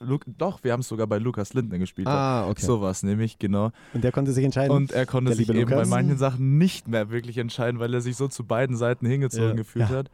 Lu 0.00 0.18
doch, 0.26 0.64
wir 0.64 0.72
haben 0.72 0.80
es 0.80 0.88
sogar 0.88 1.06
bei 1.06 1.18
Lukas 1.18 1.54
Lindner 1.54 1.78
gespielt. 1.78 2.08
Ah, 2.08 2.48
okay. 2.48 2.64
Sowas 2.66 3.04
nämlich, 3.04 3.38
genau. 3.38 3.70
Und 3.94 4.02
der 4.02 4.10
konnte 4.10 4.32
sich 4.32 4.44
entscheiden. 4.44 4.74
Und 4.74 4.90
er 4.90 5.06
konnte 5.06 5.30
Der 5.30 5.36
sich 5.36 5.48
eben 5.48 5.66
bei 5.66 5.74
Lukas. 5.74 5.88
manchen 5.88 6.18
Sachen 6.18 6.58
nicht 6.58 6.88
mehr 6.88 7.10
wirklich 7.10 7.38
entscheiden, 7.38 7.78
weil 7.78 7.94
er 7.94 8.00
sich 8.00 8.16
so 8.16 8.26
zu 8.26 8.44
beiden 8.44 8.76
Seiten 8.76 9.06
hingezogen 9.06 9.50
Ja. 9.50 9.54
gefühlt 9.54 9.90
Ja. 9.90 9.96
hat. 9.96 10.10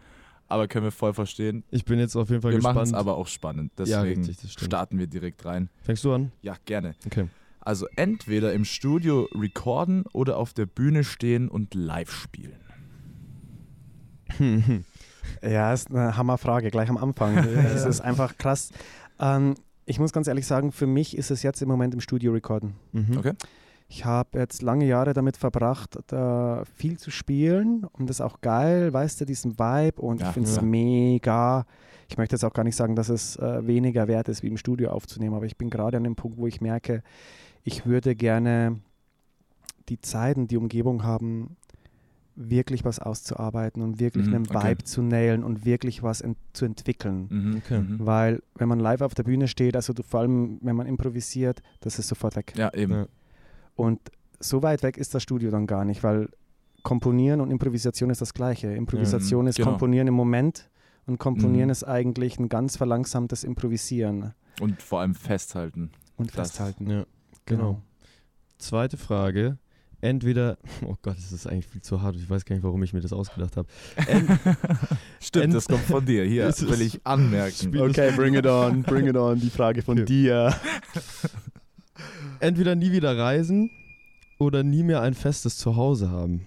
Aber 0.49 0.69
können 0.69 0.85
wir 0.85 0.93
voll 0.93 1.15
verstehen. 1.15 1.65
Ich 1.71 1.85
bin 1.85 1.99
jetzt 1.99 2.15
auf 2.17 2.29
jeden 2.31 2.43
Fall 2.43 2.53
Wir 2.53 2.59
machen 2.63 2.75
gespannt. 2.81 2.89
es 2.89 2.95
aber 2.95 3.17
auch 3.17 3.27
spannend. 3.29 3.73
Ja, 3.79 3.85
Deswegen 4.03 4.21
richtig, 4.21 4.37
das 4.43 4.53
stimmt. 4.53 4.67
starten 4.67 4.99
wir 4.99 5.07
direkt 5.07 5.45
rein. 5.45 5.69
Fängst 5.83 6.05
du 6.05 6.13
an? 6.13 6.33
Ja, 6.43 6.57
gerne. 6.65 6.95
Okay. 7.07 7.29
Also 7.61 7.87
entweder 7.97 8.53
im 8.53 8.65
Studio 8.67 9.27
recorden 9.35 10.05
oder 10.13 10.37
auf 10.37 10.53
der 10.53 10.67
Bühne 10.67 11.03
stehen 11.03 11.49
und 11.49 11.75
live 11.75 12.11
spielen. 12.13 12.61
Ja, 15.43 15.73
ist 15.73 15.91
eine 15.91 16.17
Hammerfrage, 16.19 16.71
gleich 16.71 16.89
am 16.91 16.99
Anfang. 16.99 17.37
Es 17.75 17.85
ist 17.87 18.01
einfach 18.01 18.37
krass. 18.37 18.71
Ähm, 19.19 19.55
ich 19.87 19.99
muss 19.99 20.13
ganz 20.13 20.27
ehrlich 20.29 20.47
sagen, 20.47 20.71
für 20.73 20.87
mich 20.87 21.17
ist 21.17 21.31
es 21.31 21.43
jetzt 21.43 21.63
im 21.63 21.69
Moment 21.69 21.95
im 21.95 22.01
Studio 22.01 22.33
recorden. 22.33 22.75
Mhm. 22.93 23.17
Okay. 23.19 23.33
Ich 23.95 24.05
habe 24.05 24.41
jetzt 24.41 24.61
lange 24.61 24.87
Jahre 24.87 25.13
damit 25.13 25.37
verbracht, 25.37 25.99
da 26.09 26.65
viel 26.75 26.99
zu 26.99 27.13
spielen 27.13 27.85
und 27.93 28.11
das 28.11 28.17
ist 28.17 28.21
auch 28.23 28.41
geil, 28.41 28.93
weißt 28.93 29.21
du, 29.21 29.25
diesen 29.25 29.57
Vibe 29.57 30.03
und 30.03 30.21
Ja, 30.21 30.27
ich 30.27 30.33
finde 30.35 30.49
es 30.51 30.57
ja. 30.57 30.63
mega. 30.63 31.65
Ich 32.09 32.19
möchte 32.19 32.35
jetzt 32.35 32.43
auch 32.45 32.53
gar 32.53 32.65
nicht 32.65 32.75
sagen, 32.75 32.97
dass 32.97 33.09
es 33.09 33.37
äh, 33.37 33.65
weniger 33.69 34.09
wert 34.09 34.29
ist, 34.29 34.43
wie 34.43 34.49
im 34.49 34.57
Studio 34.57 34.91
aufzunehmen, 34.91 35.37
aber 35.37 35.47
ich 35.47 35.57
bin 35.57 35.71
gerade 35.71 35.97
an 35.97 36.03
dem 36.03 36.17
Punkt, 36.17 36.39
wo 36.39 36.49
ich 36.49 36.61
merke, 36.61 37.05
ich 37.63 37.87
würde 37.87 38.17
gerne 38.17 38.81
die 39.89 40.01
Zeit 40.01 40.39
und 40.39 40.51
die 40.51 40.57
Umgebung 40.57 41.05
haben, 41.05 41.57
wirklich 42.35 42.85
was 42.85 42.99
auszuarbeiten 42.99 43.81
und 43.81 44.01
wirklich 44.01 44.27
Mhm, 44.27 44.35
einen 44.35 44.47
okay. 44.51 44.71
Vibe 44.71 44.83
zu 44.83 45.03
nailen 45.03 45.45
und 45.45 45.65
wirklich 45.65 46.03
was 46.03 46.21
ent 46.21 46.37
zu 46.53 46.65
entwickeln. 46.65 47.29
Mhm. 47.31 47.57
Okay. 47.65 47.79
Mhm. 47.79 47.99
Weil 48.05 48.43
wenn 48.57 48.69
man 48.69 48.81
live 48.81 49.03
auf 49.03 49.15
der 49.15 49.23
Bühne 49.23 49.47
steht, 49.47 49.77
also 49.77 49.93
du, 49.93 50.03
vor 50.03 50.19
allem 50.19 50.59
wenn 50.63 50.75
man 50.75 50.89
improvisiert, 50.89 51.63
das 51.81 52.01
ist 52.01 52.09
sofort 52.09 52.35
weg. 52.35 52.55
Ja, 52.57 52.75
eben. 52.75 52.93
Ja. 52.93 53.07
Und 53.77 54.01
so 54.41 54.63
weit 54.63 54.83
weg 54.83 54.97
ist 54.97 55.15
das 55.15 55.23
Studio 55.23 55.51
dann 55.51 55.67
gar 55.67 55.85
nicht, 55.85 56.03
weil 56.03 56.29
Komponieren 56.83 57.41
und 57.41 57.51
Improvisation 57.51 58.11
ist 58.11 58.21
das 58.21 58.35
Gleiche. 58.35 58.69
Improvisation 58.75 59.43
Mhm, 59.45 59.49
ist 59.49 59.57
genau. 59.57 59.71
Komponieren 59.71 60.07
im 60.09 60.15
Moment 60.15 60.69
und 61.07 61.19
Komponieren 61.19 61.67
Mhm. 61.69 61.73
ist 61.73 61.85
eigentlich 61.85 62.39
ein 62.39 62.49
ganz 62.49 62.77
verlangsamtes 62.77 63.43
Improvisieren 63.43 64.35
Und 64.61 64.83
vor 64.83 65.01
allem 65.01 65.15
festhalten. 65.15 65.91
und 66.17 66.29
Das- 66.37 66.51
festhalten. 66.51 66.91
Ja, 66.91 67.07
genau. 67.47 67.81
Zweite 68.59 68.97
Frage. 68.97 69.59
Entweder, 70.03 70.59
oh 70.87 70.95
Gott, 71.01 71.17
das 71.17 71.33
ist 71.33 71.47
eigentlich 71.47 71.67
viel 71.67 71.81
zu 71.81 72.03
hart. 72.03 72.17
Ich 72.17 72.29
weiß 72.29 72.45
gar 72.45 72.55
nicht, 72.55 72.63
warum 72.63 72.83
ich 72.83 72.93
mir 72.93 73.01
das 73.01 73.15
ausgedacht 73.15 73.57
habe. 73.57 73.69
Stimmt, 75.21 75.45
Ent- 75.47 75.55
das 75.55 75.67
kommt 75.67 75.81
von 75.85 76.05
dir. 76.05 76.25
Hier 76.25 76.47
will 76.61 76.83
ich 76.83 77.01
anmerken. 77.07 77.79
Okay, 77.79 78.13
bring 78.15 78.35
it 78.35 78.47
on, 78.47 78.83
bring 78.83 79.07
it 79.07 79.17
on, 79.17 79.41
die 79.41 79.49
Frage 79.51 79.81
von 79.81 79.99
Okay. 79.99 80.05
dir. 80.05 80.55
entweder 82.41 82.75
nie 82.75 82.93
wieder 82.93 83.17
reisen 83.17 83.71
oder 84.39 84.63
nie 84.63 84.83
mehr 84.83 85.01
ein 85.01 85.15
festes 85.15 85.57
Zuhause 85.59 86.11
haben. 86.11 86.47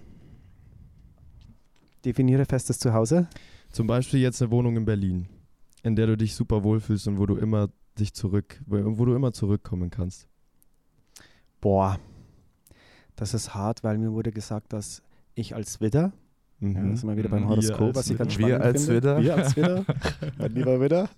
Definiere 2.04 2.44
festes 2.44 2.78
Zuhause. 2.78 3.28
Zum 3.70 3.86
Beispiel 3.86 4.20
jetzt 4.20 4.40
eine 4.40 4.50
Wohnung 4.50 4.76
in 4.76 4.84
Berlin, 4.84 5.28
in 5.82 5.96
der 5.96 6.06
du 6.06 6.16
dich 6.16 6.34
super 6.34 6.62
wohlfühlst 6.64 7.08
und 7.08 7.18
wo 7.18 7.26
du 7.26 7.36
immer 7.36 7.68
dich 7.98 8.14
zurück, 8.14 8.62
wo 8.66 9.04
du 9.04 9.14
immer 9.14 9.32
zurückkommen 9.32 9.90
kannst. 9.90 10.28
Boah, 11.60 11.98
das 13.16 13.34
ist 13.34 13.54
hart, 13.54 13.82
weil 13.82 13.98
mir 13.98 14.12
wurde 14.12 14.30
gesagt, 14.30 14.72
dass 14.72 15.02
ich 15.34 15.54
als 15.54 15.80
Widder, 15.80 16.12
ja, 16.60 16.68
Mhm. 16.68 16.90
da 16.90 16.96
sind 16.96 17.08
wir 17.08 17.16
wieder 17.16 17.28
beim 17.28 17.44
Mhm. 17.44 17.48
Horoskop, 17.48 17.94
was 17.94 18.10
ich 18.10 18.18
ganz 18.18 18.32
spannend 18.32 18.50
Wir 18.58 18.62
als 18.64 18.84
finde. 18.86 18.96
Widder. 18.96 19.22
Wir 19.22 19.36
als 19.36 19.56
Widder, 19.56 19.84
mein 20.38 20.52
lieber 20.52 20.80
Widder. 20.80 21.08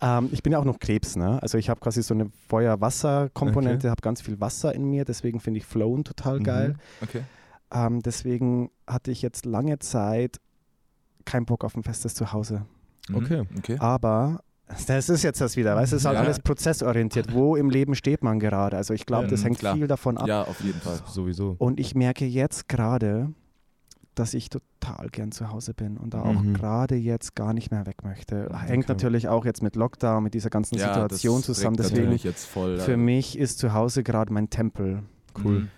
Ähm, 0.00 0.28
ich 0.32 0.42
bin 0.42 0.52
ja 0.52 0.58
auch 0.58 0.64
noch 0.64 0.78
Krebs, 0.78 1.16
ne? 1.16 1.38
Also 1.42 1.58
ich 1.58 1.68
habe 1.68 1.80
quasi 1.80 2.02
so 2.02 2.14
eine 2.14 2.30
Feuer-Wasser-Komponente, 2.48 3.90
habe 3.90 4.00
ganz 4.00 4.20
viel 4.22 4.40
Wasser 4.40 4.74
in 4.74 4.84
mir, 4.84 5.04
deswegen 5.04 5.40
finde 5.40 5.58
ich 5.58 5.66
Flown 5.66 6.04
total 6.04 6.38
Mhm. 6.40 6.44
geil. 6.44 6.74
Okay. 7.02 7.22
Ähm, 7.72 8.00
deswegen 8.00 8.70
hatte 8.86 9.10
ich 9.10 9.20
jetzt 9.22 9.44
lange 9.44 9.78
Zeit 9.78 10.38
keinen 11.24 11.44
Bock 11.44 11.64
auf 11.64 11.76
ein 11.76 11.82
festes 11.82 12.14
Zuhause. 12.14 12.62
Mhm. 13.10 13.16
Okay. 13.16 13.42
okay. 13.58 13.76
Aber 13.80 14.40
das 14.86 15.08
ist 15.10 15.22
jetzt 15.22 15.40
das 15.40 15.56
wieder, 15.56 15.76
weißt 15.76 15.92
du, 15.92 15.96
es 15.96 16.02
ist 16.02 16.06
halt 16.06 16.16
Ja. 16.16 16.22
alles 16.22 16.40
prozessorientiert. 16.40 17.32
Wo 17.32 17.56
im 17.56 17.68
Leben 17.70 17.94
steht 17.94 18.22
man 18.22 18.38
gerade? 18.38 18.76
Also 18.78 18.94
ich 18.94 19.04
glaube, 19.06 19.24
Ja, 19.24 19.30
das 19.30 19.40
mhm, 19.40 19.44
hängt 19.44 19.58
klar. 19.58 19.74
viel 19.76 19.86
davon 19.86 20.16
ab. 20.18 20.26
Ja, 20.26 20.42
auf 20.42 20.60
jeden 20.62 20.80
Fall. 20.80 20.98
Sowieso. 21.06 21.54
Und 21.58 21.78
ich 21.80 21.94
merke 21.94 22.24
jetzt 22.24 22.68
gerade, 22.68 23.30
dass 24.18 24.34
ich 24.34 24.48
total 24.50 25.08
gern 25.10 25.32
zu 25.32 25.50
Hause 25.50 25.74
bin 25.74 25.96
und 25.96 26.14
da 26.14 26.22
auch 26.22 26.42
Mhm. 26.42 26.54
gerade 26.54 26.94
jetzt 26.96 27.34
gar 27.34 27.52
nicht 27.52 27.70
mehr 27.70 27.86
weg 27.86 28.02
möchte. 28.04 28.48
Hängt 28.66 28.84
Okay. 28.84 28.92
natürlich 28.92 29.28
auch 29.28 29.44
jetzt 29.44 29.62
mit 29.62 29.76
Lockdown, 29.76 30.22
mit 30.22 30.34
dieser 30.34 30.50
ganzen 30.50 30.76
Ja, 30.78 30.92
Situation 30.92 31.42
zusammen. 31.42 31.76
Deswegen, 31.76 32.12
jetzt 32.16 32.46
voll. 32.46 32.76
für 32.78 32.92
also- 32.92 32.96
mich 32.96 33.38
ist 33.38 33.58
zu 33.58 33.72
Hause 33.72 34.02
gerade 34.02 34.32
mein 34.32 34.50
Tempel. 34.50 35.02
Cool. 35.44 35.68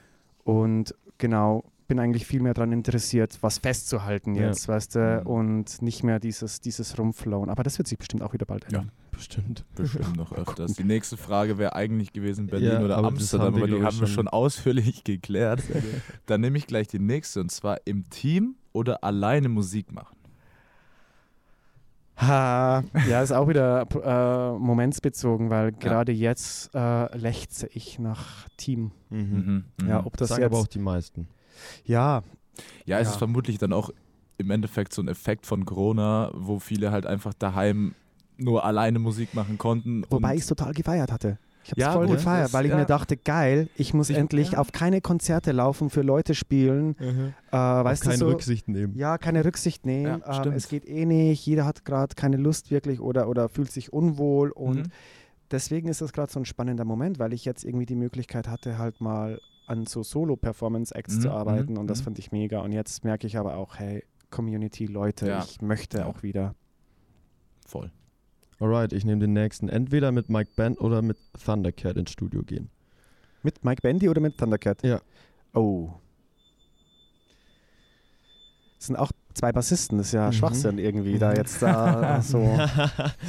Und 0.45 0.95
genau, 1.19 1.65
bin 1.91 1.99
eigentlich 1.99 2.25
viel 2.27 2.41
mehr 2.41 2.55
daran 2.55 2.71
interessiert, 2.73 3.37
was 3.43 3.59
festzuhalten 3.59 4.35
Ja. 4.37 4.47
jetzt, 4.47 4.67
weißt 4.69 4.95
du, 4.95 5.21
Mhm. 5.21 5.27
und 5.27 5.83
nicht 5.83 6.03
mehr 6.05 6.19
dieses, 6.21 6.61
dieses 6.61 6.97
Rumflowen. 6.99 7.51
Aber 7.51 7.63
das 7.65 7.77
wird 7.79 7.89
sich 7.89 7.99
bestimmt 7.99 8.23
auch 8.23 8.33
wieder 8.33 8.47
bald 8.47 8.65
ändern. 8.65 8.93
Bestimmt. 9.11 9.65
Bestimmt 9.75 10.17
noch 10.17 10.33
öfters. 10.33 10.73
Die 10.75 10.85
nächste 10.85 11.17
Frage 11.19 11.59
wäre 11.59 11.75
eigentlich 11.75 12.13
gewesen 12.15 12.47
Berlin 12.47 12.69
Ja, 12.73 12.81
oder 12.83 12.97
aber 12.97 13.09
Amsterdam, 13.09 13.49
haben 13.49 13.57
aber 13.57 13.67
die 13.67 13.75
ich, 13.77 13.83
haben 13.83 14.01
wir 14.01 14.07
schon- 14.07 14.29
ausführlich 14.29 15.05
geklärt. 15.05 15.63
Dann 16.27 16.41
nehme 16.41 16.57
ich 16.57 16.67
gleich 16.67 16.87
die 16.89 16.99
nächste 17.01 17.41
und 17.41 17.51
zwar 17.51 17.79
im 17.85 18.09
Team 18.09 18.55
oder 18.73 19.05
alleine 19.05 19.49
Musik 19.51 19.93
machen. 19.93 20.17
Ha, 22.17 22.85
ja, 23.09 23.23
ist 23.23 23.33
auch 23.33 23.49
wieder 23.49 23.87
äh, 23.91 24.59
momentsbezogen, 24.59 25.49
weil 25.49 25.73
gerade 25.73 26.13
jetzt 26.13 26.71
äh, 26.75 27.17
lechze 27.17 27.67
ich 27.73 27.99
nach 27.99 28.47
Team. 28.59 28.93
Mhm. 29.09 29.19
Mhm. 29.19 29.65
Mhm. 29.81 29.89
Ja, 29.89 30.05
ob 30.05 30.17
das 30.19 30.29
Sagen 30.29 30.43
jetzt. 30.43 30.53
aber 30.53 30.61
auch 30.61 30.67
die 30.67 30.79
meisten. 30.81 31.29
Ja, 31.85 32.23
Ja, 32.85 32.99
es 32.99 33.07
Ja. 33.09 33.13
ist 33.13 33.17
vermutlich 33.19 33.59
dann 33.59 33.73
auch 33.73 33.91
im 34.37 34.51
Endeffekt 34.51 34.93
so 34.93 35.01
ein 35.03 35.09
Effekt 35.09 35.47
von 35.47 35.65
Corona, 35.65 36.31
wo 36.35 36.59
viele 36.59 36.91
halt 36.91 37.07
einfach 37.07 37.33
daheim 37.35 37.95
nur 38.37 38.65
alleine 38.65 38.99
Musik 38.99 39.35
machen 39.35 39.57
konnten. 39.59 40.05
wobei 40.11 40.35
ich 40.35 40.43
es 40.43 40.47
total 40.47 40.73
gefeiert 40.75 41.11
hatte. 41.13 41.39
Ich 41.63 41.71
habe 41.73 41.81
es 41.81 41.87
Ja, 41.87 41.93
voll 41.93 42.07
gut, 42.07 42.17
gefeiert, 42.17 42.45
das- 42.47 42.53
weil 42.55 42.65
ich 42.65 42.71
ja. 42.71 42.79
mir 42.79 42.87
dachte, 42.87 43.17
geil, 43.19 43.69
ich 43.77 43.93
muss 43.93 44.09
Ich- 44.09 44.17
endlich 44.17 44.53
ja. 44.53 44.59
auf 44.59 44.73
keine 44.73 45.03
Konzerte 45.03 45.53
laufen, 45.53 45.91
für 45.91 46.01
Leute 46.03 46.35
spielen. 46.35 46.97
Äh, 47.51 47.53
weißt 47.53 48.03
Keine 48.05 48.15
du, 48.15 48.19
so, 48.21 48.29
Rücksicht 48.29 48.67
nehmen. 48.69 48.97
Ja, 48.97 49.19
keine 49.19 49.45
Rücksicht 49.45 49.85
nehmen. 49.85 50.23
Ja, 50.23 50.27
ähm, 50.27 50.41
stimmt. 50.41 50.57
es 50.57 50.69
geht 50.69 50.87
eh 50.89 51.05
nicht. 51.05 51.45
Jeder 51.47 51.67
hat 51.67 51.85
gerade 51.85 52.15
keine 52.15 52.39
Lust 52.39 52.71
wirklich 52.71 52.99
oder, 53.01 53.29
oder 53.29 53.49
fühlt 53.51 53.71
sich 53.71 53.93
unwohl. 53.93 54.51
Und 54.53 54.77
Mhm. 54.87 54.93
deswegen 55.51 55.89
ist 55.89 56.01
das 56.01 56.13
gerade 56.15 56.33
so 56.33 56.41
ein 56.41 56.47
spannender 56.47 56.87
Moment, 56.87 57.19
weil 57.19 57.35
ich 57.35 57.45
jetzt 57.45 57.65
irgendwie 57.65 57.87
die 57.87 57.95
Möglichkeit 57.97 58.49
hatte, 58.49 58.79
halt 58.79 59.01
mal 59.03 59.39
an 59.71 59.87
so 59.87 60.03
Solo-Performance-Acts 60.03 61.17
Mhm, 61.17 61.21
zu 61.21 61.31
arbeiten. 61.31 61.73
mhm, 61.75 61.79
Und 61.79 61.87
das 61.87 62.01
mhm. 62.01 62.05
fand 62.05 62.19
ich 62.19 62.33
mega. 62.33 62.61
Und 62.61 62.73
jetzt 62.73 63.05
merke 63.05 63.27
ich 63.27 63.37
aber 63.39 63.57
auch, 63.57 63.77
hey, 63.79 64.05
Community, 64.31 64.87
Leute, 64.87 65.27
Ja. 65.29 65.45
ich 65.45 65.61
möchte 65.63 65.99
Ja. 65.99 66.07
auch 66.07 66.23
wieder. 66.23 66.55
voll. 67.67 67.91
Alright, 68.59 68.93
ich 68.93 69.05
nehme 69.05 69.21
den 69.21 69.33
nächsten. 69.33 69.69
Entweder 69.69 70.11
mit 70.13 70.29
Mike 70.29 70.51
Band 70.57 70.81
oder 70.81 71.03
mit 71.03 71.17
Thundercat 71.45 71.97
ins 71.97 72.11
Studio 72.11 72.43
gehen. 72.43 72.69
Mit 73.45 73.65
Mike 73.65 73.81
Bandy 73.81 74.09
oder 74.09 74.21
mit 74.21 74.37
Thundercat? 74.39 74.83
Ja. 74.83 75.01
Oh. 75.55 75.91
Das 78.77 78.87
sind 78.89 78.97
auch 78.97 79.13
zwei 79.35 79.53
Bassisten, 79.53 79.99
das 79.99 80.09
ist 80.09 80.13
ja 80.15 80.27
Mhm. 80.29 80.33
Schwachsinn 80.33 80.79
irgendwie, 80.79 81.19
da 81.19 81.33
jetzt 81.33 81.63
da 81.63 82.21
so, 82.23 82.59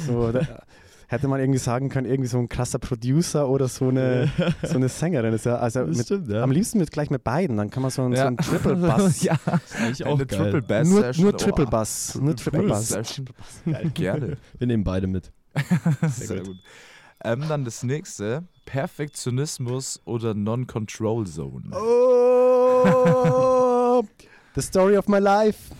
so 0.06 0.32
da, 0.32 0.62
hätte 1.12 1.28
man 1.28 1.38
irgendwie 1.40 1.58
sagen 1.60 1.88
können, 1.90 2.06
irgendwie 2.08 2.28
so 2.28 2.38
ein 2.38 2.48
krasser 2.48 2.78
Producer 2.80 3.48
oder 3.48 3.68
so 3.68 3.88
eine, 3.88 4.30
so 4.64 4.74
eine 4.76 4.88
Sängerin. 4.88 5.32
Ist 5.34 5.44
ja, 5.46 5.56
also 5.56 5.84
Das 5.86 5.96
mit, 5.96 6.06
stimmt, 6.06 6.28
ja. 6.28 6.42
am 6.42 6.50
liebsten 6.50 6.78
mit, 6.78 6.90
gleich 6.90 7.10
mit 7.10 7.22
beiden, 7.22 7.56
dann 7.58 7.70
kann 7.70 7.82
man 7.82 7.90
so, 7.92 8.02
ein- 8.02 8.12
so 8.12 8.18
Ja. 8.18 8.26
einen 8.26 8.38
Triple 8.38 8.76
Bass. 8.88 9.22
ja, 9.22 9.38
ist 9.90 10.04
auch 10.04 10.14
eine 10.14 10.26
geil. 10.26 10.38
Triple 10.38 10.62
Bass 10.62 10.88
nur, 10.88 11.00
Session. 11.02 11.22
nur 11.24 11.36
Triple 11.36 11.66
Oh, 11.66 11.70
Bass. 11.70 12.14
Nur 12.20 12.34
Triple 12.34 12.62
Bass. 12.64 12.96
Geil, 13.64 13.90
gerne. 13.94 14.36
Wir 14.58 14.66
nehmen 14.66 14.82
beide 14.84 15.06
mit. 15.06 15.30
Sehr, 16.08 16.40
gut. 16.40 16.56
Ähm, 17.24 17.44
dann 17.48 17.64
das 17.64 17.82
nächste: 17.84 18.42
Perfektionismus 18.64 20.00
oder 20.06 20.34
Non-Control 20.34 21.26
Zone. 21.26 21.70
Oh! 22.84 24.02
The 24.54 24.62
story 24.62 24.96
of 24.96 25.06
my 25.08 25.18
life. 25.18 25.72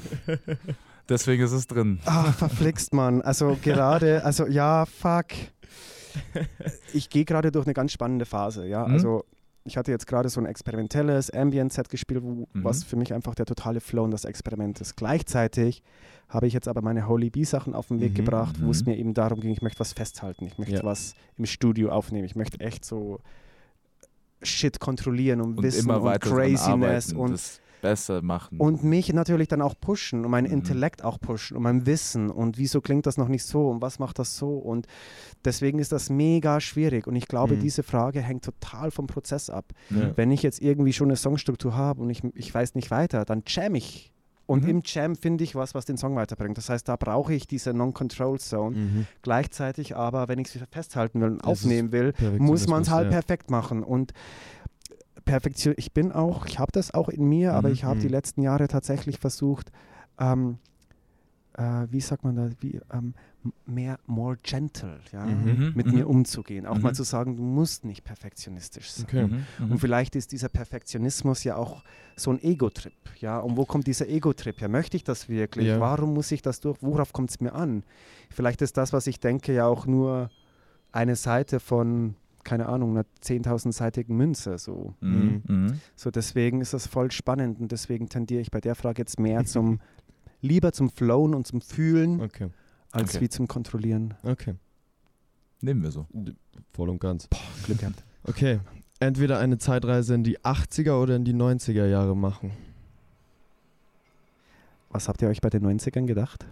Deswegen 1.09 1.43
ist 1.43 1.53
es 1.53 1.67
drin. 1.67 1.99
Ah, 2.05 2.33
verflixt, 2.33 2.95
Mann. 2.95 3.23
Also 3.23 3.59
gerade, 3.63 4.25
also 4.25 4.47
ja, 4.47 4.87
fuck. 4.87 5.27
Ich 6.93 7.09
gehe 7.11 7.25
gerade 7.25 7.51
durch 7.51 7.67
eine 7.67 7.75
ganz 7.75 7.93
spannende 7.93 8.25
Phase, 8.25 8.67
ja. 8.67 8.87
Mhm. 8.87 8.95
Also 8.95 9.25
ich 9.65 9.77
hatte 9.77 9.91
jetzt 9.93 10.07
gerade 10.07 10.29
so 10.29 10.41
ein 10.41 10.47
experimentelles 10.47 11.31
Ambient-Set 11.31 11.89
gespielt, 11.89 12.23
wo, 12.23 12.47
Mhm. 12.53 12.65
was 12.65 12.85
für 12.85 12.97
mich 12.97 13.15
einfach 13.15 13.35
der 13.35 13.47
totale 13.47 13.81
Flow 13.81 14.05
und 14.05 14.11
das 14.11 14.25
Experiment 14.25 14.81
ist. 14.81 14.97
Gleichzeitig 14.97 15.83
habe 16.29 16.47
ich 16.47 16.53
jetzt 16.55 16.67
aber 16.69 16.83
meine 16.83 17.07
Holy 17.09 17.31
Bee-Sachen 17.31 17.75
auf 17.75 17.89
den 17.89 18.01
Weg 18.01 18.13
Mhm, 18.13 18.17
gebracht, 18.17 18.57
wo 18.61 18.71
es 18.71 18.85
mhm. 18.85 18.93
mir 18.93 18.99
eben 18.99 19.15
darum 19.15 19.41
ging, 19.41 19.51
ich 19.51 19.63
möchte 19.63 19.81
was 19.81 19.93
festhalten, 19.93 20.47
ich 20.47 20.59
möchte 20.59 20.77
Ja. 20.77 20.85
was 20.85 21.15
im 21.37 21.47
Studio 21.47 21.91
aufnehmen, 21.91 22.25
ich 22.25 22.37
möchte 22.37 22.59
echt 22.61 22.85
so 22.85 23.21
Shit 24.43 24.81
kontrollieren 24.81 25.41
und, 25.41 25.59
Und 25.59 25.63
Wissen 25.63 25.85
immer 25.89 26.03
und 26.03 26.21
Craziness 26.21 27.13
und 27.13 27.31
Das, 27.33 27.61
besser 27.83 28.23
machen. 28.23 28.57
Und 28.59 28.83
mich 28.83 29.13
natürlich 29.13 29.49
dann 29.49 29.61
auch 29.61 29.75
pushen 29.79 30.25
und 30.25 30.31
mein 30.31 30.45
Mhm. 30.45 30.53
Intellekt 30.53 31.05
auch 31.05 31.21
pushen 31.21 31.59
und 31.59 31.63
mein 31.65 31.85
Wissen 31.85 32.31
und 32.31 32.57
wieso 32.57 32.81
klingt 32.81 33.05
das 33.05 33.19
noch 33.19 33.29
nicht 33.29 33.45
so 33.45 33.69
und 33.69 33.83
was 33.83 33.99
macht 33.99 34.19
das 34.19 34.39
so 34.39 34.57
und 34.57 34.87
deswegen 35.45 35.79
ist 35.79 35.93
das 35.93 36.09
mega 36.09 36.61
schwierig 36.61 37.07
und 37.07 37.17
ich 37.17 37.29
glaube, 37.29 37.57
Mhm. 37.57 37.61
diese 37.61 37.83
Frage 37.83 38.23
hängt 38.23 38.45
total 38.45 38.91
vom 38.91 39.07
Prozess 39.07 39.51
ab. 39.51 39.67
Ja. 39.91 40.17
Wenn 40.17 40.31
ich 40.31 40.43
jetzt 40.43 40.63
irgendwie 40.63 40.95
schon 40.95 41.09
eine 41.09 41.17
Songstruktur 41.17 41.77
habe 41.77 42.01
und 42.01 42.09
ich, 42.09 42.23
ich 42.35 42.55
weiß 42.55 42.75
nicht 42.75 42.91
weiter, 42.91 43.27
dann 43.27 43.43
jam 43.47 43.75
ich. 43.75 44.09
Und 44.45 44.65
Mhm. 44.65 44.69
im 44.71 44.83
Jam 44.85 45.15
finde 45.15 45.45
ich 45.45 45.55
was, 45.55 45.73
was 45.75 45.85
den 45.85 45.97
Song 45.97 46.17
weiterbringt. 46.17 46.59
Das 46.59 46.69
heißt, 46.69 46.87
da 46.89 46.97
brauche 46.97 47.33
ich 47.33 47.47
diese 47.47 47.73
Non-Control-Zone. 47.73 48.77
Mhm. 48.77 49.07
Gleichzeitig 49.23 49.97
aber, 49.97 50.27
wenn 50.29 50.41
ich 50.41 50.55
es 50.55 50.61
festhalten 50.71 51.21
will 51.21 51.31
und 51.31 51.39
Das 51.43 51.47
aufnehmen 51.49 51.93
will, 51.93 52.13
muss 52.39 52.67
man 52.67 52.83
es 52.83 52.91
halt 52.91 53.05
ja. 53.07 53.11
perfekt 53.13 53.51
machen. 53.51 53.83
Und 53.85 54.13
Perfektion, 55.23 55.75
ich 55.77 55.93
bin 55.93 56.13
auch, 56.13 56.47
ich 56.47 56.59
habe 56.59 56.73
das 56.73 56.93
auch 56.95 57.09
in 57.09 57.25
mir, 57.25 57.55
aber 57.55 57.69
Mhm, 57.69 57.75
ich 57.75 57.85
habe 57.85 57.99
die 58.01 58.07
mhm. 58.07 58.13
letzten 58.13 58.43
Jahre 58.43 58.69
tatsächlich 58.69 59.19
versucht, 59.19 59.71
ähm, 60.19 60.59
äh, 61.55 61.87
wie 61.91 62.01
sagt 62.01 62.25
man 62.25 62.37
da, 62.37 62.49
wie, 62.61 62.81
ähm, 62.93 63.15
mehr, 63.67 63.99
more 64.07 64.37
gentle, 64.43 65.01
ja, 65.13 65.27
Mhm. 65.27 65.73
mit 65.75 65.87
Mhm. 65.89 65.95
mir 65.95 66.09
umzugehen. 66.09 66.65
Auch 66.65 66.79
mal 66.79 66.91
Mhm. 66.91 66.95
zu 66.95 67.03
sagen, 67.03 67.37
du 67.37 67.43
musst 67.43 67.85
nicht 67.85 68.05
perfektionistisch 68.05 68.91
sein. 68.91 69.07
Okay. 69.07 69.27
Mhm, 69.27 69.47
mhm. 69.59 69.71
Und 69.73 69.79
vielleicht 69.79 70.15
ist 70.17 70.31
dieser 70.33 70.49
Perfektionismus 70.49 71.43
ja 71.45 71.57
auch 71.57 71.83
so 72.17 72.31
ein 72.31 72.41
Ego-Trip. 72.43 72.93
Ja? 73.19 73.41
Und 73.41 73.57
wo 73.57 73.65
kommt 73.65 73.87
dieser 73.89 74.09
Ego-Trip 74.09 74.61
her? 74.61 74.69
Möchte 74.69 74.97
ich 74.97 75.03
das 75.05 75.29
wirklich? 75.29 75.67
Ja. 75.67 75.81
Warum 75.81 76.15
muss 76.15 76.31
ich 76.31 76.41
das 76.41 76.61
durch? 76.61 76.79
Worauf 76.83 77.13
kommt 77.13 77.31
es 77.31 77.41
mir 77.41 77.53
an? 77.55 77.83
Vielleicht 78.31 78.63
ist 78.63 78.77
das, 78.77 78.93
was 78.93 79.07
ich 79.09 79.19
denke, 79.19 79.53
ja 79.53 79.67
auch 79.67 79.87
nur 79.87 80.31
eine 80.93 81.17
Seite 81.17 81.59
von, 81.59 82.15
keine 82.45 82.67
Ahnung, 82.69 82.91
einer 82.93 83.07
10.000-seitigen 83.23 84.17
Münze. 84.17 84.59
So. 84.59 84.95
Mhm. 85.01 85.43
Mhm. 85.47 85.81
so 85.97 86.11
deswegen 86.11 86.61
ist 86.61 86.73
das 86.75 86.87
voll 86.87 87.11
spannend 87.11 87.61
und 87.61 87.73
deswegen 87.73 88.09
tendiere 88.09 88.41
ich 88.41 88.51
bei 88.51 88.61
der 88.61 88.75
Frage 88.75 89.03
jetzt 89.03 89.19
mehr 89.21 89.45
zum, 89.47 89.81
lieber 90.41 90.73
zum 90.73 90.91
Flowen 90.91 91.35
und 91.35 91.47
zum 91.47 91.61
Fühlen, 91.61 92.21
Okay, 92.21 92.49
als 92.91 93.15
Okay. 93.15 93.25
wie 93.25 93.29
zum 93.29 93.49
Kontrollieren. 93.49 94.15
okay. 94.23 94.55
Nehmen 95.65 95.83
wir 95.85 95.93
so. 95.93 96.07
Voll 96.73 96.89
und 96.89 97.01
ganz. 97.01 97.29
Glück 97.65 97.79
gehabt. 97.79 98.03
Okay, 98.25 98.59
entweder 98.99 99.39
eine 99.39 99.59
Zeitreise 99.59 100.13
in 100.15 100.25
die 100.25 100.41
80er 100.41 101.01
oder 101.01 101.15
in 101.15 101.25
die 101.25 101.35
90er 101.35 101.87
Jahre 101.87 102.17
machen. 102.17 102.51
Was 104.91 105.09
habt 105.09 105.23
ihr 105.23 105.29
euch 105.29 105.41
bei 105.41 105.51
den 105.51 105.65
90ern 105.65 106.07
gedacht? 106.07 106.45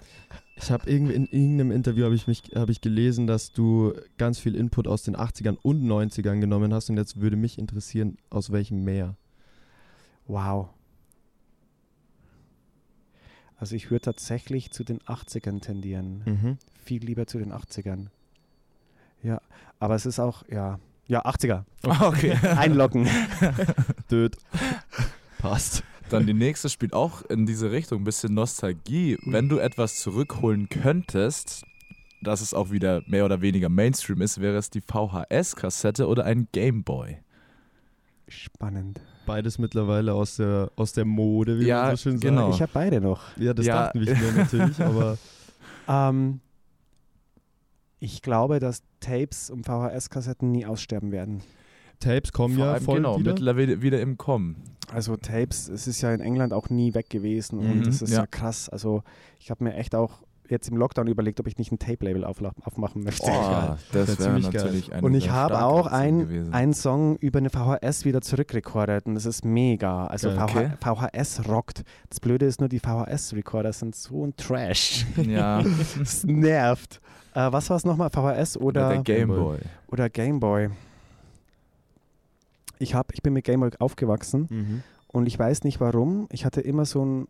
Ich 0.63 0.71
habe 0.71 0.91
irgendwie 0.91 1.15
in 1.15 1.27
irgendeinem 1.27 1.71
Interview 1.71 2.05
habe 2.05 2.15
ich 2.15 2.27
mich 2.27 2.43
habe 2.55 2.71
ich 2.71 2.81
gelesen, 2.81 3.27
dass 3.27 3.53
du 3.53 3.95
ganz 4.19 4.39
viel 4.39 4.55
Input 4.55 4.87
aus 4.87 5.03
den 5.03 5.17
80ern 5.17 5.57
und 5.63 5.83
90ern 5.83 6.41
genommen 6.41 6.75
hast 6.75 6.91
und 6.91 6.97
jetzt 6.97 7.21
würde 7.21 7.37
mich 7.37 7.59
interessieren, 7.59 8.19
aus 8.29 8.53
welchem 8.53 8.85
mehr. 8.85 9.17
Wow. 10.27 10.69
Also 13.57 13.75
ich 13.75 13.91
würde 13.91 14.03
tatsächlich 14.03 14.71
zu 14.71 14.85
den 14.85 15.01
80ern 15.01 15.61
tendieren. 15.61 16.23
Mhm. 16.25 16.59
Viel 16.85 17.05
lieber 17.05 17.27
zu 17.27 17.39
den 17.39 17.53
80ern. 17.53 18.07
Ja, 19.23 19.41
aber 19.79 19.95
es 19.95 20.07
ist 20.07 20.19
auch, 20.19 20.45
ja, 20.49 20.79
ja, 21.07 21.25
80er. 21.27 21.65
Okay. 21.83 22.33
Einloggen. 22.57 23.09
Död. 24.11 24.37
Passt. 25.39 25.83
Dann 26.11 26.27
die 26.27 26.35
nächste 26.35 26.69
spielt 26.69 26.93
auch 26.93 27.23
in 27.23 27.47
diese 27.47 27.71
Richtung, 27.71 28.01
ein 28.03 28.05
bisschen 28.05 28.35
Nostalgie. 28.35 29.17
Wenn 29.25 29.49
du 29.49 29.59
etwas 29.59 29.97
zurückholen 30.01 30.69
könntest, 30.69 31.65
dass 32.23 32.41
es 32.41 32.53
auch 32.53 32.71
wieder 32.71 33.03
mehr 33.07 33.25
oder 33.25 33.41
weniger 33.41 33.69
Mainstream 33.69 34.21
ist, 34.21 34.41
wäre 34.41 34.57
es 34.57 34.71
die 34.71 34.81
VHS-Kassette 34.83 36.07
oder 36.09 36.25
ein 36.25 36.49
Gameboy. 36.53 37.19
Spannend. 38.29 39.01
Beides 39.27 39.59
mittlerweile 39.59 40.15
aus 40.15 40.37
der, 40.37 40.71
aus 40.77 40.93
der 40.93 41.05
Mode, 41.05 41.59
wie 41.61 41.67
Ja, 41.67 41.85
man 41.85 41.97
so 41.97 42.03
schön 42.03 42.13
sagt. 42.19 42.23
genau. 42.23 42.51
Ich 42.51 42.61
habe 42.63 42.71
beide 42.75 43.01
noch. 43.01 43.37
Ja, 43.37 43.55
das 43.55 43.67
Ja. 43.67 43.85
dachten 43.85 44.01
wir 44.05 44.15
mir 44.17 44.33
natürlich, 44.33 44.81
aber 44.83 45.17
Ähm, 45.89 46.41
ich 47.99 48.23
glaube, 48.23 48.61
dass 48.61 48.83
Tapes 49.01 49.51
und 49.51 49.65
VHS-Kassetten 49.67 50.51
nie 50.53 50.65
aussterben 50.67 51.13
werden. 51.13 51.43
Tapes 52.01 52.33
kommen 52.33 52.57
Vor 52.57 52.65
ja 52.67 52.73
allem, 52.73 52.83
voll 52.85 52.97
genau, 52.97 53.19
wieder. 53.19 53.31
mittlerweile 53.33 53.83
wieder 53.83 54.01
im 54.01 54.17
Kommen. 54.19 54.57
Also 54.93 55.17
Tapes, 55.17 55.69
es 55.69 55.87
ist 55.87 56.01
ja 56.01 56.13
in 56.13 56.21
England 56.21 56.53
auch 56.53 56.69
nie 56.69 56.95
weg 56.95 57.09
gewesen 57.11 57.61
Mhm, 57.61 57.71
und 57.73 57.87
das 57.87 58.03
ist 58.03 58.11
ja. 58.13 58.21
ja. 58.21 58.27
krass. 58.27 58.69
Also 58.69 59.03
ich 59.39 59.51
habe 59.51 59.63
mir 59.65 59.75
echt 59.75 59.95
auch 59.95 60.15
jetzt 60.49 60.69
im 60.69 60.77
Lockdown 60.77 61.07
überlegt, 61.07 61.39
ob 61.39 61.47
ich 61.47 61.59
nicht 61.59 61.71
ein 61.71 61.79
Tape-Label 61.79 62.25
aufmachen 62.25 63.05
möchte. 63.05 63.23
Oh, 63.31 63.77
das 63.93 64.09
Wär 64.09 64.09
wäre 64.09 64.17
ziemlich 64.19 64.51
geil. 64.51 64.65
natürlich 64.65 64.93
eine 64.93 65.07
Und 65.07 65.15
ich 65.15 65.31
habe 65.31 65.63
auch 65.63 65.87
ein, 65.87 66.53
einen 66.53 66.75
Song 66.75 67.15
über 67.19 67.39
eine 67.39 67.51
VHS 67.51 68.05
wieder 68.05 68.21
zurückrekordet 68.21 69.07
und 69.07 69.15
das 69.15 69.27
ist 69.27 69.45
mega. 69.45 70.09
Also 70.09 70.31
Geil. 70.31 70.39
VH, 70.81 70.97
Okay. 70.97 71.09
VHS 71.15 71.49
rockt. 71.49 71.85
Das 72.09 72.19
Blöde 72.19 72.47
ist 72.47 72.59
nur, 72.59 72.69
die 72.69 72.81
VHS-Recorder 72.81 73.73
sind 73.73 73.95
so 73.95 74.27
ein 74.27 74.35
Trash. 74.37 75.07
Ja, 75.23 75.63
Das 76.01 76.25
nervt. 76.25 77.01
Äh, 77.33 77.53
was 77.53 77.71
war 77.71 77.77
es 77.77 77.85
nochmal? 77.85 78.11
VHS 78.11 78.57
oder 78.57 78.89
oder, 78.89 78.89
der 78.89 79.03
Gameboy. 79.05 79.59
oder 79.87 80.11
Gameboy? 80.11 80.71
Ich, 82.81 82.95
hab, 82.95 83.13
ich 83.15 83.23
bin 83.23 83.33
mit 83.35 83.45
Gameboy 83.45 83.71
aufgewachsen 83.79 84.47
Mhm. 84.51 84.83
und 85.09 85.27
ich 85.27 85.39
weiß 85.39 85.63
nicht 85.65 85.81
warum. 85.81 86.27
Ich 86.33 86.45
hatte 86.45 86.61
immer 86.61 86.85
so 86.85 87.05
ein, 87.05 87.29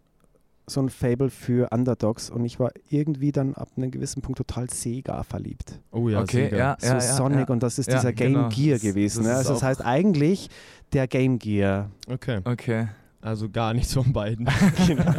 so 0.66 0.80
ein 0.80 0.88
Fable 0.88 1.28
für 1.30 1.68
Underdogs 1.72 2.30
und 2.30 2.44
ich 2.44 2.58
war 2.60 2.70
irgendwie 2.88 3.32
dann 3.32 3.54
ab 3.54 3.68
einem 3.76 3.90
gewissen 3.90 4.22
Punkt 4.22 4.38
total 4.38 4.70
Sega 4.70 5.22
verliebt. 5.24 5.80
Oh 5.90 6.08
ja, 6.08 6.20
Okay, 6.20 6.44
Sega. 6.44 6.56
ja, 6.56 6.76
so 6.78 6.86
ja, 6.86 6.92
ja, 6.94 7.00
Sonic 7.00 7.48
ja. 7.48 7.52
und 7.52 7.62
das 7.62 7.78
ist 7.78 7.88
Ja, 7.90 7.96
dieser 7.96 8.12
Game 8.12 8.34
genau. 8.34 8.48
Gear 8.48 8.74
Das- 8.76 8.82
gewesen. 8.82 9.24
das 9.24 9.26
ne? 9.26 9.32
ist 9.32 9.38
Also 9.38 9.52
das 9.54 9.62
heißt 9.64 9.84
eigentlich 9.84 10.48
der 10.92 11.08
Game 11.08 11.38
Gear. 11.38 11.90
Okay, 12.08 12.40
Okay. 12.44 12.88
also 13.20 13.48
gar 13.50 13.74
nichts 13.74 13.92
von 13.92 14.12
beiden. 14.12 14.48
Genau. 14.86 15.12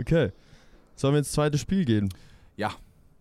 Okay. 0.00 0.30
Sollen 0.94 1.14
wir 1.14 1.18
ins 1.18 1.32
zweite 1.32 1.58
Spiel 1.58 1.84
gehen? 1.84 2.08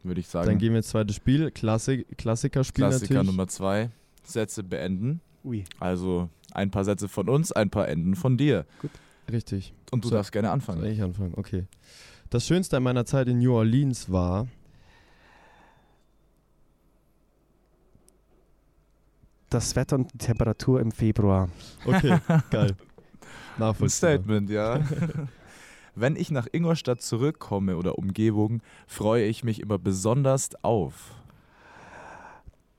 Würde 0.03 0.21
ich 0.21 0.29
Dann 0.29 0.45
sagen. 0.45 0.57
gehen 0.59 0.71
wir 0.71 0.77
ins 0.77 0.87
zweite 0.87 1.11
Spiel. 1.13 1.51
Klassik 1.51 2.05
Klassikerspiel 2.17 2.85
Klassiker 2.85 3.13
natürlich. 3.15 3.27
Nummer 3.35 3.47
zwei. 3.49 3.89
Sätze 4.23 4.63
beenden. 4.63 5.19
Ui. 5.47 5.63
Also 5.79 6.29
ein 6.53 6.71
paar 6.71 6.83
Sätze 6.83 7.07
von 7.07 7.29
uns, 7.29 7.51
ein 7.51 7.69
paar 7.69 7.87
Enden 7.87 8.15
von 8.15 8.37
dir. 8.37 8.65
Richtig. 9.31 9.73
Und 9.91 10.03
du 10.03 10.09
So. 10.09 10.15
darfst 10.15 10.31
gerne 10.31 10.47
Soll 10.49 10.53
anfangen. 10.53 10.85
ich 10.85 11.01
anfangen? 11.01 11.33
Okay. 11.35 11.65
Das 12.29 12.45
Schönste 12.45 12.77
an 12.77 12.83
meiner 12.83 13.05
Zeit 13.05 13.27
in 13.27 13.39
New 13.39 13.53
Orleans 13.53 14.11
war, 14.11 14.47
Das 19.49 19.75
Wetter 19.77 19.95
und 19.95 20.11
die 20.13 20.17
Temperatur 20.17 20.81
im 20.81 20.91
Februar. 20.91 21.49
okay, 21.85 22.17
geil. 22.49 22.75
Ein 22.75 23.59
Nachvollziehbar. 23.59 23.89
Statement, 23.89 24.49
ja. 24.49 24.81
Wenn 25.95 26.15
ich 26.15 26.31
nach 26.31 26.47
Ingolstadt 26.51 27.01
zurückkomme 27.01 27.77
oder 27.77 27.97
Umgebung, 27.97 28.61
freue 28.87 29.23
ich 29.25 29.43
mich 29.43 29.61
immer 29.61 29.79
besonders 29.79 30.49
auf. 30.63 31.13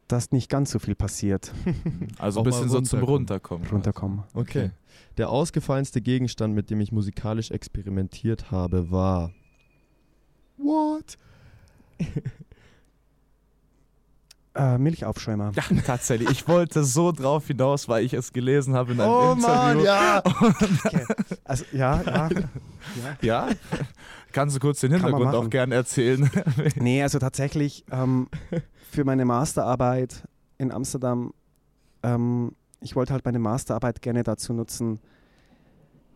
Dass 0.08 0.32
nicht 0.32 0.48
ganz 0.48 0.70
so 0.70 0.78
viel 0.78 0.94
passiert. 0.94 1.52
Also 2.18 2.40
ein 2.40 2.44
bisschen 2.44 2.68
so 2.68 2.80
zum 2.80 3.00
runterkommen. 3.00 3.68
Runterkommen. 3.68 4.24
Runterkommen. 4.24 4.24
Okay. 4.34 4.70
Der 5.18 5.28
ausgefallenste 5.28 6.00
Gegenstand, 6.00 6.54
mit 6.54 6.70
dem 6.70 6.80
ich 6.80 6.90
musikalisch 6.90 7.50
experimentiert 7.50 8.50
habe, 8.50 8.90
war. 8.90 9.32
What? 10.56 11.18
äh, 14.54 14.78
Milchaufschäumer. 14.78 15.52
Ja, 15.54 15.62
tatsächlich. 15.84 16.30
Ich 16.30 16.48
wollte 16.48 16.84
so 16.84 17.12
drauf 17.12 17.46
hinaus, 17.46 17.88
weil 17.88 18.04
ich 18.04 18.14
es 18.14 18.32
gelesen 18.32 18.74
habe 18.74 18.92
in 18.92 19.00
einem 19.00 19.12
Oh 19.12 19.32
Interview. 19.32 19.48
Mann, 19.48 19.84
ja. 19.84 20.22
Okay. 20.24 21.06
Also 21.44 21.64
ja, 21.72 22.02
ja. 22.02 22.28
ja. 22.30 23.16
Ja? 23.20 23.48
Kannst 24.32 24.56
du 24.56 24.60
kurz 24.60 24.80
den 24.80 24.92
Hintergrund 24.92 25.34
auch 25.34 25.48
gern 25.50 25.72
erzählen? 25.72 26.30
Nee, 26.76 27.02
also 27.02 27.18
tatsächlich 27.18 27.84
ähm, 27.90 28.28
für 28.90 29.04
meine 29.04 29.24
Masterarbeit 29.24 30.24
in 30.58 30.72
Amsterdam, 30.72 31.32
ähm, 32.02 32.52
ich 32.80 32.96
wollte 32.96 33.12
halt 33.12 33.24
meine 33.24 33.38
Masterarbeit 33.38 34.02
gerne 34.02 34.22
dazu 34.22 34.52
nutzen, 34.52 35.00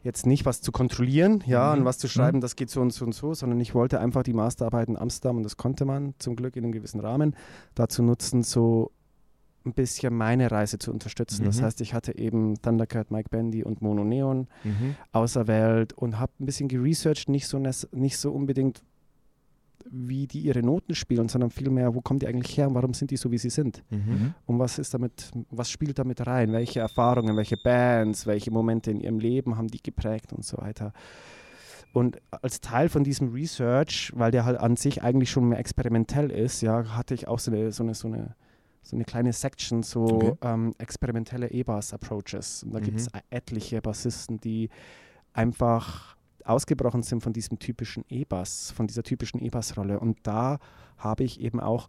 jetzt 0.04 0.26
nicht 0.26 0.44
was 0.46 0.60
zu 0.62 0.72
kontrollieren, 0.72 1.44
ja, 1.46 1.72
Mhm. 1.74 1.80
und 1.80 1.84
was 1.84 1.98
zu 1.98 2.08
schreiben, 2.08 2.40
das 2.40 2.56
geht 2.56 2.70
so 2.70 2.80
und 2.80 2.92
so 2.92 3.04
und 3.04 3.14
so, 3.14 3.34
sondern 3.34 3.60
ich 3.60 3.74
wollte 3.74 4.00
einfach 4.00 4.24
die 4.24 4.32
Masterarbeit 4.32 4.88
in 4.88 4.96
Amsterdam, 4.96 5.36
und 5.36 5.42
das 5.44 5.56
konnte 5.56 5.84
man 5.84 6.14
zum 6.18 6.34
Glück 6.34 6.56
in 6.56 6.64
einem 6.64 6.72
gewissen 6.72 6.98
Rahmen, 7.00 7.36
dazu 7.76 8.02
nutzen, 8.02 8.42
so 8.42 8.90
ein 9.64 9.74
bisschen 9.74 10.12
meine 10.16 10.50
Reise 10.50 10.78
zu 10.78 10.90
unterstützen. 10.92 11.44
Das 11.44 11.60
Mhm. 11.60 11.64
heißt, 11.66 11.80
ich 11.82 11.94
hatte 11.94 12.18
eben 12.18 12.60
Thundercat, 12.60 13.12
Mike 13.12 13.28
Bandy 13.30 13.62
und 13.62 13.80
Mono 13.80 14.02
Neon 14.02 14.48
Mhm. 14.64 14.96
auserwählt 15.12 15.92
und 15.92 16.18
habe 16.18 16.32
ein 16.40 16.46
bisschen 16.46 16.66
geresearched, 16.66 17.28
nicht 17.28 17.46
so, 17.46 17.60
nicht 17.92 18.18
so 18.18 18.32
unbedingt, 18.32 18.82
wie 19.95 20.26
die 20.26 20.40
ihre 20.40 20.62
Noten 20.62 20.95
spielen, 20.95 21.28
sondern 21.28 21.51
vielmehr, 21.51 21.95
wo 21.95 22.01
kommen 22.01 22.18
die 22.18 22.26
eigentlich 22.26 22.57
her 22.57 22.66
und 22.68 22.74
warum 22.74 22.95
sind 22.95 23.11
die 23.11 23.16
so, 23.18 23.30
wie 23.30 23.36
sie 23.38 23.51
sind? 23.51 23.82
Mhm. 23.90 24.32
Und 24.47 24.59
was 24.59 24.78
ist 24.78 24.95
damit, 24.95 25.30
was 25.51 25.70
spielt 25.70 25.99
damit 25.99 26.26
rein? 26.26 26.51
Welche 26.53 26.80
Erfahrungen, 26.80 27.36
welche 27.36 27.57
Bands, 27.62 28.26
welche 28.26 28.51
Momente 28.51 28.90
in 28.90 29.01
ihrem 29.01 29.18
Leben 29.18 29.59
haben 29.59 29.68
die 29.68 29.82
geprägt 29.82 30.32
und 30.32 30.45
so 30.45 30.57
weiter. 30.59 30.93
Und 31.93 32.22
als 32.30 32.62
Teil 32.62 32.88
von 32.88 33.05
diesem 33.05 33.32
Research, 33.32 34.12
weil 34.16 34.30
der 34.30 34.47
halt 34.47 34.59
an 34.59 34.76
sich 34.76 35.03
eigentlich 35.03 35.30
schon 35.30 35.51
mehr 35.51 35.59
experimentell 35.59 36.30
ist, 36.30 36.62
ja, 36.62 36.97
hatte 36.97 37.12
ich 37.12 37.28
auch 37.28 37.38
so 37.38 37.51
eine, 37.51 37.70
so 37.70 37.82
eine, 37.82 37.95
so 37.95 38.09
eine, 38.09 38.34
so 38.82 38.97
eine 38.97 39.05
kleine 39.05 39.34
Section, 39.34 39.82
so 39.82 40.05
Okay. 40.07 40.32
ähm, 40.43 40.74
experimentelle 40.78 41.51
E-Bass-Approaches. 41.51 42.62
Und 42.62 42.72
da 42.72 42.80
gibt 42.80 42.99
es 42.99 43.07
Mhm. 43.12 43.20
etliche 43.28 43.82
Bassisten, 43.82 44.40
die 44.40 44.70
einfach 45.34 46.16
ausgebrochen 46.45 47.03
sind 47.03 47.22
von 47.22 47.32
diesem 47.32 47.59
typischen 47.59 48.05
E-Bass, 48.09 48.72
von 48.72 48.86
dieser 48.86 49.03
typischen 49.03 49.40
E-Bass-Rolle. 49.40 50.01
Und 50.01 50.18
da 50.22 50.59
habe 50.99 51.24
ich 51.24 51.40
eben 51.40 51.61
auch 51.61 51.88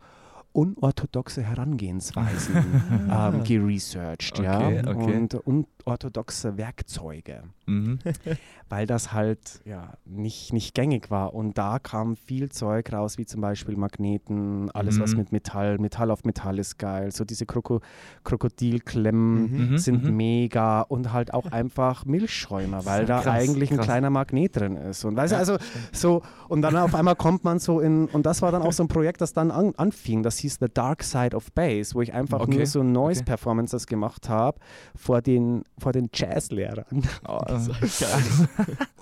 unorthodoxe 0.53 1.41
Herangehensweisen 1.41 2.55
ähm, 3.11 3.43
geresearched, 3.43 4.39
ja, 4.39 4.59
Okay, 4.67 4.83
okay. 4.87 5.39
und 5.43 5.67
unorthodoxe 5.85 6.57
Werkzeuge, 6.57 7.43
Mhm. 7.65 7.99
weil 8.69 8.85
das 8.85 9.13
halt 9.13 9.61
ja 9.65 9.93
nicht, 10.05 10.51
nicht 10.53 10.73
gängig 10.75 11.09
war. 11.11 11.33
Und 11.33 11.57
da 11.57 11.79
kam 11.79 12.15
viel 12.17 12.49
Zeug 12.49 12.91
raus, 12.91 13.17
wie 13.17 13.25
zum 13.25 13.39
Beispiel 13.41 13.77
Magneten, 13.77 14.69
alles 14.71 14.99
was 14.99 15.11
Mhm. 15.13 15.17
mit 15.19 15.31
Metall, 15.31 15.77
Metall 15.77 16.11
auf 16.11 16.23
Metall 16.25 16.59
ist 16.59 16.77
geil, 16.77 17.11
so 17.11 17.23
diese 17.25 17.45
Kroko 17.45 17.79
Krokodilklemmen 18.23 19.71
Mhm, 19.71 19.77
sind 19.77 20.03
mhm. 20.03 20.15
mega 20.17 20.81
und 20.81 21.13
halt 21.13 21.33
auch 21.33 21.45
einfach 21.51 22.05
Milchschäumer, 22.05 22.85
weil 22.85 23.05
da 23.05 23.21
Krass, 23.21 23.33
eigentlich 23.33 23.71
ein 23.71 23.77
krass. 23.77 23.85
kleiner 23.85 24.09
Magnet 24.09 24.55
drin 24.55 24.75
ist. 24.75 25.03
Und 25.05 25.15
weißt 25.15 25.33
du, 25.33 25.37
also 25.37 25.57
so, 25.91 26.21
und 26.49 26.61
dann 26.61 26.75
auf 26.75 26.95
einmal 26.95 27.15
kommt 27.15 27.43
man 27.43 27.59
so 27.59 27.79
in, 27.79 28.07
und 28.07 28.25
das 28.25 28.41
war 28.41 28.51
dann 28.51 28.61
auch 28.61 28.73
so 28.73 28.83
ein 28.83 28.87
Projekt, 28.87 29.21
das 29.21 29.33
dann 29.33 29.51
an, 29.51 29.73
anfing, 29.77 30.23
das 30.23 30.37
hieß 30.39 30.57
The 30.59 30.67
Dark 30.73 31.03
Side 31.03 31.35
of 31.35 31.51
Bass, 31.53 31.95
wo 31.95 32.01
ich 32.01 32.13
einfach 32.13 32.41
Okay, 32.41 32.57
nur 32.57 32.65
so 32.65 32.83
Noise 32.83 33.21
okay. 33.21 33.31
Performances 33.31 33.87
gemacht 33.87 34.29
habe 34.29 34.59
vor 34.95 35.21
den, 35.21 35.63
vor 35.79 35.91
den 35.91 36.09
Jazzlehrern. 36.13 36.85
Oh, 37.27 37.39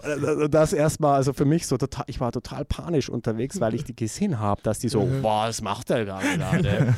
Und 0.04 0.54
das 0.54 0.74
erstmal, 0.74 1.16
also 1.16 1.34
für 1.34 1.46
mich 1.46 1.68
so 1.68 1.78
total, 1.78 2.06
ich 2.08 2.20
war 2.20 2.32
total 2.32 2.66
panisch 2.66 3.10
unterwegs, 3.10 3.60
weil 3.60 3.74
ich 3.76 3.84
die 3.84 3.96
gesehen 3.96 4.40
habe, 4.40 4.62
dass 4.64 4.80
die 4.80 4.90
so, 4.90 5.08
was 5.22 5.62
macht 5.62 5.90
der 5.90 6.06
gerade? 6.06 6.94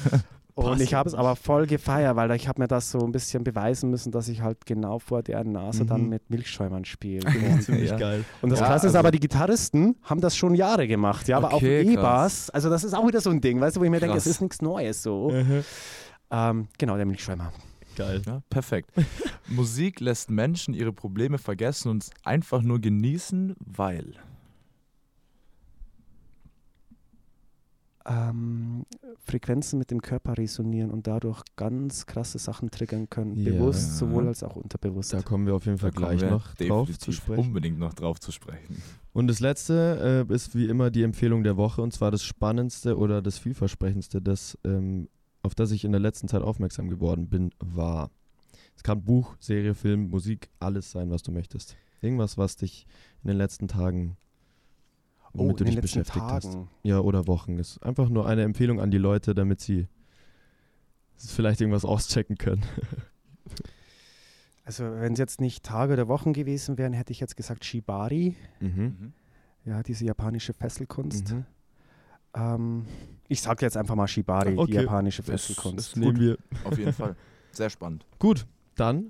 Und 0.55 0.81
ich 0.81 0.93
habe 0.93 1.09
es 1.09 1.15
aber 1.15 1.35
voll 1.35 1.65
gefeiert, 1.65 2.15
weil 2.15 2.29
ich 2.33 2.47
habe 2.47 2.61
mir 2.61 2.67
das 2.67 2.91
so 2.91 2.99
ein 2.99 3.11
bisschen 3.11 3.43
beweisen 3.43 3.89
müssen, 3.89 4.11
dass 4.11 4.27
ich 4.27 4.41
halt 4.41 4.67
genau 4.67 4.99
vor 4.99 5.23
deren 5.23 5.51
Nase 5.51 5.83
dann 5.83 6.03
Mhm. 6.03 6.09
mit 6.09 6.29
Milchschäumern 6.29 6.85
spiele. 6.85 7.27
Und, 7.27 7.63
Ziemlich 7.63 7.89
Ja. 7.89 7.97
geil. 7.97 8.23
und 8.43 8.51
das 8.51 8.59
Ja, 8.59 8.67
Krasse 8.67 8.85
ist 8.85 8.91
also- 8.91 8.99
aber, 8.99 9.09
die 9.11 9.19
Gitarristen 9.19 9.95
haben 10.03 10.21
das 10.21 10.37
schon 10.37 10.53
Jahre 10.53 10.87
gemacht, 10.87 11.27
ja, 11.27 11.37
aber 11.37 11.53
Okay, 11.53 11.79
auf 11.81 11.85
krass. 11.87 11.93
E-Bass, 12.03 12.49
also 12.51 12.69
das 12.69 12.83
ist 12.83 12.93
auch 12.93 13.07
wieder 13.07 13.19
so 13.19 13.31
ein 13.31 13.41
Ding, 13.41 13.59
weißt 13.59 13.75
du, 13.77 13.79
wo 13.79 13.83
ich 13.85 13.89
mir 13.89 13.99
denke, 13.99 14.15
es 14.15 14.25
Krass. 14.25 14.31
ist 14.35 14.41
nichts 14.41 14.61
Neues 14.61 15.01
so. 15.01 15.29
Mhm. 15.31 15.63
Ähm, 16.29 16.67
genau, 16.77 16.97
der 16.97 17.05
Milchschäumer. 17.07 17.51
Geil. 17.95 18.21
Ja, 18.25 18.41
perfekt. 18.49 18.91
Musik 19.47 19.99
lässt 19.99 20.31
Menschen 20.31 20.73
ihre 20.73 20.93
Probleme 20.93 21.37
vergessen 21.37 21.89
und 21.89 22.09
einfach 22.23 22.61
nur 22.61 22.79
genießen, 22.79 23.55
weil. 23.59 24.13
ähm, 28.05 28.85
Frequenzen 29.23 29.79
mit 29.79 29.91
dem 29.91 30.01
Körper 30.01 30.37
resonieren 30.37 30.91
und 30.91 31.07
dadurch 31.07 31.41
ganz 31.55 32.05
krasse 32.05 32.39
Sachen 32.39 32.69
triggern 32.71 33.09
können. 33.09 33.35
Ja. 33.35 33.51
Bewusst 33.51 33.97
sowohl 33.97 34.27
als 34.27 34.43
auch 34.43 34.55
unterbewusst. 34.55 35.13
Da 35.13 35.21
kommen 35.21 35.45
wir 35.45 35.55
auf 35.55 35.65
jeden 35.65 35.77
Fall 35.77 35.91
Da 35.91 35.97
gleich 35.97 36.21
noch 36.21 36.53
drauf 36.55 36.97
zu 36.97 37.11
sprechen. 37.11 37.39
Unbedingt 37.39 37.79
noch 37.79 37.93
drauf 37.93 38.19
zu 38.19 38.31
sprechen. 38.31 38.81
Und 39.13 39.27
das 39.27 39.39
letzte 39.39 40.25
äh, 40.29 40.33
ist 40.33 40.55
wie 40.55 40.65
immer 40.65 40.89
die 40.91 41.03
Empfehlung 41.03 41.43
der 41.43 41.55
Woche 41.55 41.81
und 41.81 41.93
zwar 41.93 42.11
das 42.11 42.23
spannendste 42.23 42.97
oder 42.97 43.21
das 43.21 43.37
vielversprechendste, 43.37 44.21
das, 44.21 44.57
ähm, 44.63 45.07
auf 45.43 45.53
das 45.55 45.71
ich 45.71 45.85
in 45.85 45.91
der 45.91 46.01
letzten 46.01 46.27
Zeit 46.27 46.41
aufmerksam 46.41 46.89
geworden 46.89 47.27
bin, 47.29 47.51
war. 47.59 48.09
Es 48.75 48.81
kann 48.83 49.03
Buch, 49.03 49.35
Serie, 49.39 49.75
Film, 49.75 50.09
Musik, 50.09 50.49
alles 50.59 50.89
sein, 50.91 51.11
was 51.11 51.21
du 51.21 51.31
möchtest. 51.31 51.77
Irgendwas, 52.01 52.37
was 52.37 52.55
dich 52.55 52.87
in 53.23 53.27
den 53.27 53.37
letzten 53.37 53.67
Tagen, 53.67 54.17
oh, 55.33 55.39
womit 55.39 55.59
du 55.59 55.63
in 55.65 55.69
den 55.71 55.75
dich 55.75 55.81
beschäftigt 55.81 56.25
hast. 56.25 56.51
Tagen. 56.53 56.69
Ja, 56.81 56.99
oder 56.99 57.27
Wochen. 57.27 57.59
Ist 57.59 57.83
einfach 57.83 58.09
nur 58.09 58.27
eine 58.27 58.41
Empfehlung 58.43 58.79
an 58.81 58.89
die 58.89 58.97
Leute, 58.97 59.33
damit 59.35 59.61
sie 59.61 59.87
vielleicht 61.17 61.61
irgendwas 61.61 61.85
auschecken 61.85 62.37
können. 62.37 62.63
Also 64.65 64.85
wenn 64.85 65.13
es 65.13 65.19
jetzt 65.19 65.41
nicht 65.41 65.63
Tage 65.63 65.93
oder 65.93 66.07
Wochen 66.07 66.31
gewesen 66.33 66.77
wären, 66.77 66.93
hätte 66.93 67.11
ich 67.11 67.19
jetzt 67.19 67.35
gesagt 67.35 67.65
Shibari, 67.65 68.35
Mhm. 68.61 69.11
ja, 69.65 69.83
diese 69.83 70.05
japanische 70.05 70.53
Fesselkunst. 70.53 71.33
Mhm. 71.33 71.45
Ähm, 72.35 72.85
ich 73.27 73.41
sage 73.41 73.65
jetzt 73.65 73.77
einfach 73.77 73.95
mal 73.95 74.07
Shibari, 74.07 74.57
Okay. 74.57 74.71
die 74.71 74.77
japanische 74.77 75.23
Fesselkunst. 75.23 75.77
Das 75.91 75.95
nehmen 75.95 76.19
wir. 76.19 76.37
Auf 76.63 76.77
jeden 76.77 76.93
Fall. 76.93 77.15
Sehr 77.51 77.69
spannend. 77.69 78.05
Gut, 78.19 78.45
dann, 78.75 79.09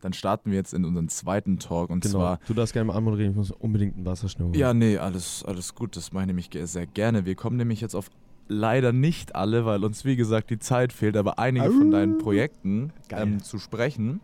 Dann 0.00 0.12
starten 0.12 0.50
wir 0.50 0.56
jetzt 0.58 0.74
in 0.74 0.84
unseren 0.84 1.08
zweiten 1.08 1.58
Talk 1.58 1.90
und 1.90 2.02
genau. 2.02 2.18
zwar. 2.18 2.40
du 2.46 2.54
darfst 2.54 2.72
gerne 2.72 2.86
mal 2.88 2.96
anmoderieren, 2.96 3.32
ich 3.32 3.36
muss 3.36 3.50
unbedingt 3.52 3.96
einen 3.96 4.04
Wasserschnur 4.06 4.48
holen. 4.48 4.58
Ja, 4.58 4.74
nee, 4.74 4.98
alles, 4.98 5.44
alles 5.44 5.74
gut. 5.74 5.96
Das 5.96 6.12
mache 6.12 6.24
ich 6.24 6.26
nämlich 6.28 6.50
sehr 6.64 6.86
gerne. 6.86 7.24
Wir 7.24 7.34
kommen 7.36 7.56
nämlich 7.56 7.80
jetzt 7.80 7.94
auf 7.94 8.10
leider 8.48 8.92
nicht 8.92 9.36
alle, 9.36 9.64
weil 9.64 9.84
uns 9.84 10.04
wie 10.04 10.16
gesagt 10.16 10.50
die 10.50 10.58
Zeit 10.58 10.92
fehlt, 10.92 11.16
aber 11.16 11.38
einige 11.38 11.70
von 11.70 11.90
deinen 11.90 12.18
Projekten 12.18 12.92
ähm, 13.10 13.42
zu 13.42 13.58
sprechen 13.58 14.20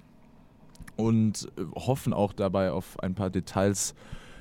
und 0.97 1.49
äh, 1.57 1.63
hoffen 1.77 2.13
auch 2.13 2.33
dabei 2.33 2.73
auf 2.73 2.99
ein 3.01 3.15
paar 3.15 3.31
Details 3.31 3.95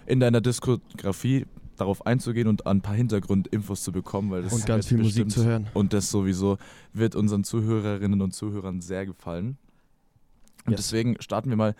in 0.08 0.20
deiner 0.20 0.41
Diskografie 0.41 1.45
darauf 1.78 2.06
einzugehen 2.06 2.48
und 2.48 2.66
ein 2.68 2.82
paar 2.82 2.96
Hintergrundinfos 2.96 3.84
zu 3.84 3.92
bekommen, 3.92 4.30
weil 4.32 4.44
das 4.44 4.54
Und 4.54 4.66
ganz 4.66 4.88
viel 4.88 4.98
Musik 4.98 5.30
zu 5.32 5.46
hören. 5.46 5.68
Und 5.74 5.94
das 5.94 6.10
sowieso 6.12 6.58
wird 6.94 7.16
unseren 7.16 7.44
Zuhörerinnen 7.44 8.22
und 8.22 8.34
Zuhörern 8.34 8.82
sehr 8.82 9.06
gefallen. 9.06 9.58
Und 10.66 10.72
Yes. 10.72 10.82
deswegen 10.82 11.16
starten 11.22 11.50
wir 11.50 11.56
mal 11.58 11.76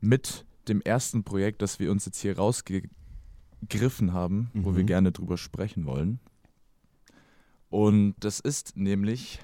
mit 0.00 0.44
dem 0.68 0.82
ersten 0.82 1.24
Projekt, 1.24 1.62
das 1.62 1.78
wir 1.78 1.90
uns 1.90 2.04
jetzt 2.04 2.20
hier 2.20 2.36
rausgegriffen 2.36 4.12
haben, 4.12 4.50
wo 4.54 4.70
Mhm. 4.72 4.76
wir 4.76 4.84
gerne 4.84 5.12
drüber 5.12 5.38
sprechen 5.38 5.86
wollen. 5.86 6.20
Und 7.70 8.14
das 8.20 8.40
ist 8.40 8.76
nämlich 8.76 9.40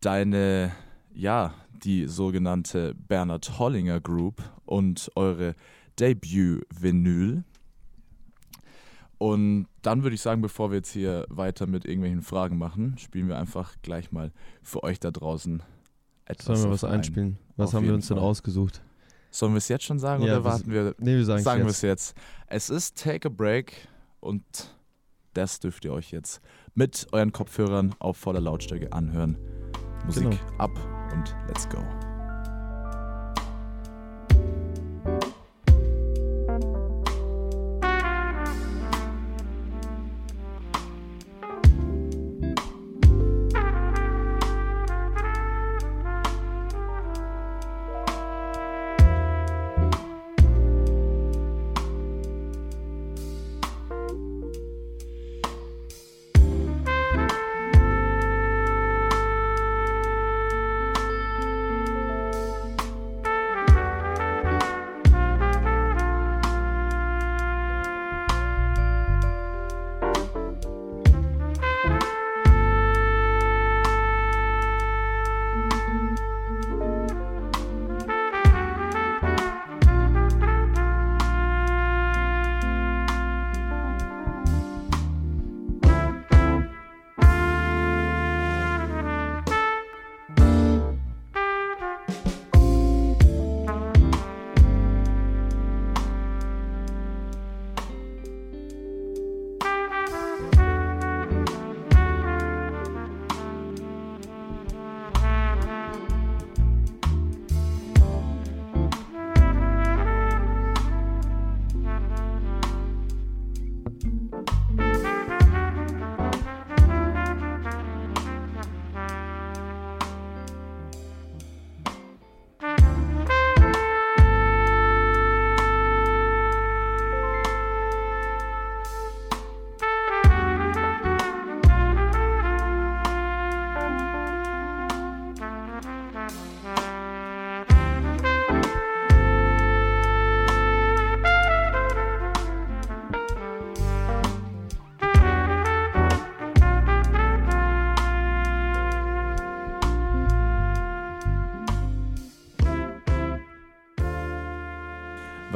deine, 0.00 0.72
ja, 1.14 1.54
die 1.84 2.06
sogenannte 2.06 2.94
Bernhard 3.08 3.58
Hollinger 3.58 4.00
Group 4.00 4.42
und 4.64 5.10
eure 5.16 5.54
Debut-Vinyl. 5.98 7.44
Und 9.22 9.68
dann 9.82 10.02
würde 10.02 10.14
ich 10.16 10.20
sagen, 10.20 10.42
bevor 10.42 10.72
wir 10.72 10.78
jetzt 10.78 10.90
hier 10.90 11.26
weiter 11.28 11.68
mit 11.68 11.84
irgendwelchen 11.84 12.22
Fragen 12.22 12.58
machen, 12.58 12.98
spielen 12.98 13.28
wir 13.28 13.38
einfach 13.38 13.76
gleich 13.80 14.10
mal 14.10 14.32
für 14.64 14.82
euch 14.82 14.98
da 14.98 15.12
draußen 15.12 15.62
etwas. 16.24 16.46
Sollen 16.58 16.62
wir 16.64 16.70
was 16.72 16.82
ein. 16.82 16.94
einspielen? 16.94 17.38
Was 17.56 17.68
Auf 17.68 17.74
haben 17.74 17.86
wir 17.86 17.94
uns 17.94 18.08
denn 18.08 18.18
ausgesucht? 18.18 18.82
Sollen 19.30 19.52
wir 19.52 19.58
es 19.58 19.68
jetzt 19.68 19.84
schon 19.84 20.00
sagen 20.00 20.24
Ja, 20.24 20.32
oder 20.38 20.44
warten 20.44 20.72
wir? 20.72 20.96
Nee, 20.98 21.14
wir 21.14 21.24
sagen, 21.24 21.40
Sagen 21.44 21.60
wir 21.62 21.68
es 21.70 21.76
es 21.76 21.82
jetzt. 21.82 22.16
Es 22.48 22.68
ist 22.68 23.00
Take 23.00 23.28
a 23.28 23.30
Break 23.30 23.86
und 24.18 24.42
das 25.34 25.60
dürft 25.60 25.84
ihr 25.84 25.92
euch 25.92 26.10
jetzt 26.10 26.40
mit 26.74 27.06
euren 27.12 27.30
Kopfhörern 27.30 27.94
auf 28.00 28.16
voller 28.16 28.40
Lautstärke 28.40 28.92
anhören. 28.92 29.38
Musik 30.04 30.24
Genau. 30.24 30.36
ab 30.58 30.72
und 31.12 31.32
let's 31.46 31.68
go. 31.68 31.78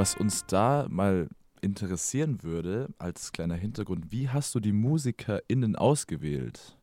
Was 0.06 0.14
uns 0.14 0.46
da 0.46 0.86
mal 0.88 1.28
interessieren 1.62 2.44
würde, 2.44 2.90
als 2.96 3.32
kleiner 3.32 3.56
Hintergrund, 3.56 4.12
wie 4.12 4.28
hast 4.28 4.54
du 4.54 4.60
die 4.60 4.70
MusikerInnen 4.70 5.74
ausgewählt? 5.74 6.78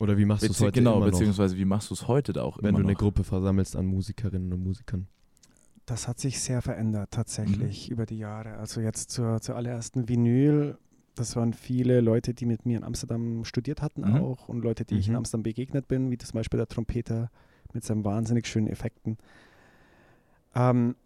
Oder 0.00 0.18
wie 0.18 0.24
machst 0.24 0.42
du 0.48 0.50
es 0.50 0.58
heute 0.58 0.72
genau, 0.72 0.96
immer 0.96 1.06
noch, 1.06 1.12
beziehungsweise 1.12 1.56
wie 1.56 1.64
machst 1.64 1.90
du 1.90 1.94
es 1.94 2.08
heute 2.08 2.32
da 2.32 2.42
auch 2.42 2.58
wenn 2.60 2.70
immer 2.70 2.78
du 2.80 2.84
eine 2.84 2.94
noch? 2.94 2.98
Gruppe 2.98 3.22
versammelst 3.22 3.76
an 3.76 3.86
Musikerinnen 3.86 4.52
und 4.52 4.64
Musikern? 4.64 5.06
Das 5.86 6.08
hat 6.08 6.18
sich 6.18 6.40
sehr 6.40 6.62
verändert 6.62 7.12
tatsächlich 7.12 7.86
Mhm. 7.86 7.92
über 7.92 8.06
die 8.06 8.18
Jahre. 8.18 8.54
Also 8.56 8.80
jetzt 8.80 9.12
zur, 9.12 9.40
zur 9.40 9.54
allerersten 9.54 10.08
Vinyl, 10.08 10.76
das 11.14 11.36
waren 11.36 11.52
viele 11.52 12.00
Leute, 12.00 12.34
die 12.34 12.46
mit 12.46 12.66
mir 12.66 12.78
in 12.78 12.82
Amsterdam 12.82 13.44
studiert 13.44 13.82
hatten 13.82 14.00
Mhm. 14.00 14.16
auch 14.16 14.48
und 14.48 14.62
Leute, 14.64 14.84
die 14.84 14.98
ich 14.98 15.06
in 15.06 15.12
Mhm. 15.12 15.18
Amsterdam 15.18 15.44
begegnet 15.44 15.86
bin, 15.86 16.10
wie 16.10 16.18
zum 16.18 16.32
Beispiel 16.38 16.58
der 16.58 16.66
Trompeter 16.66 17.30
mit 17.72 17.84
seinen 17.84 18.04
wahnsinnig 18.04 18.48
schönen 18.48 18.66
Effekten. 18.66 19.16
Ähm, 20.56 20.96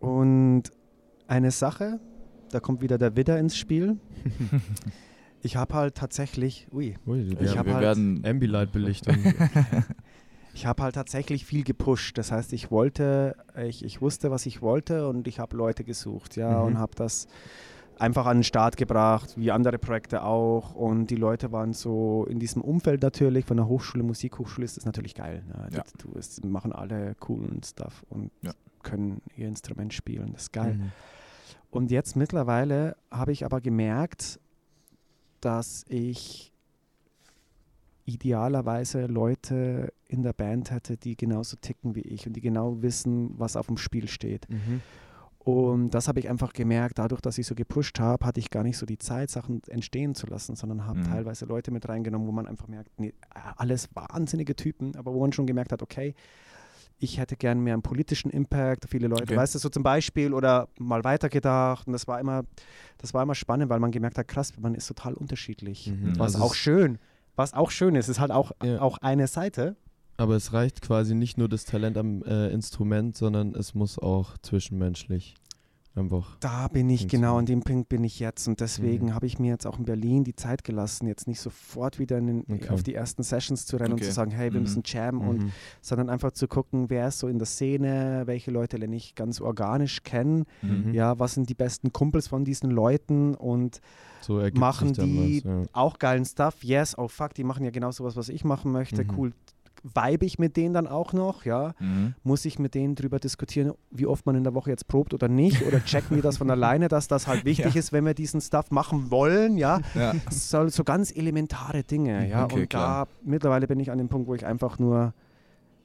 und 0.00 0.64
eine 1.26 1.50
Sache, 1.50 2.00
da 2.50 2.60
kommt 2.60 2.80
wieder 2.82 2.98
der 2.98 3.16
Widder 3.16 3.38
ins 3.38 3.56
Spiel. 3.56 3.98
Ich 5.40 5.54
habe 5.54 5.72
halt 5.74 5.94
tatsächlich, 5.94 6.66
ui, 6.72 6.96
Ui, 7.06 7.36
Ich 7.40 7.56
haben 7.56 7.66
wir 7.66 7.74
halt- 7.74 7.84
werden 7.84 8.24
Ambilight-Belichtung. 8.26 9.14
ich 10.52 10.66
habe 10.66 10.82
halt 10.82 10.96
tatsächlich 10.96 11.44
viel 11.44 11.62
gepusht. 11.62 12.18
Das 12.18 12.32
heißt, 12.32 12.52
ich 12.52 12.72
wollte, 12.72 13.36
ich, 13.56 13.84
ich 13.84 14.00
wusste, 14.00 14.32
was 14.32 14.46
ich 14.46 14.62
wollte 14.62 15.08
und 15.08 15.28
ich 15.28 15.38
habe 15.38 15.56
Leute 15.56 15.84
gesucht, 15.84 16.34
ja, 16.34 16.58
Mhm. 16.60 16.66
und 16.66 16.78
habe 16.78 16.92
das 16.96 17.28
einfach 18.00 18.26
an 18.26 18.38
den 18.38 18.44
Start 18.44 18.76
gebracht, 18.76 19.34
wie 19.36 19.52
andere 19.52 19.78
Projekte 19.78 20.24
auch. 20.24 20.74
Und 20.74 21.06
die 21.06 21.14
Leute 21.16 21.52
waren 21.52 21.72
so 21.72 22.26
in 22.28 22.40
diesem 22.40 22.60
Umfeld 22.60 23.00
natürlich, 23.02 23.44
von 23.44 23.58
der 23.58 23.68
Hochschule, 23.68 24.02
Musikhochschule 24.02 24.64
ist 24.64 24.76
das 24.76 24.86
natürlich 24.86 25.14
geil. 25.14 25.44
Ne? 25.46 25.68
Ja. 25.76 25.84
Du, 25.98 26.18
es 26.18 26.42
machen 26.42 26.72
alle 26.72 27.14
coolen 27.20 27.62
Stuff 27.62 28.04
und 28.08 28.32
Ja. 28.42 28.50
Können 28.82 29.22
ihr 29.36 29.48
Instrument 29.48 29.92
spielen. 29.92 30.32
Das 30.32 30.42
ist 30.44 30.52
geil. 30.52 30.74
Mhm. 30.74 30.92
Und 31.70 31.90
jetzt 31.90 32.16
mittlerweile 32.16 32.96
habe 33.10 33.32
ich 33.32 33.44
aber 33.44 33.60
gemerkt, 33.60 34.40
dass 35.40 35.84
ich 35.88 36.52
idealerweise 38.06 39.06
Leute 39.06 39.92
in 40.08 40.22
der 40.22 40.32
Band 40.32 40.70
hätte, 40.70 40.96
die 40.96 41.16
genauso 41.16 41.56
ticken 41.60 41.94
wie 41.94 42.00
ich 42.00 42.26
und 42.26 42.32
die 42.34 42.40
genau 42.40 42.80
wissen, 42.82 43.38
was 43.38 43.56
auf 43.56 43.66
dem 43.66 43.76
Spiel 43.76 44.08
steht. 44.08 44.48
Mhm. 44.48 44.80
Und 45.40 45.90
das 45.90 46.08
habe 46.08 46.20
ich 46.20 46.28
einfach 46.28 46.52
gemerkt, 46.52 46.98
dadurch, 46.98 47.20
dass 47.20 47.38
ich 47.38 47.46
so 47.46 47.54
gepusht 47.54 48.00
habe, 48.00 48.24
hatte 48.26 48.40
ich 48.40 48.50
gar 48.50 48.62
nicht 48.62 48.76
so 48.76 48.84
die 48.86 48.98
Zeit, 48.98 49.30
Sachen 49.30 49.62
entstehen 49.68 50.14
zu 50.14 50.26
lassen, 50.26 50.56
sondern 50.56 50.86
habe 50.86 51.00
Mhm. 51.00 51.04
teilweise 51.04 51.44
Leute 51.46 51.70
mit 51.70 51.88
reingenommen, 51.88 52.26
wo 52.26 52.32
man 52.32 52.46
einfach 52.46 52.68
merkt, 52.68 52.98
nee, 52.98 53.14
alles 53.56 53.88
wahnsinnige 53.94 54.56
Typen, 54.56 54.96
aber 54.96 55.12
wo 55.14 55.20
man 55.20 55.32
schon 55.32 55.46
gemerkt 55.46 55.72
hat, 55.72 55.82
okay, 55.82 56.14
ich 56.98 57.18
hätte 57.18 57.36
gern 57.36 57.60
mehr 57.60 57.74
einen 57.74 57.82
politischen 57.82 58.30
Impact, 58.30 58.86
viele 58.88 59.06
Leute, 59.08 59.22
Okay. 59.24 59.36
weißt 59.36 59.54
du, 59.54 59.58
so 59.58 59.68
zum 59.68 59.82
Beispiel 59.82 60.34
oder 60.34 60.68
mal 60.78 61.04
weitergedacht. 61.04 61.86
Und 61.86 61.92
das 61.92 62.06
war 62.08 62.18
immer, 62.20 62.42
das 62.98 63.14
war 63.14 63.22
immer 63.22 63.34
spannend, 63.34 63.70
weil 63.70 63.78
man 63.80 63.90
gemerkt 63.92 64.18
hat, 64.18 64.26
krass, 64.28 64.52
man 64.58 64.74
ist 64.74 64.86
total 64.88 65.14
unterschiedlich. 65.14 65.86
Mhm. 65.88 66.18
Was 66.18 66.34
Also 66.34 66.44
auch 66.46 66.54
schön, 66.54 66.98
was 67.36 67.54
auch 67.54 67.70
schön 67.70 67.94
ist, 67.94 68.08
ist 68.08 68.18
halt 68.20 68.30
auch, 68.32 68.52
Ja. 68.62 68.80
auch 68.80 68.98
eine 68.98 69.26
Seite. 69.28 69.76
Aber 70.16 70.34
es 70.34 70.52
reicht 70.52 70.82
quasi 70.82 71.14
nicht 71.14 71.38
nur 71.38 71.48
das 71.48 71.64
Talent 71.64 71.96
am 71.96 72.22
äh, 72.24 72.48
Instrument, 72.48 73.16
sondern 73.16 73.54
es 73.54 73.74
muss 73.74 73.98
auch 74.00 74.36
zwischenmenschlich 74.38 75.36
einfach. 75.98 76.36
Da 76.40 76.68
bin 76.68 76.88
ich, 76.88 77.08
genau 77.08 77.36
an 77.38 77.46
dem 77.46 77.60
Punkt 77.62 77.88
bin 77.88 78.04
ich 78.04 78.18
jetzt 78.20 78.46
und 78.48 78.60
deswegen 78.60 79.06
Mhm. 79.06 79.14
habe 79.14 79.26
ich 79.26 79.38
mir 79.38 79.48
jetzt 79.52 79.66
auch 79.66 79.78
in 79.78 79.84
Berlin 79.84 80.24
die 80.24 80.34
Zeit 80.34 80.64
gelassen, 80.64 81.06
jetzt 81.06 81.26
nicht 81.28 81.40
sofort 81.40 81.98
wieder 81.98 82.18
in 82.18 82.26
den, 82.26 82.44
Okay. 82.50 82.70
auf 82.70 82.82
die 82.82 82.94
ersten 82.94 83.22
Sessions 83.22 83.66
zu 83.66 83.76
rennen 83.76 83.92
und 83.92 83.98
Okay. 84.00 84.08
zu 84.08 84.12
sagen, 84.12 84.30
hey, 84.30 84.52
wir 84.52 84.60
Mhm. 84.60 84.64
müssen 84.64 84.82
jammen, 84.84 85.20
und, 85.28 85.42
Mhm. 85.44 85.52
sondern 85.82 86.08
einfach 86.10 86.32
zu 86.32 86.48
gucken, 86.48 86.88
wer 86.90 87.08
ist 87.08 87.18
so 87.18 87.28
in 87.28 87.38
der 87.38 87.46
Szene, 87.46 88.22
welche 88.26 88.50
Leute 88.50 88.76
lerne 88.76 88.96
ich 88.96 89.14
ganz 89.14 89.40
organisch 89.40 90.02
kennen, 90.02 90.44
Mhm. 90.62 90.94
ja, 90.94 91.18
was 91.18 91.34
sind 91.34 91.48
die 91.48 91.54
besten 91.54 91.92
Kumpels 91.92 92.28
von 92.28 92.44
diesen 92.44 92.70
Leuten 92.70 93.34
und 93.34 93.80
So 94.20 94.42
machen 94.54 94.92
die 94.94 95.42
was, 95.44 95.44
ja. 95.44 95.62
auch 95.72 95.98
geilen 95.98 96.24
Stuff. 96.24 96.62
Yes, 96.64 96.96
oh 96.98 97.08
fuck, 97.08 97.34
die 97.34 97.44
machen 97.44 97.64
ja 97.64 97.70
genau 97.70 97.90
sowas, 97.90 98.16
was 98.16 98.28
ich 98.28 98.44
machen 98.44 98.72
möchte. 98.72 99.04
Mhm. 99.04 99.10
Cool. 99.16 99.32
Vibe 99.82 100.26
ich 100.26 100.38
mit 100.38 100.56
denen 100.56 100.74
dann 100.74 100.86
auch 100.86 101.12
noch, 101.12 101.44
ja? 101.44 101.72
Mhm. 101.78 102.14
Muss 102.22 102.44
ich 102.44 102.58
mit 102.58 102.74
denen 102.74 102.94
drüber 102.94 103.18
diskutieren, 103.18 103.72
wie 103.90 104.06
oft 104.06 104.26
man 104.26 104.34
in 104.34 104.44
der 104.44 104.54
Woche 104.54 104.70
jetzt 104.70 104.88
probt 104.88 105.14
oder 105.14 105.28
nicht? 105.28 105.62
Oder 105.62 105.84
checken 105.84 106.16
wir 106.16 106.22
das 106.22 106.38
von 106.38 106.50
alleine, 106.50 106.88
dass 106.88 107.08
das 107.08 107.26
halt 107.26 107.44
wichtig 107.44 107.74
Ja. 107.74 107.78
ist, 107.78 107.92
wenn 107.92 108.04
wir 108.04 108.14
diesen 108.14 108.40
Stuff 108.40 108.70
machen 108.70 109.10
wollen, 109.10 109.56
ja? 109.56 109.80
Ja. 109.94 110.14
So, 110.30 110.68
so 110.68 110.84
ganz 110.84 111.14
elementare 111.14 111.82
Dinge, 111.84 112.28
ja? 112.28 112.44
Okay, 112.44 112.60
Und 112.62 112.70
klar. 112.70 113.06
da 113.06 113.12
mittlerweile 113.24 113.66
bin 113.66 113.78
ich 113.80 113.90
an 113.90 113.98
dem 113.98 114.08
Punkt, 114.08 114.28
wo 114.28 114.34
ich 114.34 114.44
einfach 114.44 114.78
nur, 114.78 115.14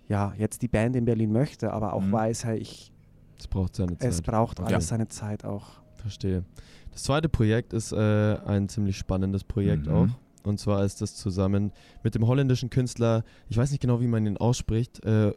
ja, 0.08 0.34
jetzt 0.38 0.62
die 0.62 0.68
Band 0.68 0.96
in 0.96 1.06
Berlin 1.06 1.32
möchte, 1.32 1.72
aber 1.72 1.94
auch 1.94 2.02
Mhm. 2.02 2.12
weiß, 2.12 2.46
hey, 2.46 2.58
ich, 2.58 2.92
Es 3.38 3.48
braucht 3.48 3.76
seine 3.76 3.98
Zeit. 3.98 4.10
es 4.10 4.22
braucht 4.22 4.60
Ja. 4.60 4.66
alles 4.66 4.88
seine 4.88 5.08
Zeit 5.08 5.46
auch. 5.46 5.82
Verstehe. 5.96 6.44
Das 6.92 7.04
zweite 7.04 7.30
Projekt 7.30 7.74
ist 7.74 7.92
äh, 7.92 8.38
ein 8.46 8.70
ziemlich 8.70 8.98
spannendes 8.98 9.44
Projekt 9.44 9.88
Mhm. 9.88 9.94
auch. 9.94 10.08
Und 10.44 10.60
zwar 10.60 10.84
ist 10.84 11.02
das 11.02 11.16
zusammen 11.16 11.72
mit 12.04 12.16
dem 12.16 12.28
holländischen 12.28 12.70
Künstler, 12.70 13.24
ich 13.50 13.58
weiß 13.58 13.72
nicht 13.72 13.82
genau, 13.82 14.02
wie 14.02 14.08
man 14.08 14.26
ihn 14.26 14.38
ausspricht, 14.38 15.04
äh, 15.06 15.34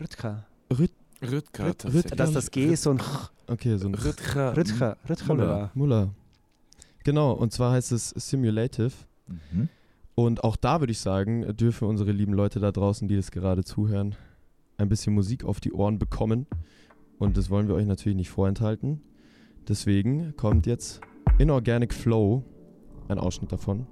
Rütger. 0.00 0.46
Rüt, 0.70 0.92
Rütger, 1.22 1.74
Rüt-. 1.84 2.18
Dass 2.18 2.32
das 2.32 2.50
G 2.50 2.66
ist 2.66 2.82
so 2.82 2.90
ein 2.90 3.00
okay, 3.46 3.76
so 3.76 3.88
ein 3.88 3.94
Rütger. 3.94 4.56
Rütger. 4.56 4.96
Rütger. 5.08 5.34
Müller. 5.34 5.70
Muller. 5.74 6.14
Genau, 7.04 7.32
und 7.32 7.52
zwar 7.52 7.72
heißt 7.72 7.92
es 7.92 8.10
Simulative. 8.10 8.92
Mhm. 9.26 9.68
Und 10.14 10.44
auch 10.44 10.56
da 10.56 10.80
würde 10.80 10.92
ich 10.92 11.00
sagen, 11.00 11.56
dürfen 11.56 11.88
unsere 11.88 12.12
lieben 12.12 12.34
Leute 12.34 12.60
da 12.60 12.70
draußen, 12.70 13.08
die 13.08 13.16
das 13.16 13.30
gerade 13.30 13.64
zuhören, 13.64 14.14
ein 14.76 14.88
bisschen 14.88 15.14
Musik 15.14 15.44
auf 15.44 15.60
die 15.60 15.72
Ohren 15.72 15.98
bekommen. 15.98 16.46
Und 17.18 17.36
das 17.36 17.50
wollen 17.50 17.68
wir 17.68 17.74
euch 17.74 17.86
natürlich 17.86 18.16
nicht 18.16 18.30
vorenthalten. 18.30 19.00
Deswegen 19.68 20.36
kommt 20.36 20.66
jetzt 20.66 21.00
Inorganic 21.38 21.94
Flow, 21.94 22.44
ein 23.08 23.18
Ausschnitt 23.18 23.52
davon. 23.52 23.86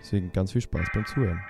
Deswegen 0.00 0.32
ganz 0.32 0.52
viel 0.52 0.62
Spaß 0.62 0.88
beim 0.92 1.06
Zuhören. 1.06 1.40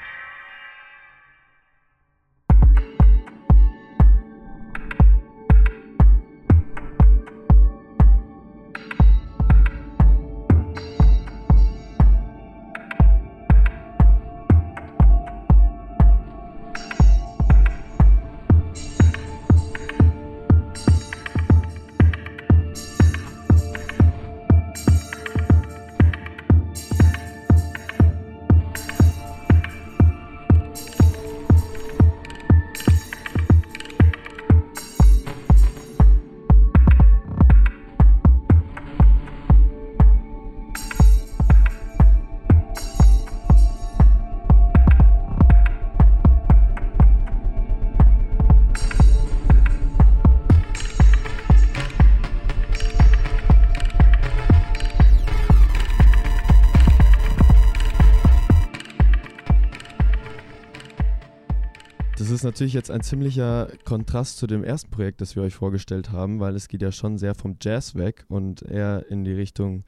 Ist 62.40 62.44
natürlich 62.44 62.72
jetzt 62.72 62.90
ein 62.90 63.02
ziemlicher 63.02 63.68
Kontrast 63.84 64.38
zu 64.38 64.46
dem 64.46 64.64
ersten 64.64 64.90
Projekt, 64.90 65.20
das 65.20 65.36
wir 65.36 65.42
euch 65.42 65.54
vorgestellt 65.54 66.10
haben, 66.10 66.40
weil 66.40 66.56
es 66.56 66.68
geht 66.68 66.80
ja 66.80 66.90
schon 66.90 67.18
sehr 67.18 67.34
vom 67.34 67.56
Jazz 67.60 67.94
weg 67.96 68.24
und 68.28 68.62
eher 68.62 69.04
in 69.10 69.24
die 69.24 69.32
Richtung. 69.32 69.84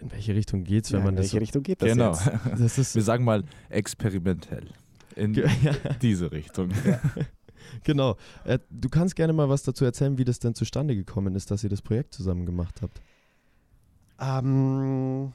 In 0.00 0.12
welche 0.12 0.34
Richtung 0.36 0.62
geht's, 0.62 0.92
wenn 0.92 1.00
Ja, 1.00 1.04
man 1.06 1.14
in 1.14 1.16
das 1.16 1.24
welche 1.24 1.36
so, 1.36 1.38
Richtung 1.40 1.62
geht 1.64 1.82
das 1.82 1.88
Genau. 1.90 2.12
jetzt? 2.12 2.30
Das 2.60 2.78
ist 2.78 2.94
Wir 2.94 3.02
sagen 3.02 3.24
mal 3.24 3.42
experimentell. 3.70 4.68
In 5.16 5.34
ja, 5.34 5.44
diese 6.00 6.30
Richtung. 6.30 6.70
genau. 7.84 8.16
Äh, 8.44 8.60
du 8.70 8.88
kannst 8.88 9.16
gerne 9.16 9.32
mal 9.32 9.48
was 9.48 9.64
dazu 9.64 9.84
erzählen, 9.84 10.18
wie 10.18 10.24
das 10.24 10.38
denn 10.38 10.54
zustande 10.54 10.94
gekommen 10.94 11.34
ist, 11.34 11.50
dass 11.50 11.64
ihr 11.64 11.70
das 11.70 11.82
Projekt 11.82 12.14
zusammen 12.14 12.46
gemacht 12.46 12.82
habt. 12.82 13.00
Ähm, 14.20 15.32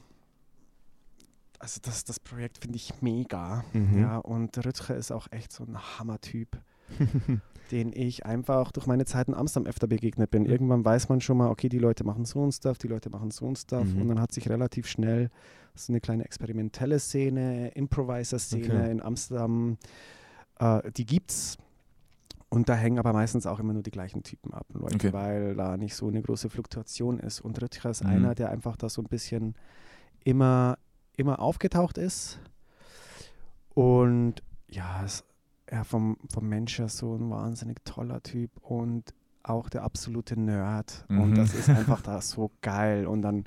also 1.58 1.80
das, 1.82 2.04
das 2.04 2.20
Projekt 2.20 2.58
finde 2.58 2.76
ich 2.76 3.00
mega. 3.02 3.64
Mhm. 3.72 4.00
Ja, 4.00 4.18
und 4.18 4.56
Rütger 4.64 4.96
ist 4.96 5.10
auch 5.12 5.26
echt 5.30 5.52
so 5.52 5.64
ein 5.64 5.76
Hammertyp, 5.98 6.56
den 7.70 7.92
ich 7.92 8.24
einfach 8.24 8.72
durch 8.72 8.86
meine 8.86 9.04
Zeit 9.04 9.28
in 9.28 9.34
Amsterdam 9.34 9.68
öfter 9.68 9.86
begegnet 9.86 10.30
bin. 10.30 10.46
Irgendwann 10.46 10.84
weiß 10.84 11.08
man 11.08 11.20
schon 11.20 11.36
mal, 11.36 11.48
okay, 11.50 11.68
die 11.68 11.78
Leute 11.78 12.04
machen 12.04 12.24
so 12.24 12.44
ein 12.44 12.52
Stuff, 12.52 12.78
die 12.78 12.88
Leute 12.88 13.10
machen 13.10 13.30
so 13.30 13.46
ein 13.46 13.56
Stuff. 13.56 13.86
Mhm. 13.86 14.02
Und 14.02 14.08
dann 14.08 14.20
hat 14.20 14.32
sich 14.32 14.48
relativ 14.48 14.86
schnell 14.86 15.30
so 15.74 15.92
eine 15.92 16.00
kleine 16.00 16.24
experimentelle 16.24 16.98
Szene, 16.98 17.68
Improviser-Szene 17.68 18.64
Okay. 18.64 18.90
in 18.90 19.02
Amsterdam, 19.02 19.76
äh, 20.58 20.90
die 20.92 21.06
gibt's. 21.06 21.56
Und 22.50 22.70
da 22.70 22.74
hängen 22.74 22.98
aber 22.98 23.12
meistens 23.12 23.46
auch 23.46 23.60
immer 23.60 23.74
nur 23.74 23.82
die 23.82 23.90
gleichen 23.90 24.22
Typen 24.22 24.54
ab, 24.54 24.66
Leute, 24.72 24.94
Okay. 24.94 25.12
weil 25.12 25.54
da 25.54 25.76
nicht 25.76 25.94
so 25.94 26.08
eine 26.08 26.22
große 26.22 26.48
Fluktuation 26.48 27.18
ist. 27.20 27.40
Und 27.42 27.60
Rütger 27.60 27.90
ist 27.90 28.02
Mhm. 28.02 28.10
einer, 28.10 28.34
der 28.34 28.50
einfach 28.50 28.76
da 28.76 28.88
so 28.88 29.02
ein 29.02 29.08
bisschen 29.08 29.54
immer, 30.24 30.78
immer 31.18 31.40
aufgetaucht 31.40 31.98
ist. 31.98 32.40
Und 33.74 34.42
ja, 34.68 35.04
er 35.66 35.84
vom, 35.84 36.16
vom 36.32 36.48
Mensch 36.48 36.78
her 36.78 36.88
so 36.88 37.14
ein 37.14 37.30
wahnsinnig 37.30 37.84
toller 37.84 38.22
Typ 38.22 38.50
und 38.62 39.14
auch 39.42 39.68
der 39.68 39.82
absolute 39.82 40.38
Nerd. 40.38 41.04
Mhm. 41.08 41.20
Und 41.20 41.34
das 41.36 41.54
ist 41.54 41.68
einfach 41.68 42.02
da 42.02 42.20
so 42.20 42.50
geil. 42.62 43.06
Und 43.06 43.22
dann 43.22 43.44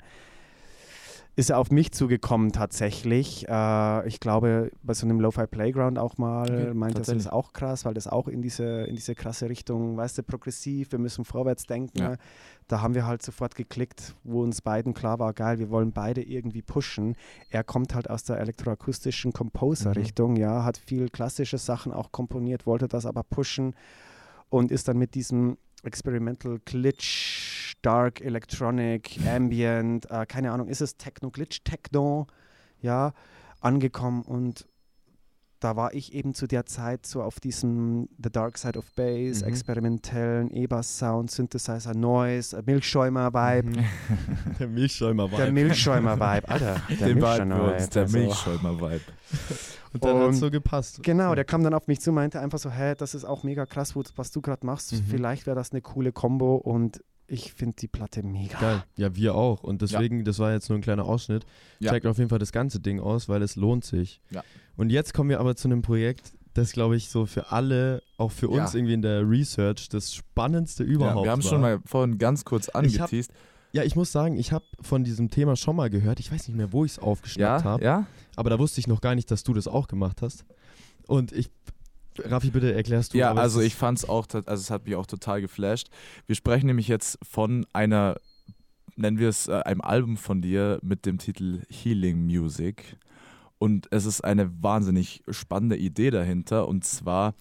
ist 1.34 1.48
er 1.48 1.58
auf 1.58 1.70
mich 1.70 1.92
zugekommen 1.92 2.52
tatsächlich. 2.52 3.48
Äh, 3.48 4.06
ich 4.06 4.20
glaube, 4.20 4.70
bei 4.82 4.92
so 4.92 5.06
einem 5.06 5.18
Lo-Fi 5.18 5.46
Playground 5.46 5.98
auch 5.98 6.18
mal 6.18 6.42
Okay, 6.42 6.74
meinte 6.74 6.98
er, 6.98 7.04
das 7.04 7.08
ist 7.08 7.32
auch 7.32 7.54
krass, 7.54 7.84
weil 7.86 7.94
das 7.94 8.06
auch 8.06 8.28
in 8.28 8.42
diese, 8.42 8.82
in 8.82 8.96
diese 8.96 9.14
krasse 9.14 9.48
Richtung, 9.48 9.96
weißt 9.96 10.18
du, 10.18 10.22
progressiv, 10.22 10.92
wir 10.92 10.98
müssen 10.98 11.24
vorwärts 11.24 11.64
denken. 11.64 11.98
Ja. 11.98 12.16
Da 12.68 12.82
haben 12.82 12.94
wir 12.94 13.06
halt 13.06 13.22
sofort 13.22 13.54
geklickt, 13.54 14.14
wo 14.24 14.42
uns 14.42 14.60
beiden 14.60 14.92
klar 14.92 15.18
war, 15.18 15.32
geil, 15.32 15.58
wir 15.58 15.70
wollen 15.70 15.92
beide 15.92 16.22
irgendwie 16.22 16.62
pushen. 16.62 17.16
Er 17.48 17.64
kommt 17.64 17.94
halt 17.94 18.10
aus 18.10 18.24
der 18.24 18.38
elektroakustischen 18.38 19.32
Composer-Richtung, 19.32 20.36
ja, 20.36 20.64
hat 20.64 20.76
viel 20.76 21.08
klassische 21.08 21.58
Sachen 21.58 21.92
auch 21.92 22.12
komponiert, 22.12 22.66
wollte 22.66 22.88
das 22.88 23.06
aber 23.06 23.22
pushen 23.22 23.74
und 24.50 24.70
ist 24.70 24.86
dann 24.88 24.98
mit 24.98 25.14
diesem 25.14 25.56
Experimental 25.82 26.58
Glitch, 26.64 27.74
Dark 27.82 28.20
Electronic, 28.20 29.18
Ambient, 29.26 30.10
äh, 30.10 30.26
keine 30.26 30.52
Ahnung, 30.52 30.68
ist 30.68 30.80
es 30.80 30.96
Techno, 30.96 31.30
Glitch, 31.30 31.62
Techno, 31.64 32.26
ja, 32.80 33.12
angekommen 33.60 34.22
und 34.22 34.66
da 35.62 35.76
war 35.76 35.94
ich 35.94 36.12
eben 36.14 36.34
zu 36.34 36.46
der 36.46 36.66
Zeit 36.66 37.06
so 37.06 37.22
auf 37.22 37.38
diesem 37.40 38.08
The 38.22 38.30
Dark 38.30 38.58
Side 38.58 38.78
of 38.78 38.84
Bass, 38.94 39.42
Mhm. 39.42 39.48
experimentellen 39.48 40.50
E-Bass-Sound, 40.50 41.30
Synthesizer, 41.30 41.94
Noise, 41.94 42.62
Milchschäumer-Vibe. 42.66 43.68
Mhm. 43.70 43.84
Der 44.58 44.68
Milchschäumer 44.68 45.30
war. 45.30 45.38
Der 45.38 45.52
Milchschäumer-Vibe, 45.52 46.48
Alter. 46.48 46.82
Der 46.88 46.96
Den 47.08 47.18
Milchschäumer-Vibe. 47.18 47.88
der 47.94 48.02
also- 48.02 48.18
Milchschäumer-Vibe. 48.18 49.00
Und 49.94 50.04
dann 50.04 50.18
hat 50.20 50.30
es 50.30 50.38
so 50.38 50.50
gepasst. 50.50 51.02
Genau, 51.02 51.34
der 51.34 51.44
kam 51.44 51.62
dann 51.62 51.74
auf 51.74 51.86
mich 51.86 52.00
zu, 52.00 52.12
meinte 52.12 52.40
einfach 52.40 52.58
so, 52.58 52.70
hä, 52.70 52.94
das 52.96 53.14
ist 53.14 53.24
auch 53.26 53.42
mega 53.44 53.66
krass, 53.66 53.94
was 54.16 54.30
du 54.30 54.40
gerade 54.40 54.64
machst. 54.64 54.92
Mhm. 54.92 55.02
Vielleicht 55.08 55.46
wäre 55.46 55.54
das 55.56 55.72
eine 55.72 55.82
coole 55.82 56.12
Combo 56.12 56.56
und 56.56 57.02
ich 57.26 57.52
finde 57.52 57.76
die 57.78 57.88
Platte 57.88 58.22
mega. 58.22 58.58
Geil. 58.58 58.84
Ja, 58.96 59.14
wir 59.16 59.34
auch. 59.34 59.62
Und 59.62 59.82
deswegen, 59.82 60.24
das 60.24 60.38
war 60.38 60.52
jetzt 60.52 60.68
nur 60.68 60.78
ein 60.78 60.82
kleiner 60.82 61.04
Ausschnitt. 61.04 61.44
Ja. 61.78 61.90
Zeigt 61.90 62.06
auf 62.06 62.18
jeden 62.18 62.28
Fall 62.30 62.38
das 62.38 62.52
ganze 62.52 62.80
Ding 62.80 63.00
aus, 63.00 63.28
weil 63.28 63.42
es 63.42 63.56
lohnt 63.56 63.84
sich. 63.84 64.20
Ja. 64.30 64.42
Und 64.76 64.90
jetzt 64.90 65.14
kommen 65.14 65.30
wir 65.30 65.40
aber 65.40 65.56
zu 65.56 65.68
einem 65.68 65.82
Projekt, 65.82 66.32
das, 66.54 66.72
glaube 66.72 66.96
ich, 66.96 67.08
so 67.08 67.24
für 67.24 67.50
alle, 67.50 68.02
auch 68.18 68.30
für 68.32 68.52
Ja. 68.54 68.62
uns 68.62 68.74
irgendwie 68.74 68.92
in 68.94 69.02
der 69.02 69.28
Research, 69.28 69.88
das 69.88 70.12
Spannendste 70.14 70.82
überhaupt 70.84 71.16
Ja, 71.20 71.24
wir 71.24 71.30
haben 71.30 71.42
war. 71.44 71.50
schon 71.50 71.60
mal 71.62 71.80
vorhin 71.86 72.18
ganz 72.18 72.44
kurz 72.44 72.68
angeteased. 72.68 73.32
Ja, 73.72 73.82
ich 73.84 73.96
muss 73.96 74.12
sagen, 74.12 74.36
ich 74.36 74.52
habe 74.52 74.66
von 74.82 75.02
diesem 75.02 75.30
Thema 75.30 75.56
schon 75.56 75.76
mal 75.76 75.88
gehört. 75.88 76.20
Ich 76.20 76.30
weiß 76.30 76.46
nicht 76.48 76.56
mehr, 76.58 76.72
wo 76.74 76.84
ich 76.84 76.92
es 76.92 76.98
aufgeschnappt 76.98 77.64
Ja, 77.64 77.70
habe. 77.70 77.82
ja. 77.84 78.06
Aber 78.36 78.50
da 78.50 78.58
wusste 78.58 78.80
ich 78.80 78.86
noch 78.86 79.00
gar 79.00 79.14
nicht, 79.14 79.30
dass 79.30 79.44
du 79.44 79.54
das 79.54 79.66
auch 79.66 79.88
gemacht 79.88 80.20
hast. 80.20 80.44
Und 81.06 81.32
ich, 81.32 81.48
Raffi, 82.18 82.50
bitte 82.50 82.74
erklärst 82.74 83.14
du. 83.14 83.18
Ja, 83.18 83.32
also 83.32 83.60
ich 83.60 83.74
fand 83.74 83.98
es 83.98 84.08
auch, 84.08 84.26
also 84.32 84.60
es 84.60 84.70
hat 84.70 84.86
mich 84.86 84.96
auch 84.96 85.06
total 85.06 85.40
geflasht. 85.40 85.88
Wir 86.26 86.36
sprechen 86.36 86.66
nämlich 86.66 86.88
jetzt 86.88 87.18
von 87.22 87.66
einer, 87.72 88.16
nennen 88.96 89.18
wir 89.18 89.28
es, 89.28 89.48
äh, 89.48 89.62
einem 89.64 89.80
Album 89.80 90.16
von 90.16 90.42
dir 90.42 90.78
mit 90.82 91.06
dem 91.06 91.18
Titel 91.18 91.62
Healing 91.68 92.24
Music. 92.24 92.96
Und 93.58 93.88
es 93.90 94.06
ist 94.06 94.22
eine 94.22 94.62
wahnsinnig 94.62 95.22
spannende 95.28 95.76
Idee 95.76 96.10
dahinter. 96.10 96.68
Und 96.68 96.84
zwar 96.84 97.34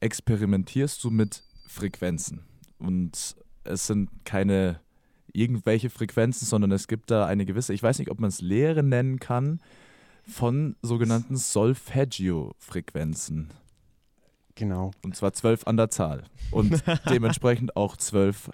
experimentierst 0.00 1.02
du 1.04 1.10
mit 1.10 1.44
Frequenzen. 1.66 2.40
Und 2.78 3.36
es 3.64 3.86
sind 3.86 4.10
keine 4.24 4.80
irgendwelche 5.32 5.90
Frequenzen, 5.90 6.46
sondern 6.46 6.72
es 6.72 6.88
gibt 6.88 7.10
da 7.10 7.26
eine 7.26 7.44
gewisse, 7.46 7.72
ich 7.72 7.82
weiß 7.82 7.98
nicht, 7.98 8.10
ob 8.10 8.20
man 8.20 8.28
es 8.28 8.40
Lehre 8.40 8.82
nennen 8.82 9.20
kann, 9.20 9.60
von 10.26 10.76
sogenannten 10.82 11.36
Solfeggio-Frequenzen. 11.36 13.50
Genau. 14.54 14.90
Und 15.02 15.16
zwar 15.16 15.32
zwölf 15.32 15.66
an 15.66 15.76
der 15.76 15.90
Zahl. 15.90 16.24
Und 16.50 16.82
dementsprechend 17.08 17.76
auch 17.76 17.96
zwölf 17.96 18.50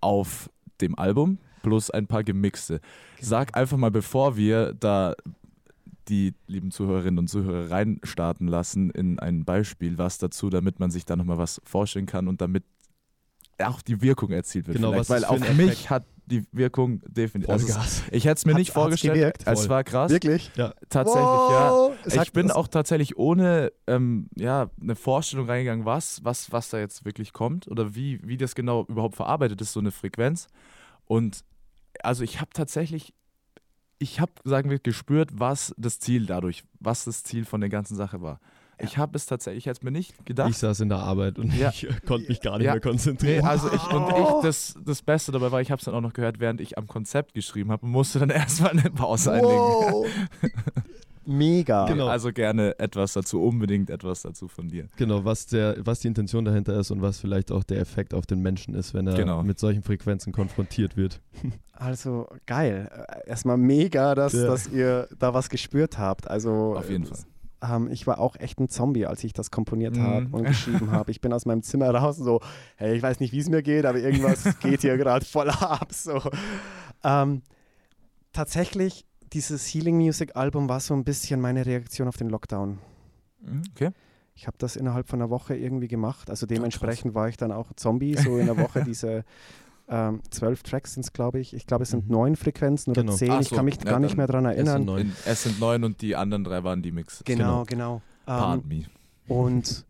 auf 0.00 0.50
dem 0.80 0.98
Album 0.98 1.38
plus 1.62 1.90
ein 1.90 2.06
paar 2.06 2.24
gemixte. 2.24 2.80
Sag 3.20 3.56
einfach 3.56 3.76
mal, 3.76 3.90
bevor 3.90 4.36
wir 4.36 4.74
da 4.74 5.14
die 6.08 6.34
lieben 6.46 6.70
Zuhörerinnen 6.70 7.18
und 7.18 7.28
Zuhörer 7.28 7.70
reinstarten 7.70 8.48
lassen 8.48 8.90
in 8.90 9.18
ein 9.18 9.44
Beispiel, 9.44 9.98
was 9.98 10.18
dazu, 10.18 10.48
damit 10.48 10.80
man 10.80 10.90
sich 10.90 11.04
da 11.04 11.16
nochmal 11.16 11.38
was 11.38 11.60
vorstellen 11.64 12.06
kann 12.06 12.28
und 12.28 12.40
damit 12.40 12.64
auch 13.64 13.82
die 13.82 14.00
Wirkung 14.02 14.30
erzielt 14.30 14.66
wird. 14.68 14.76
Genau, 14.76 14.92
Weil 15.08 15.24
auf 15.24 15.38
mich 15.40 15.50
Effekt? 15.70 15.90
hat 15.90 16.04
die 16.26 16.44
Wirkung 16.52 17.00
definitiv. 17.06 17.50
Also 17.50 17.66
ich 18.10 18.24
hätte 18.26 18.34
es 18.36 18.44
mir 18.44 18.52
Hat- 18.52 18.58
nicht 18.58 18.72
vorgestellt. 18.72 19.38
Es 19.46 19.68
war 19.70 19.82
krass. 19.82 20.10
Wirklich? 20.10 20.50
Ja. 20.56 20.74
Tatsächlich, 20.90 21.22
ja. 21.24 21.70
Wow, 21.72 21.92
Ich 22.06 22.12
sag 22.12 22.32
bin 22.34 22.48
das. 22.48 22.56
auch 22.56 22.68
tatsächlich 22.68 23.16
ohne 23.16 23.72
ähm, 23.86 24.28
ja, 24.36 24.70
eine 24.80 24.94
Vorstellung 24.94 25.46
reingegangen, 25.46 25.86
was, 25.86 26.22
was, 26.24 26.52
was 26.52 26.68
da 26.68 26.78
jetzt 26.78 27.04
wirklich 27.06 27.32
kommt 27.32 27.66
oder 27.68 27.94
wie, 27.94 28.20
wie 28.26 28.36
das 28.36 28.54
genau 28.54 28.84
überhaupt 28.88 29.16
verarbeitet 29.16 29.60
ist, 29.62 29.72
so 29.72 29.80
eine 29.80 29.90
Frequenz. 29.90 30.48
Und 31.06 31.44
also 32.02 32.22
ich 32.24 32.40
habe 32.40 32.50
tatsächlich, 32.52 33.14
ich 33.98 34.20
habe, 34.20 34.32
sagen 34.44 34.68
wir, 34.70 34.78
gespürt, 34.78 35.30
was 35.32 35.74
das 35.78 35.98
Ziel 35.98 36.26
dadurch, 36.26 36.62
was 36.78 37.04
das 37.06 37.24
Ziel 37.24 37.46
von 37.46 37.60
der 37.62 37.70
ganzen 37.70 37.96
Sache 37.96 38.20
war. 38.20 38.38
Ich 38.80 38.96
habe 38.98 39.16
es 39.16 39.26
tatsächlich, 39.26 39.64
ich 39.64 39.66
hätte 39.66 39.78
es 39.80 39.82
mir 39.82 39.90
nicht 39.90 40.24
gedacht. 40.26 40.50
Ich 40.50 40.58
saß 40.58 40.80
in 40.80 40.88
der 40.88 40.98
Arbeit 40.98 41.38
und 41.38 41.52
Ja. 41.54 41.70
ich 41.70 41.86
konnte 42.06 42.28
mich 42.28 42.40
gar 42.40 42.58
nicht 42.58 42.66
Ja. 42.66 42.72
mehr 42.72 42.80
Nee, 42.84 42.90
konzentrieren. 42.90 43.44
also 43.46 43.68
ich 43.72 43.92
und 43.92 44.08
ich, 44.08 44.42
das, 44.42 44.74
das 44.84 45.02
Beste 45.02 45.32
dabei 45.32 45.50
war, 45.52 45.60
ich 45.60 45.70
habe 45.70 45.78
es 45.80 45.84
dann 45.84 45.94
auch 45.94 46.00
noch 46.00 46.12
gehört, 46.12 46.38
während 46.40 46.60
ich 46.60 46.78
am 46.78 46.86
Konzept 46.86 47.34
geschrieben 47.34 47.70
habe 47.72 47.84
und 47.86 47.92
musste 47.92 48.18
dann 48.20 48.30
erstmal 48.30 48.70
eine 48.70 48.90
Pause 48.90 49.32
einlegen. 49.32 49.56
Wow. 49.56 50.06
Mega. 51.30 51.84
Genau. 51.86 52.06
Also 52.06 52.32
gerne 52.32 52.78
etwas 52.78 53.12
dazu, 53.12 53.42
unbedingt 53.42 53.90
etwas 53.90 54.22
dazu 54.22 54.48
von 54.48 54.68
dir. 54.68 54.88
Genau, 54.96 55.26
was, 55.26 55.44
der, 55.44 55.76
was 55.80 56.00
die 56.00 56.08
Intention 56.08 56.46
dahinter 56.46 56.78
ist 56.80 56.90
und 56.90 57.02
was 57.02 57.18
vielleicht 57.20 57.52
auch 57.52 57.64
der 57.64 57.80
Effekt 57.80 58.14
auf 58.14 58.24
den 58.24 58.40
Menschen 58.40 58.72
ist, 58.74 58.94
wenn 58.94 59.06
er 59.06 59.14
Genau. 59.14 59.42
mit 59.42 59.58
solchen 59.58 59.82
Frequenzen 59.82 60.32
konfrontiert 60.32 60.96
wird. 60.96 61.20
Also 61.80 62.26
geil. 62.46 62.90
Äh, 63.24 63.28
Erstmal 63.30 63.56
mega, 63.56 64.16
dass, 64.16 64.32
Ja. 64.32 64.46
dass 64.48 64.66
ihr 64.66 65.06
da 65.16 65.32
was 65.32 65.48
gespürt 65.48 65.96
habt. 65.96 66.26
Also 66.28 66.74
Auf 66.76 66.90
jeden 66.90 67.04
äh, 67.04 67.06
Fall. 67.06 67.18
Ähm, 67.62 67.90
ich 67.90 68.06
war 68.06 68.18
auch 68.20 68.36
echt 68.36 68.60
ein 68.60 68.68
Zombie, 68.68 69.06
als 69.06 69.24
ich 69.24 69.32
das 69.32 69.50
komponiert 69.50 69.96
Mhm. 69.96 70.02
habe 70.02 70.26
und 70.32 70.44
geschrieben 70.44 70.90
habe. 70.92 71.10
Ich 71.10 71.20
bin 71.20 71.32
aus 71.32 71.44
meinem 71.46 71.62
Zimmer 71.62 71.90
raus 71.90 72.18
und 72.18 72.24
so, 72.24 72.40
hey, 72.76 72.94
ich 72.96 73.02
weiß 73.02 73.18
nicht, 73.20 73.32
wie 73.32 73.40
es 73.40 73.48
mir 73.48 73.62
geht, 73.62 73.84
aber 73.84 73.98
irgendwas 73.98 74.44
geht 74.60 74.82
hier 74.82 74.96
gerade 74.96 75.24
voll 75.24 75.50
ab. 75.50 75.88
So. 75.92 76.20
Ähm, 77.04 77.42
tatsächlich, 78.32 79.04
dieses 79.32 79.66
Healing 79.66 79.96
Music 79.96 80.36
Album 80.36 80.68
war 80.68 80.80
so 80.80 80.94
ein 80.94 81.04
bisschen 81.04 81.40
meine 81.40 81.66
Reaktion 81.66 82.08
auf 82.08 82.16
den 82.16 82.28
Lockdown. 82.30 82.78
Mhm, 83.40 83.62
Okay. 83.74 83.90
Ich 84.34 84.46
habe 84.46 84.56
das 84.58 84.76
innerhalb 84.76 85.08
von 85.08 85.20
einer 85.20 85.30
Woche 85.30 85.56
irgendwie 85.56 85.88
gemacht. 85.88 86.30
Also 86.30 86.46
dementsprechend 86.46 87.12
war 87.12 87.28
ich 87.28 87.36
dann 87.36 87.50
auch 87.50 87.72
Zombie, 87.74 88.14
so 88.14 88.38
in 88.38 88.46
der 88.46 88.56
Woche 88.56 88.84
diese 88.86 89.24
ähm, 89.88 90.20
zwölf 90.30 90.62
Tracks 90.62 90.94
sind 90.94 91.04
es, 91.04 91.12
glaube 91.12 91.40
ich. 91.40 91.54
Ich 91.54 91.66
glaube, 91.66 91.82
es 91.84 91.90
sind 91.90 92.06
Mhm. 92.06 92.12
neun 92.12 92.36
Frequenzen 92.36 92.90
oder 92.90 93.02
Genau. 93.02 93.14
zehn. 93.14 93.30
Ach 93.30 93.40
ich 93.40 93.48
so, 93.48 93.56
kann 93.56 93.64
mich 93.64 93.76
ja, 93.78 93.84
gar 93.84 93.98
nicht 94.00 94.16
mehr 94.16 94.26
daran 94.26 94.46
Es 94.46 94.56
sind 94.56 94.66
erinnern. 94.66 94.84
neun. 94.84 95.16
Es 95.24 95.42
sind 95.42 95.58
neun 95.60 95.84
und 95.84 96.00
die 96.02 96.14
anderen 96.16 96.44
drei 96.44 96.62
waren 96.64 96.82
die 96.82 96.92
Mix. 96.92 97.22
Genau, 97.24 97.64
genau. 97.64 97.94
Ähm, 97.96 98.00
Pardon 98.26 98.68
me. 98.68 98.84
Und 99.28 99.86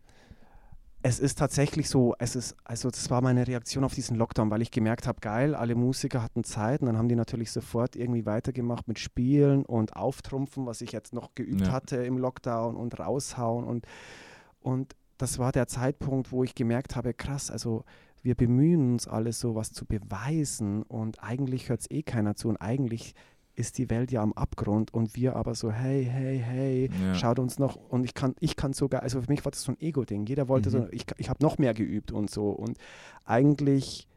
es 1.01 1.19
ist 1.19 1.37
tatsächlich 1.39 1.87
so, 1.89 2.13
es 2.19 2.35
ist, 2.35 2.57
also 2.65 2.89
das 2.89 3.09
war 3.09 3.21
meine 3.21 3.47
Reaktion 3.47 3.85
auf 3.85 3.93
diesen 3.93 4.17
Lockdown, 4.17 4.51
weil 4.51 4.61
ich 4.61 4.69
gemerkt 4.69 5.07
habe, 5.07 5.21
geil, 5.21 5.55
alle 5.55 5.75
Musiker 5.75 6.21
hatten 6.21 6.43
Zeit 6.43 6.81
und 6.81 6.87
dann 6.87 6.97
haben 6.97 7.07
die 7.07 7.15
natürlich 7.15 7.51
sofort 7.51 7.95
irgendwie 7.95 8.25
weitergemacht 8.25 8.85
mit 8.87 8.99
Spielen 8.99 9.63
und 9.65 9.95
Auftrumpfen, 9.95 10.65
was 10.65 10.81
ich 10.81 10.91
jetzt 10.91 11.13
noch 11.13 11.35
geübt 11.35 11.67
Ja. 11.67 11.71
hatte 11.71 11.97
im 11.97 12.17
Lockdown 12.17 12.75
und 12.75 12.99
raushauen 12.99 13.63
und, 13.65 13.85
und 14.59 14.93
das 15.17 15.39
war 15.39 15.51
der 15.53 15.67
Zeitpunkt, 15.67 16.31
wo 16.33 16.43
ich 16.43 16.53
gemerkt 16.55 16.95
habe, 16.97 17.13
krass, 17.13 17.49
also 17.49 17.83
wir 18.21 18.35
bemühen 18.35 18.93
uns 18.93 19.07
alle 19.07 19.31
so 19.33 19.55
was 19.55 19.71
zu 19.71 19.85
beweisen 19.85 20.83
und 20.83 21.23
eigentlich 21.23 21.69
hört 21.69 21.81
es 21.81 21.91
eh 21.91 22.03
keiner 22.03 22.35
zu 22.35 22.49
und 22.49 22.57
eigentlich 22.57 23.13
ist 23.55 23.77
die 23.77 23.89
Welt 23.89 24.09
ja 24.11 24.21
am 24.21 24.31
Abgrund 24.33 24.93
und 24.93 25.15
wir 25.17 25.35
aber 25.35 25.53
so, 25.53 25.69
hey, 25.71 26.05
hey, 26.05 26.39
hey, 26.39 26.89
Ja. 27.01 27.13
schaut 27.15 27.39
uns 27.39 27.59
noch 27.59 27.75
und 27.75 28.05
ich 28.05 28.13
kann, 28.13 28.33
ich 28.39 28.55
kann 28.55 28.71
sogar, 28.71 29.03
also 29.03 29.21
für 29.21 29.29
mich 29.29 29.43
war 29.43 29.51
das 29.51 29.63
so 29.63 29.73
ein 29.73 29.79
Ego-Ding. 29.81 30.25
Jeder 30.27 30.47
wollte 30.47 30.69
Mhm. 30.69 30.73
so, 30.73 30.87
ich, 30.91 31.05
ich 31.17 31.29
habe 31.29 31.43
noch 31.43 31.57
mehr 31.57 31.73
geübt 31.73 32.11
und 32.13 32.29
so 32.29 32.51
und 32.51 32.77
eigentlich, 33.25 34.07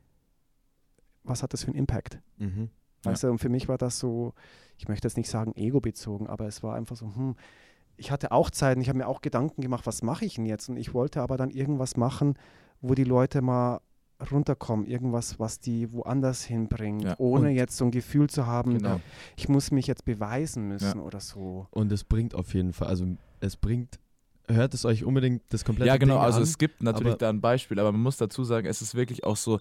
was 1.25 1.43
hat 1.43 1.53
das 1.53 1.63
für 1.63 1.69
einen 1.69 1.77
Impact? 1.79 2.19
Mhm. 2.39 2.71
Weißt 3.05 3.25
du, 3.25 3.31
und 3.31 3.39
für 3.39 3.49
mich 3.49 3.69
war 3.69 3.79
das 3.79 3.99
so, 3.99 4.33
ich 4.79 4.87
möchte 4.89 5.09
jetzt 5.09 5.17
nicht 5.17 5.29
sagen 5.29 5.53
ego-bezogen, 5.57 6.29
aber 6.29 6.47
es 6.47 6.63
war 6.63 6.77
einfach 6.77 6.95
so, 6.97 7.07
hm, 7.15 7.35
ich 7.97 8.11
hatte 8.13 8.31
auch 8.33 8.49
Zeiten, 8.51 8.81
ich 8.81 8.89
habe 8.89 8.99
mir 8.99 9.09
auch 9.09 9.23
Gedanken 9.23 9.61
gemacht, 9.61 9.87
was 9.87 10.03
mache 10.03 10.25
ich 10.25 10.37
denn 10.37 10.47
jetzt? 10.47 10.69
Und 10.69 10.77
ich 10.77 10.95
wollte 10.95 11.21
aber 11.21 11.37
dann 11.37 11.51
irgendwas 11.51 11.97
machen, 11.97 12.35
wo 12.81 12.95
die 12.95 13.05
Leute 13.05 13.43
mal 13.43 13.81
runterkommen, 14.31 14.87
irgendwas, 14.87 15.39
was 15.39 15.59
die 15.61 15.91
woanders 15.93 16.45
hinbringt, 16.45 17.03
Ja, 17.05 17.15
ohne 17.19 17.49
und- 17.49 17.55
jetzt 17.55 17.77
so 17.77 17.85
ein 17.87 17.91
Gefühl 17.91 18.29
zu 18.31 18.47
haben, 18.47 18.79
Genau. 18.79 19.01
ich 19.37 19.49
muss 19.49 19.71
mich 19.71 19.87
jetzt 19.87 20.05
beweisen 20.05 20.69
müssen 20.69 21.01
oder 21.01 21.21
so. 21.21 21.67
Und 21.71 21.91
es 21.93 22.05
bringt 22.05 22.35
auf 22.35 22.55
jeden 22.55 22.73
Fall, 22.73 22.89
also 22.89 23.07
es 23.41 23.57
bringt 23.57 23.99
hört 24.49 24.75
es 24.75 24.85
euch 24.85 25.05
unbedingt 25.05 25.43
das 25.51 25.65
komplette 25.65 25.87
Ja, 25.89 25.97
genau. 25.97 26.15
Ding 26.17 26.23
Also 26.25 26.39
an. 26.39 26.43
es 26.43 26.59
gibt 26.59 26.83
natürlich 26.83 27.15
da 27.15 27.29
ein 27.31 27.41
Beispiel, 27.41 27.79
aber 27.79 27.93
man 27.93 28.03
muss 28.03 28.17
dazu 28.17 28.45
sagen, 28.45 28.67
es 28.67 28.83
ist 28.83 28.95
wirklich 28.95 29.25
auch 29.25 29.37
so, 29.37 29.61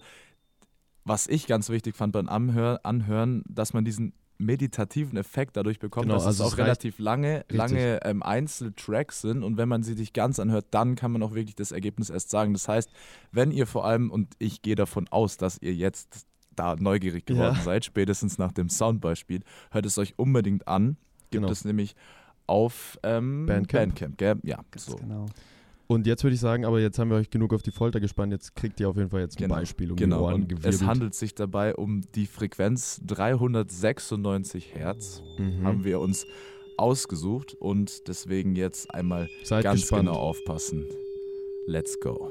was 1.04 1.26
ich 1.28 1.46
ganz 1.46 1.68
wichtig 1.68 1.96
fand 1.96 2.12
beim 2.12 2.28
Anhör 2.28 2.80
Anhören, 2.84 3.42
dass 3.48 3.72
man 3.74 3.84
diesen 3.84 4.12
meditativen 4.44 5.16
Effekt 5.16 5.56
dadurch 5.56 5.78
bekommt, 5.78 6.04
Genau, 6.06 6.14
dass 6.16 6.26
also 6.26 6.44
es 6.44 6.52
auch 6.52 6.58
relativ 6.58 6.98
lange, 6.98 7.38
Richtig. 7.40 7.56
lange 7.56 8.04
ähm, 8.04 8.22
Einzeltracks 8.22 9.20
sind 9.22 9.42
und 9.42 9.56
wenn 9.56 9.68
man 9.68 9.82
sie 9.82 9.94
sich 9.94 10.12
ganz 10.12 10.38
anhört, 10.38 10.66
dann 10.70 10.94
kann 10.96 11.12
man 11.12 11.22
auch 11.22 11.34
wirklich 11.34 11.54
das 11.54 11.72
Ergebnis 11.72 12.10
erst 12.10 12.30
sagen. 12.30 12.52
Das 12.52 12.68
heißt, 12.68 12.90
wenn 13.30 13.50
ihr 13.50 13.66
vor 13.66 13.84
allem, 13.86 14.10
und 14.10 14.34
ich 14.38 14.62
gehe 14.62 14.74
davon 14.74 15.08
aus, 15.08 15.36
dass 15.36 15.58
ihr 15.60 15.74
jetzt 15.74 16.26
da 16.54 16.76
neugierig 16.76 17.24
geworden 17.24 17.56
Ja. 17.56 17.62
seid, 17.62 17.84
spätestens 17.84 18.36
nach 18.38 18.52
dem 18.52 18.68
Soundbeispiel, 18.68 19.40
hört 19.70 19.86
es 19.86 19.96
euch 19.98 20.14
unbedingt 20.18 20.68
an. 20.68 20.96
Gibt 21.30 21.42
Genau. 21.42 21.48
es 21.50 21.64
nämlich 21.64 21.94
auf 22.46 22.98
ähm, 23.02 23.46
Bandcamp. 23.46 23.94
Bandcamp, 23.94 24.18
gell? 24.18 24.36
Ja, 24.42 24.56
Ganz 24.70 24.84
so. 24.86 24.96
genau. 24.96 25.26
Und 25.88 26.06
jetzt 26.06 26.22
würde 26.24 26.34
ich 26.34 26.40
sagen, 26.40 26.64
aber 26.64 26.80
jetzt 26.80 26.98
haben 26.98 27.10
wir 27.10 27.16
euch 27.18 27.28
genug 27.28 27.52
auf 27.52 27.62
die 27.62 27.70
Folter 27.70 28.00
gespannt. 28.00 28.32
Jetzt 28.32 28.54
kriegt 28.54 28.80
ihr 28.80 28.88
auf 28.88 28.96
jeden 28.96 29.10
Fall 29.10 29.20
jetzt 29.20 29.36
ein 29.36 29.42
Genau, 29.42 29.54
Beispiel 29.56 29.90
um 29.90 29.96
die 29.96 30.04
Genau, 30.04 30.22
Ohren 30.24 30.34
und 30.42 30.48
gewirbelt. 30.48 30.74
es 30.74 30.82
handelt 30.82 31.14
sich 31.14 31.34
dabei 31.34 31.74
um 31.74 32.00
die 32.14 32.26
Frequenz 32.26 33.00
396 33.06 34.74
Hertz, 34.74 35.22
Mhm. 35.38 35.64
haben 35.64 35.84
wir 35.84 36.00
uns 36.00 36.26
ausgesucht 36.78 37.54
und 37.58 38.08
deswegen 38.08 38.56
jetzt 38.56 38.92
einmal 38.94 39.28
Seid 39.44 39.64
ganz 39.64 39.82
gespannt. 39.82 40.08
genau 40.08 40.18
aufpassen. 40.18 40.86
Let's 41.66 42.00
go. 42.00 42.30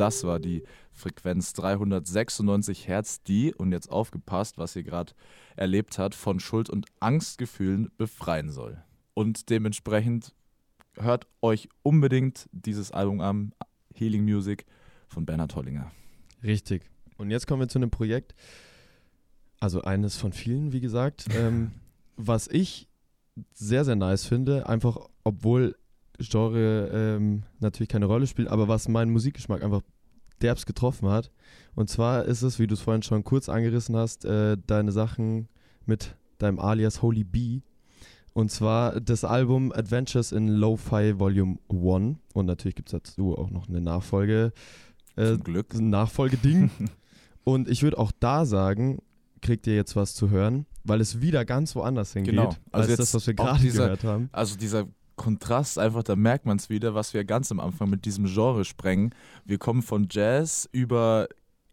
Das 0.00 0.24
war 0.24 0.38
die 0.38 0.62
Frequenz 0.92 1.52
396 1.54 2.88
Hertz, 2.88 3.22
die, 3.22 3.54
und 3.54 3.72
jetzt 3.72 3.90
aufgepasst, 3.90 4.58
was 4.58 4.76
ihr 4.76 4.82
gerade 4.82 5.12
erlebt 5.56 5.98
habt, 5.98 6.14
von 6.14 6.40
Schuld- 6.40 6.70
und 6.70 6.86
Angstgefühlen 7.00 7.90
befreien 7.96 8.50
soll. 8.50 8.82
Und 9.14 9.50
dementsprechend 9.50 10.34
hört 10.96 11.26
euch 11.40 11.68
unbedingt 11.82 12.48
dieses 12.52 12.90
Album 12.92 13.20
an, 13.20 13.54
Healing 13.94 14.24
Music 14.24 14.66
von 15.08 15.26
Bernhard 15.26 15.54
Hollinger. 15.54 15.90
Richtig. 16.42 16.90
Und 17.18 17.30
jetzt 17.30 17.46
kommen 17.46 17.60
wir 17.60 17.68
zu 17.68 17.78
einem 17.78 17.90
Projekt, 17.90 18.34
also 19.60 19.82
eines 19.82 20.16
von 20.16 20.32
vielen, 20.32 20.72
wie 20.72 20.80
gesagt, 20.80 21.26
ähm, 21.36 21.72
was 22.16 22.48
ich 22.48 22.88
sehr, 23.52 23.84
sehr 23.84 23.96
nice 23.96 24.26
finde, 24.26 24.68
einfach 24.68 24.98
obwohl 25.24 25.76
Genre 26.30 26.90
ähm, 26.92 27.42
natürlich 27.60 27.88
keine 27.88 28.06
Rolle 28.06 28.26
spielt, 28.26 28.48
aber 28.48 28.68
was 28.68 28.88
meinen 28.88 29.12
Musikgeschmack 29.12 29.62
einfach 29.62 29.82
derbst 30.40 30.66
getroffen 30.66 31.08
hat. 31.08 31.30
Und 31.74 31.88
zwar 31.88 32.24
ist 32.24 32.42
es, 32.42 32.58
wie 32.58 32.66
du 32.66 32.74
es 32.74 32.80
vorhin 32.80 33.02
schon 33.02 33.24
kurz 33.24 33.48
angerissen 33.48 33.96
hast, 33.96 34.24
äh, 34.24 34.56
deine 34.66 34.92
Sachen 34.92 35.48
mit 35.86 36.16
deinem 36.38 36.58
Alias 36.58 37.02
Holy 37.02 37.24
Bee. 37.24 37.62
Und 38.34 38.50
zwar 38.50 39.00
das 39.00 39.24
Album 39.24 39.72
Adventures 39.72 40.32
in 40.32 40.48
Lo-Fi 40.48 41.18
Volume 41.18 41.58
1. 41.68 42.16
Und 42.32 42.46
natürlich 42.46 42.74
gibt 42.74 42.88
es 42.88 42.92
dazu 42.92 43.36
auch 43.36 43.50
noch 43.50 43.68
eine 43.68 43.80
Nachfolge. 43.80 44.52
Äh, 45.16 45.32
Zum 45.34 45.44
Glück. 45.44 45.74
ein 45.74 45.90
Nachfolgeding. 45.90 46.70
Und 47.44 47.68
ich 47.68 47.82
würde 47.82 47.98
auch 47.98 48.12
da 48.18 48.44
sagen, 48.46 49.02
kriegt 49.40 49.66
ihr 49.66 49.74
jetzt 49.74 49.96
was 49.96 50.14
zu 50.14 50.30
hören, 50.30 50.66
weil 50.84 51.00
es 51.00 51.20
wieder 51.20 51.44
ganz 51.44 51.74
woanders 51.74 52.12
hingeht, 52.12 52.34
Genau. 52.34 52.54
Also 52.70 52.90
als 52.90 52.96
das, 52.96 53.14
was 53.14 53.26
wir 53.26 53.34
gerade 53.34 53.66
gehört 53.66 54.04
haben. 54.04 54.30
Also 54.32 54.56
dieser 54.56 54.86
Kontrast, 55.22 55.78
einfach, 55.78 56.02
da 56.02 56.16
merkt 56.16 56.46
man 56.46 56.56
es 56.56 56.68
wieder, 56.68 56.96
was 56.96 57.14
wir 57.14 57.22
ganz 57.22 57.52
am 57.52 57.60
Anfang 57.60 57.88
mit 57.88 58.06
diesem 58.06 58.24
Genre 58.24 58.64
sprengen. 58.64 59.14
Wir 59.44 59.56
kommen 59.56 59.82
von 59.82 60.08
Jazz 60.10 60.68
über 60.72 61.28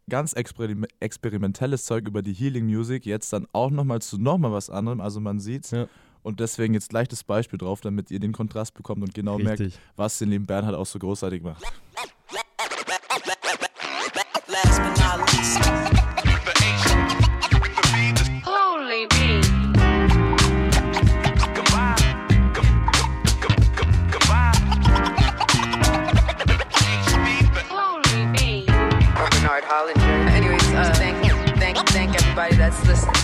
ganz 0.07 0.33
experim 0.33 0.85
experimentelles 0.99 1.85
Zeug, 1.85 2.07
über 2.07 2.21
die 2.21 2.33
Healing 2.33 2.67
Music, 2.67 3.07
jetzt 3.07 3.33
dann 3.33 3.47
auch 3.51 3.71
nochmal 3.71 4.03
zu 4.03 4.19
nochmal 4.19 4.51
was 4.51 4.69
anderem. 4.69 5.01
Also 5.01 5.19
man 5.19 5.39
sieht's. 5.39 5.71
Ja. 5.71 5.87
Und 6.21 6.39
deswegen 6.39 6.75
jetzt 6.75 6.89
gleich 6.89 7.07
das 7.07 7.23
Beispiel 7.23 7.57
drauf, 7.57 7.81
damit 7.81 8.11
ihr 8.11 8.19
den 8.19 8.33
Kontrast 8.33 8.75
bekommt 8.75 9.01
und 9.01 9.15
genau 9.15 9.39
merkt, 9.39 9.61
Richtig. 9.61 9.81
was 9.95 10.19
den 10.19 10.29
lieben 10.29 10.45
Bernhard 10.45 10.75
auch 10.75 10.85
so 10.85 10.99
großartig 10.99 11.41
macht. 11.41 11.63
let's 32.69 32.85
listen. 32.85 33.18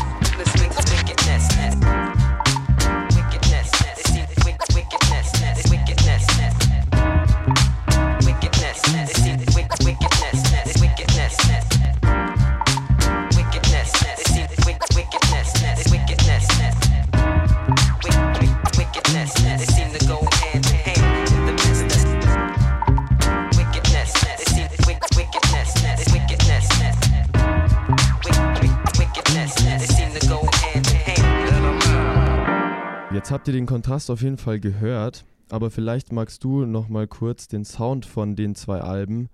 Jetzt 33.26 33.32
habt 33.32 33.48
ihr 33.48 33.56
den 33.56 33.66
Kontrast 33.66 34.12
auf 34.12 34.22
jeden 34.22 34.38
Fall 34.38 34.60
gehört, 34.60 35.26
aber 35.50 35.72
vielleicht 35.72 36.12
magst 36.12 36.44
du 36.44 36.64
noch 36.68 36.90
mal 36.90 37.08
kurz 37.08 37.48
den 37.48 37.66
Sound 37.66 38.06
von 38.06 38.36
den 38.36 38.54
zwei 38.54 38.82
Alben 38.82 39.30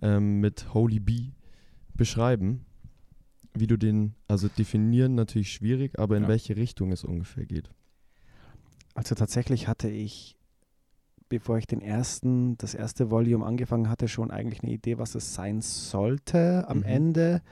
ähm, 0.00 0.38
mit 0.38 0.72
Holy 0.74 1.00
Bee 1.00 1.32
beschreiben, 1.92 2.64
wie 3.52 3.66
du 3.66 3.76
den, 3.76 4.14
also 4.28 4.46
definieren 4.46 5.16
natürlich 5.16 5.50
schwierig, 5.52 5.98
aber 5.98 6.16
in 6.16 6.22
Ja. 6.22 6.28
welche 6.28 6.54
Richtung 6.54 6.92
es 6.92 7.02
ungefähr 7.02 7.44
geht. 7.44 7.68
Also 8.94 9.16
tatsächlich 9.16 9.66
hatte 9.66 9.88
ich, 9.90 10.36
bevor 11.28 11.58
ich 11.58 11.66
den 11.66 11.80
ersten, 11.80 12.56
das 12.58 12.76
erste 12.76 13.10
Volume 13.10 13.44
angefangen 13.44 13.88
hatte, 13.88 14.06
schon 14.06 14.30
eigentlich 14.30 14.62
eine 14.62 14.70
Idee, 14.70 14.98
was 14.98 15.16
es 15.16 15.34
sein 15.34 15.62
sollte 15.62 16.68
am 16.68 16.78
Mhm. 16.78 16.84
Ende. 16.84 17.42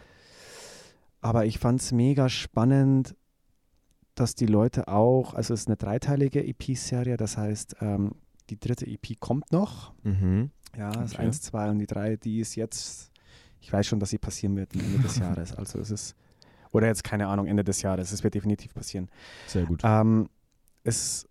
Aber 1.20 1.46
ich 1.46 1.58
fand 1.58 1.80
es 1.80 1.90
mega 1.90 2.28
spannend, 2.28 3.16
dass 4.20 4.34
die 4.34 4.46
Leute 4.46 4.88
auch, 4.88 5.34
also 5.34 5.54
es 5.54 5.62
ist 5.62 5.68
eine 5.68 5.76
dreiteilige 5.76 6.44
EP-Serie, 6.46 7.16
das 7.16 7.36
heißt, 7.36 7.76
ähm, 7.80 8.12
die 8.50 8.60
dritte 8.60 8.86
EP 8.86 9.18
kommt 9.18 9.50
noch. 9.50 9.92
Mhm. 10.02 10.50
Ja, 10.76 10.90
das 10.90 11.14
Okay. 11.14 11.22
1, 11.22 11.40
2 11.42 11.70
und 11.70 11.78
die 11.78 11.86
3, 11.86 12.16
die 12.16 12.40
ist 12.40 12.54
jetzt, 12.54 13.10
ich 13.60 13.72
weiß 13.72 13.86
schon, 13.86 13.98
dass 13.98 14.10
sie 14.10 14.18
passieren 14.18 14.56
wird 14.56 14.74
Ende 14.74 14.98
des 14.98 15.18
Jahres. 15.18 15.54
Also 15.54 15.78
es 15.78 15.90
ist, 15.90 16.16
oder 16.70 16.86
jetzt 16.86 17.02
keine 17.02 17.28
Ahnung, 17.28 17.46
Ende 17.46 17.64
des 17.64 17.80
Jahres, 17.82 18.12
es 18.12 18.22
wird 18.22 18.34
definitiv 18.34 18.74
passieren. 18.74 19.08
Sehr 19.46 19.64
gut. 19.64 19.80
Ähm, 19.84 20.28
es 20.84 21.26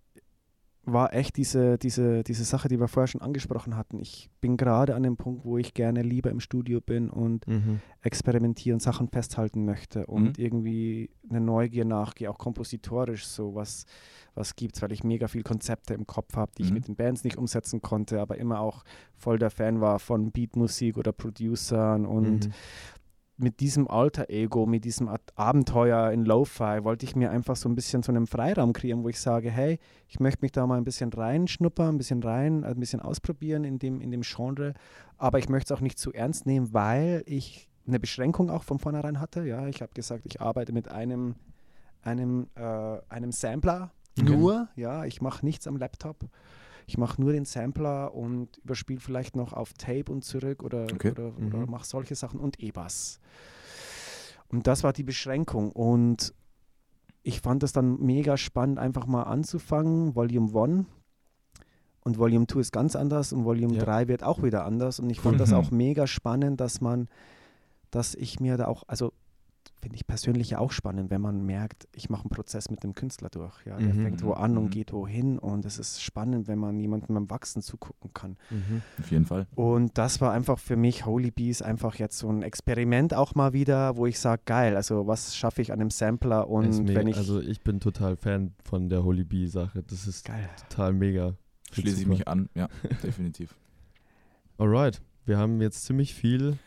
war 0.93 1.13
echt 1.13 1.37
diese, 1.37 1.77
diese, 1.77 2.23
diese 2.23 2.43
Sache, 2.43 2.67
die 2.67 2.79
wir 2.79 2.87
vorher 2.87 3.07
schon 3.07 3.21
angesprochen 3.21 3.75
hatten. 3.75 3.99
Ich 3.99 4.29
bin 4.41 4.57
gerade 4.57 4.95
an 4.95 5.03
dem 5.03 5.17
Punkt, 5.17 5.45
wo 5.45 5.57
ich 5.57 5.73
gerne 5.73 6.01
lieber 6.01 6.29
im 6.31 6.39
Studio 6.39 6.81
bin 6.81 7.09
und 7.09 7.47
Mhm. 7.47 7.79
experimentieren, 8.01 8.79
Sachen 8.79 9.07
festhalten 9.09 9.65
möchte 9.65 10.05
und 10.07 10.37
Mhm. 10.37 10.43
irgendwie 10.43 11.09
eine 11.29 11.41
Neugier 11.41 11.85
nachgehe, 11.85 12.29
auch 12.29 12.37
kompositorisch 12.37 13.25
so 13.27 13.55
was, 13.55 13.85
was 14.35 14.55
gibt, 14.55 14.81
weil 14.81 14.91
ich 14.91 15.03
mega 15.03 15.27
viel 15.27 15.43
Konzepte 15.43 15.93
im 15.93 16.07
Kopf 16.07 16.35
habe, 16.35 16.51
die 16.57 16.63
ich 16.63 16.69
Mhm. 16.69 16.73
mit 16.75 16.87
den 16.87 16.95
Bands 16.95 17.23
nicht 17.23 17.37
umsetzen 17.37 17.81
konnte, 17.81 18.19
aber 18.21 18.37
immer 18.37 18.59
auch 18.61 18.83
voll 19.15 19.37
der 19.37 19.49
Fan 19.49 19.81
war 19.81 19.99
von 19.99 20.31
Beatmusik 20.31 20.97
oder 20.97 21.11
Producern 21.11 22.05
und 22.05 22.47
Mhm. 22.47 22.53
Mit 23.39 23.61
diesem 23.61 23.87
Alter 23.87 24.29
Ego, 24.29 24.65
mit 24.65 24.83
diesem 24.83 25.09
Abenteuer 25.35 26.11
in 26.11 26.25
Lo-Fi 26.25 26.83
wollte 26.83 27.05
ich 27.05 27.15
mir 27.15 27.31
einfach 27.31 27.55
so 27.55 27.69
ein 27.69 27.75
bisschen 27.75 28.03
so 28.03 28.11
einen 28.11 28.27
Freiraum 28.27 28.73
kreieren, 28.73 29.03
wo 29.03 29.09
ich 29.09 29.19
sage, 29.19 29.49
hey, 29.49 29.79
ich 30.07 30.19
möchte 30.19 30.39
mich 30.41 30.51
da 30.51 30.67
mal 30.67 30.77
ein 30.77 30.83
bisschen 30.83 31.11
reinschnuppern, 31.11 31.95
ein 31.95 31.97
bisschen 31.97 32.21
rein, 32.21 32.63
ein 32.63 32.79
bisschen 32.79 32.99
ausprobieren 32.99 33.63
in 33.63 33.79
dem, 33.79 34.01
in 34.01 34.11
dem 34.11 34.21
Genre, 34.21 34.73
aber 35.17 35.39
ich 35.39 35.47
möchte 35.47 35.73
es 35.73 35.77
auch 35.77 35.81
nicht 35.81 35.97
zu 35.97 36.11
ernst 36.11 36.45
nehmen, 36.45 36.73
weil 36.73 37.23
ich 37.25 37.69
eine 37.87 37.99
Beschränkung 37.99 38.49
auch 38.49 38.63
von 38.63 38.77
vornherein 38.77 39.19
hatte. 39.19 39.43
Ja, 39.45 39.67
ich 39.67 39.81
habe 39.81 39.93
gesagt, 39.93 40.25
ich 40.25 40.41
arbeite 40.41 40.73
mit 40.73 40.89
einem, 40.89 41.35
einem, 42.03 42.47
äh, 42.55 42.97
einem 43.09 43.31
Sampler 43.31 43.91
Okay. 44.21 44.35
nur. 44.35 44.67
Ja, 44.75 45.05
ich 45.05 45.21
mache 45.21 45.45
nichts 45.45 45.67
am 45.67 45.77
Laptop. 45.77 46.25
Ich 46.89 46.97
mache 46.97 47.21
nur 47.21 47.33
den 47.33 47.45
Sampler 47.45 48.15
und 48.15 48.57
überspiele 48.63 48.99
vielleicht 48.99 49.35
noch 49.35 49.53
auf 49.53 49.73
Tape 49.73 50.11
und 50.11 50.23
zurück 50.23 50.63
oder, 50.63 50.85
Okay. 50.91 51.11
oder, 51.11 51.31
Mhm. 51.37 51.53
oder 51.53 51.67
mache 51.67 51.85
solche 51.85 52.15
Sachen 52.15 52.39
und 52.39 52.59
E-Bass. 52.59 53.19
Und 54.47 54.65
das 54.65 54.83
war 54.83 54.91
die 54.91 55.03
Beschränkung. 55.03 55.71
Und 55.71 56.33
ich 57.21 57.41
fand 57.41 57.61
es 57.61 57.73
dann 57.73 57.99
mega 58.01 58.37
spannend, 58.37 58.79
einfach 58.79 59.05
mal 59.05 59.21
anzufangen. 59.21 60.15
Volume 60.15 60.47
1 60.59 60.85
und 62.01 62.17
Volume 62.17 62.47
2 62.47 62.59
ist 62.59 62.71
ganz 62.73 62.95
anders 62.95 63.33
und 63.33 63.45
Volume 63.45 63.75
Ja. 63.75 63.83
3 63.85 64.07
wird 64.07 64.23
auch 64.23 64.41
wieder 64.41 64.65
anders. 64.65 64.99
Und 64.99 65.11
ich 65.11 65.19
fand 65.19 65.39
das 65.39 65.51
Mhm. 65.51 65.57
auch 65.57 65.69
mega 65.69 66.07
spannend, 66.07 66.59
dass 66.59 66.81
man, 66.81 67.07
dass 67.91 68.15
ich 68.15 68.39
mir 68.39 68.57
da 68.57 68.65
auch, 68.65 68.81
also 68.87 69.13
finde 69.81 69.95
ich 69.95 70.05
persönlich 70.07 70.49
ja 70.51 70.59
auch 70.59 70.71
spannend, 70.71 71.09
wenn 71.09 71.21
man 71.21 71.45
merkt, 71.45 71.87
ich 71.95 72.09
mache 72.09 72.23
einen 72.23 72.29
Prozess 72.29 72.69
mit 72.69 72.83
dem 72.83 72.93
Künstler 72.95 73.29
durch. 73.29 73.65
Ja, 73.65 73.77
der 73.77 73.93
Mhm. 73.93 74.03
fängt 74.03 74.23
wo 74.23 74.33
an 74.33 74.51
Mhm. 74.51 74.57
und 74.57 74.69
geht 74.71 74.91
wohin 74.93 75.39
und 75.39 75.63
es 75.65 75.79
ist 75.79 76.01
spannend, 76.01 76.47
wenn 76.47 76.59
man 76.59 76.79
jemandem 76.79 77.15
beim 77.15 77.29
Wachsen 77.29 77.61
zugucken 77.61 78.11
kann. 78.13 78.37
Mhm. 78.49 78.81
Auf 78.99 79.11
jeden 79.11 79.25
Fall. 79.25 79.47
Und 79.55 79.97
das 79.97 80.19
war 80.21 80.31
einfach 80.33 80.59
für 80.59 80.75
mich 80.75 81.05
Holy 81.05 81.31
Bees 81.31 81.61
einfach 81.61 81.95
jetzt 81.95 82.17
so 82.17 82.29
ein 82.29 82.41
Experiment 82.43 83.13
auch 83.13 83.35
mal 83.35 83.53
wieder, 83.53 83.95
wo 83.95 84.05
ich 84.05 84.19
sage, 84.19 84.41
geil, 84.45 84.75
also 84.75 85.07
was 85.07 85.35
schaffe 85.35 85.61
ich 85.61 85.71
an 85.71 85.79
einem 85.79 85.89
Sampler 85.91 86.49
und 86.49 86.83
mega. 86.85 86.99
wenn 86.99 87.07
ich 87.07 87.17
also 87.17 87.39
ich 87.39 87.61
bin 87.61 87.79
total 87.79 88.17
Fan 88.17 88.53
von 88.63 88.89
der 88.89 89.03
Holy 89.03 89.23
Bee 89.23 89.47
Sache. 89.47 89.83
Das 89.83 90.07
ist 90.07 90.25
geil. 90.25 90.49
total 90.69 90.93
mega. 90.93 91.35
Schließe 91.71 92.01
ich 92.01 92.07
mich 92.07 92.27
an, 92.27 92.49
ja, 92.55 92.67
definitiv. 93.03 93.55
Alright, 94.57 95.01
wir 95.25 95.37
haben 95.37 95.61
jetzt 95.61 95.85
ziemlich 95.85 96.13
viel 96.13 96.57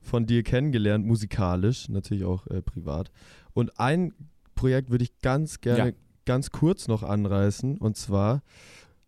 von 0.00 0.26
dir 0.26 0.42
kennengelernt, 0.42 1.06
musikalisch, 1.06 1.88
natürlich 1.88 2.24
auch 2.24 2.46
äh, 2.48 2.62
privat. 2.62 3.10
Und 3.52 3.78
ein 3.78 4.12
Projekt 4.54 4.90
würde 4.90 5.04
ich 5.04 5.18
ganz 5.20 5.60
gerne 5.60 5.90
Ja. 5.90 5.94
ganz 6.24 6.50
kurz 6.50 6.88
noch 6.88 7.02
anreißen. 7.02 7.78
Und 7.78 7.96
zwar 7.96 8.42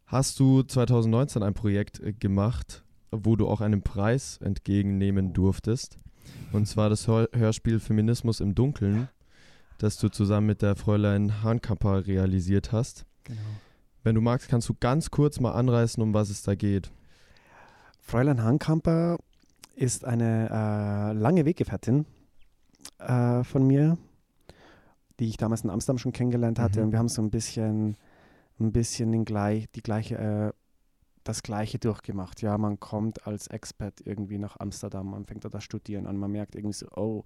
hast 0.07 0.39
du 0.41 0.63
2019 0.63 1.43
ein 1.43 1.55
Projekt 1.55 2.01
äh, 2.01 2.13
gemacht, 2.13 2.85
wo 3.11 3.37
du 3.37 3.49
auch 3.49 3.61
einen 3.61 3.83
Preis 3.83 4.39
entgegennehmen 4.43 5.33
durftest. 5.33 5.99
Und 6.53 6.67
zwar 6.67 6.91
das 6.91 7.07
Hör 7.09 7.29
Hörspiel 7.33 7.81
Feminismus 7.81 8.41
im 8.41 8.55
Dunkeln, 8.55 9.09
das 9.79 9.97
du 9.99 10.09
zusammen 10.09 10.47
mit 10.49 10.63
der 10.63 10.77
Fräulein 10.77 11.43
Hahnkamper 11.43 12.07
realisiert 12.07 12.73
hast. 12.73 13.07
Genau. 13.25 13.41
Wenn 14.03 14.15
du 14.15 14.21
magst, 14.21 14.49
kannst 14.49 14.69
du 14.69 14.75
ganz 14.79 15.11
kurz 15.11 15.41
mal 15.41 15.53
anreißen, 15.53 16.03
um 16.03 16.15
was 16.15 16.31
es 16.31 16.43
da 16.43 16.55
geht. 16.55 16.91
Fräulein 18.01 18.43
Hahnkamper 18.43 19.19
ist 19.81 20.05
eine 20.05 20.51
äh, 20.51 21.13
lange 21.19 21.47
Weggefährtin 21.47 22.05
äh, 22.99 23.43
von 23.45 23.67
mir, 23.67 23.97
die 25.19 25.29
ich 25.29 25.39
damals 25.39 25.63
in 25.63 25.71
Amsterdam 25.71 25.99
schon 25.99 26.13
kennengelernt 26.13 26.59
hatte. 26.59 26.81
Mhm. 26.81 26.87
Und 26.87 26.93
wir 26.93 26.99
haben 26.99 27.09
so 27.09 27.23
ein 27.23 27.31
bisschen, 27.31 27.97
ein 28.59 28.73
bisschen 28.73 29.11
den 29.11 29.25
gleich, 29.25 29.71
die 29.71 29.83
gleiche, 29.83 30.19
äh, 30.19 30.53
das 31.25 31.43
Gleiche 31.43 31.79
durchgemacht. 31.79 32.43
Ja, 32.43 32.59
man 32.59 32.79
kommt 32.79 33.27
als 33.27 33.47
Expert 33.47 34.03
irgendwie 34.05 34.39
nach 34.39 34.61
Amsterdam, 34.61 35.13
man 35.13 35.25
fängt 35.25 35.47
da 35.47 35.49
das 35.49 35.65
Studieren 35.65 36.07
an, 36.07 36.19
man 36.19 36.31
merkt 36.31 36.57
irgendwie 36.57 36.77
so, 36.77 36.87
oh, 36.97 37.25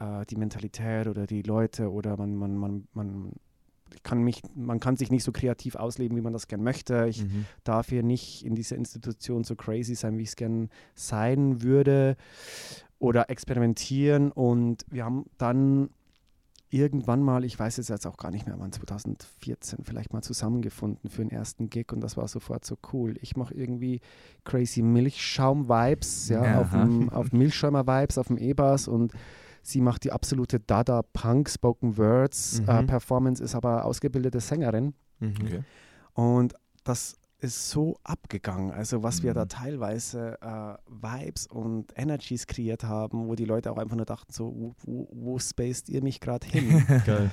äh, 0.00 0.24
die 0.26 0.36
Mentalität 0.36 1.06
oder 1.06 1.26
die 1.26 1.42
Leute 1.42 1.92
oder 1.92 2.16
man, 2.16 2.34
man, 2.34 2.56
man, 2.56 2.88
man 2.94 3.32
kann 4.02 4.22
mich, 4.22 4.42
man 4.54 4.80
kann 4.80 4.96
sich 4.96 5.10
nicht 5.10 5.24
so 5.24 5.32
kreativ 5.32 5.76
ausleben, 5.76 6.16
wie 6.16 6.20
man 6.22 6.32
das 6.32 6.48
gern 6.48 6.62
möchte. 6.62 7.06
Ich 7.08 7.24
Mhm. 7.24 7.46
darf 7.64 7.88
hier 7.88 8.02
nicht 8.02 8.44
in 8.44 8.54
dieser 8.54 8.76
Institution 8.76 9.44
so 9.44 9.54
crazy 9.56 9.94
sein, 9.94 10.18
wie 10.18 10.22
ich 10.22 10.30
es 10.30 10.36
gern 10.36 10.68
sein 10.94 11.62
würde 11.62 12.16
oder 12.98 13.30
experimentieren. 13.30 14.32
Und 14.32 14.84
wir 14.90 15.04
haben 15.04 15.26
dann 15.38 15.90
irgendwann 16.70 17.22
mal, 17.22 17.44
ich 17.44 17.56
weiß 17.56 17.78
es 17.78 17.86
jetzt 17.88 18.04
auch 18.06 18.16
gar 18.16 18.32
nicht 18.32 18.46
mehr, 18.46 18.56
wann 18.58 18.72
2014 18.72 19.84
vielleicht 19.84 20.12
mal 20.12 20.22
zusammengefunden 20.22 21.08
für 21.08 21.22
den 21.22 21.30
ersten 21.30 21.70
Gig 21.70 21.92
und 21.92 22.00
das 22.00 22.16
war 22.16 22.26
sofort 22.26 22.64
so 22.64 22.76
cool. 22.92 23.16
Ich 23.20 23.36
mache 23.36 23.54
irgendwie 23.54 24.00
crazy 24.44 24.82
Milchschaum-Vibes, 24.82 26.30
ja, 26.30 26.44
Ja, 26.44 26.60
auf, 26.60 26.72
aha. 26.74 26.84
dem, 26.84 27.08
auf 27.10 27.30
Milchschäumer-Vibes, 27.32 28.18
auf 28.18 28.26
dem 28.26 28.38
E-Bass 28.38 28.88
und 28.88 29.12
sie 29.64 29.80
macht 29.80 30.04
die 30.04 30.12
absolute 30.12 30.60
Dada-Punk, 30.60 31.48
Spoken 31.50 31.96
Words. 31.98 32.60
Mhm. 32.62 32.68
Äh, 32.68 32.82
Performance 32.84 33.42
ist 33.42 33.54
aber 33.54 33.84
ausgebildete 33.84 34.40
Sängerin. 34.40 34.94
Mhm. 35.20 35.34
Okay. 35.42 35.60
Und 36.12 36.54
das 36.84 37.16
ist 37.40 37.68
so 37.70 37.96
abgegangen. 38.04 38.70
Also 38.70 39.02
was 39.02 39.22
wir 39.22 39.34
da 39.34 39.44
Mhm. 39.44 39.48
teilweise 39.48 40.38
äh, 40.40 40.74
Vibes 40.88 41.46
und 41.46 41.92
Energies 41.96 42.46
kreiert 42.46 42.84
haben, 42.84 43.26
wo 43.26 43.34
die 43.34 43.44
Leute 43.44 43.70
auch 43.72 43.76
einfach 43.78 43.96
nur 43.96 44.06
dachten, 44.06 44.32
so, 44.32 44.46
wo, 44.56 44.74
wo, 44.84 45.08
wo 45.12 45.38
spaced 45.38 45.88
ihr 45.90 46.02
mich 46.02 46.20
gerade 46.20 46.46
hin? 46.46 46.84
Geil. 47.06 47.30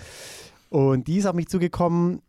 und 0.70 1.08
die 1.08 1.18
ist 1.18 1.26
auf 1.28 1.36
mich 1.36 1.48
zugekommen, 1.48 2.22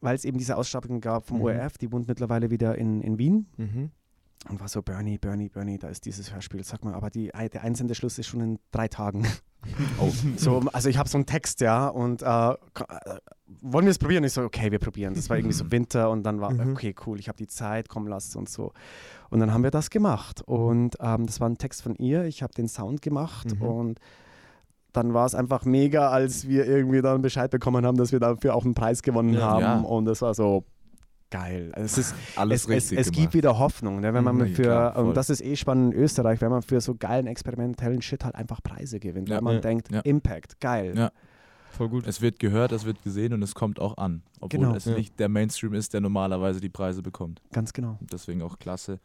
weil 0.00 0.14
es 0.16 0.24
eben 0.24 0.38
diese 0.38 0.56
Ausschreibung 0.56 1.00
gab 1.00 1.26
vom 1.26 1.38
Mhm. 1.38 1.44
ORF, 1.44 1.78
die 1.78 1.90
wohnt 1.92 2.08
mittlerweile 2.08 2.50
wieder 2.50 2.76
in, 2.76 3.00
in 3.02 3.18
Wien 3.18 3.46
Mhm. 3.56 3.90
Und 4.48 4.58
war 4.60 4.68
so, 4.68 4.80
Bernie, 4.82 5.18
Bernie, 5.18 5.48
Bernie, 5.50 5.78
da 5.78 5.88
ist 5.88 6.06
dieses 6.06 6.32
Hörspiel, 6.32 6.64
sag 6.64 6.82
mal, 6.84 6.94
aber 6.94 7.10
die, 7.10 7.28
der 7.52 7.62
Einsendeschluss 7.62 8.18
ist 8.18 8.26
schon 8.26 8.40
in 8.40 8.58
drei 8.70 8.88
Tagen. 8.88 9.26
Oh. 10.00 10.08
So, 10.38 10.60
also 10.72 10.88
ich 10.88 10.96
habe 10.96 11.08
so 11.10 11.18
einen 11.18 11.26
Text, 11.26 11.60
ja, 11.60 11.88
und 11.88 12.22
äh, 12.22 12.26
äh, 12.52 12.56
wollen 13.60 13.84
wir 13.84 13.90
es 13.90 13.98
probieren? 13.98 14.24
Ich 14.24 14.32
so, 14.32 14.42
okay, 14.42 14.70
wir 14.72 14.78
probieren. 14.78 15.12
Das 15.12 15.28
war 15.28 15.36
irgendwie 15.36 15.54
so 15.54 15.70
Winter 15.70 16.08
und 16.08 16.22
dann 16.22 16.40
war, 16.40 16.52
Mhm. 16.52 16.72
okay, 16.72 16.94
cool, 17.06 17.18
ich 17.20 17.28
habe 17.28 17.36
die 17.36 17.48
Zeit, 17.48 17.90
komm, 17.90 18.06
lass 18.06 18.34
und 18.36 18.48
so. 18.48 18.72
Und 19.28 19.40
dann 19.40 19.52
haben 19.52 19.62
wir 19.62 19.70
das 19.70 19.90
gemacht 19.90 20.40
und 20.46 20.96
ähm, 21.00 21.26
das 21.26 21.40
war 21.40 21.48
ein 21.50 21.58
Text 21.58 21.82
von 21.82 21.94
ihr, 21.96 22.24
ich 22.24 22.42
habe 22.42 22.54
den 22.54 22.68
Sound 22.68 23.02
gemacht 23.02 23.54
Mhm. 23.56 23.62
und 23.62 24.00
dann 24.94 25.12
war 25.14 25.26
es 25.26 25.34
einfach 25.34 25.64
mega, 25.66 26.08
als 26.08 26.48
wir 26.48 26.66
irgendwie 26.66 27.02
dann 27.02 27.20
Bescheid 27.22 27.50
bekommen 27.50 27.84
haben, 27.86 27.96
dass 27.98 28.10
wir 28.12 28.18
dafür 28.20 28.54
auch 28.54 28.64
einen 28.64 28.74
Preis 28.74 29.02
gewonnen 29.02 29.34
Ja. 29.34 29.40
haben 29.50 29.60
Ja. 29.60 29.80
und 29.80 30.06
das 30.06 30.22
war 30.22 30.32
so 30.34 30.64
geil. 31.30 31.70
Also 31.74 31.84
es 31.86 31.98
ist, 31.98 32.14
Alles 32.36 32.62
es, 32.62 32.64
es, 32.64 32.70
richtig 32.70 32.98
es 32.98 33.06
gibt 33.06 33.16
gemacht. 33.16 33.34
wieder 33.34 33.58
Hoffnung, 33.58 34.00
ne, 34.00 34.12
wenn 34.14 34.24
man 34.24 34.36
Mhm, 34.36 34.54
für, 34.54 34.62
klar, 34.62 34.96
und 34.98 35.16
das 35.16 35.30
ist 35.30 35.42
eh 35.42 35.56
spannend 35.56 35.94
in 35.94 36.00
Österreich, 36.00 36.40
wenn 36.40 36.50
man 36.50 36.62
für 36.62 36.80
so 36.80 36.94
geilen 36.94 37.26
experimentellen 37.26 38.02
Shit 38.02 38.24
halt 38.24 38.34
einfach 38.34 38.62
Preise 38.62 39.00
gewinnt, 39.00 39.28
Ja. 39.28 39.36
weil 39.36 39.42
man 39.42 39.54
Ja. 39.54 39.60
denkt, 39.60 39.90
Ja. 39.90 40.00
Impact, 40.00 40.60
geil. 40.60 40.94
Ja. 40.96 41.12
Voll 41.70 41.88
gut. 41.88 42.06
Es 42.06 42.20
wird 42.20 42.38
gehört, 42.40 42.72
es 42.72 42.84
wird 42.84 43.00
gesehen 43.02 43.32
und 43.32 43.42
es 43.42 43.54
kommt 43.54 43.78
auch 43.80 43.96
an. 43.96 44.22
Obwohl 44.40 44.60
Genau. 44.60 44.74
es 44.74 44.84
Ja. 44.86 44.94
nicht 44.94 45.18
der 45.20 45.28
Mainstream 45.28 45.72
ist, 45.74 45.94
der 45.94 46.00
normalerweise 46.00 46.60
die 46.60 46.68
Preise 46.68 47.00
bekommt. 47.00 47.40
Ganz 47.52 47.72
genau. 47.72 47.96
Deswegen 48.12 48.42
auch 48.42 48.58
klasse, 48.58 48.98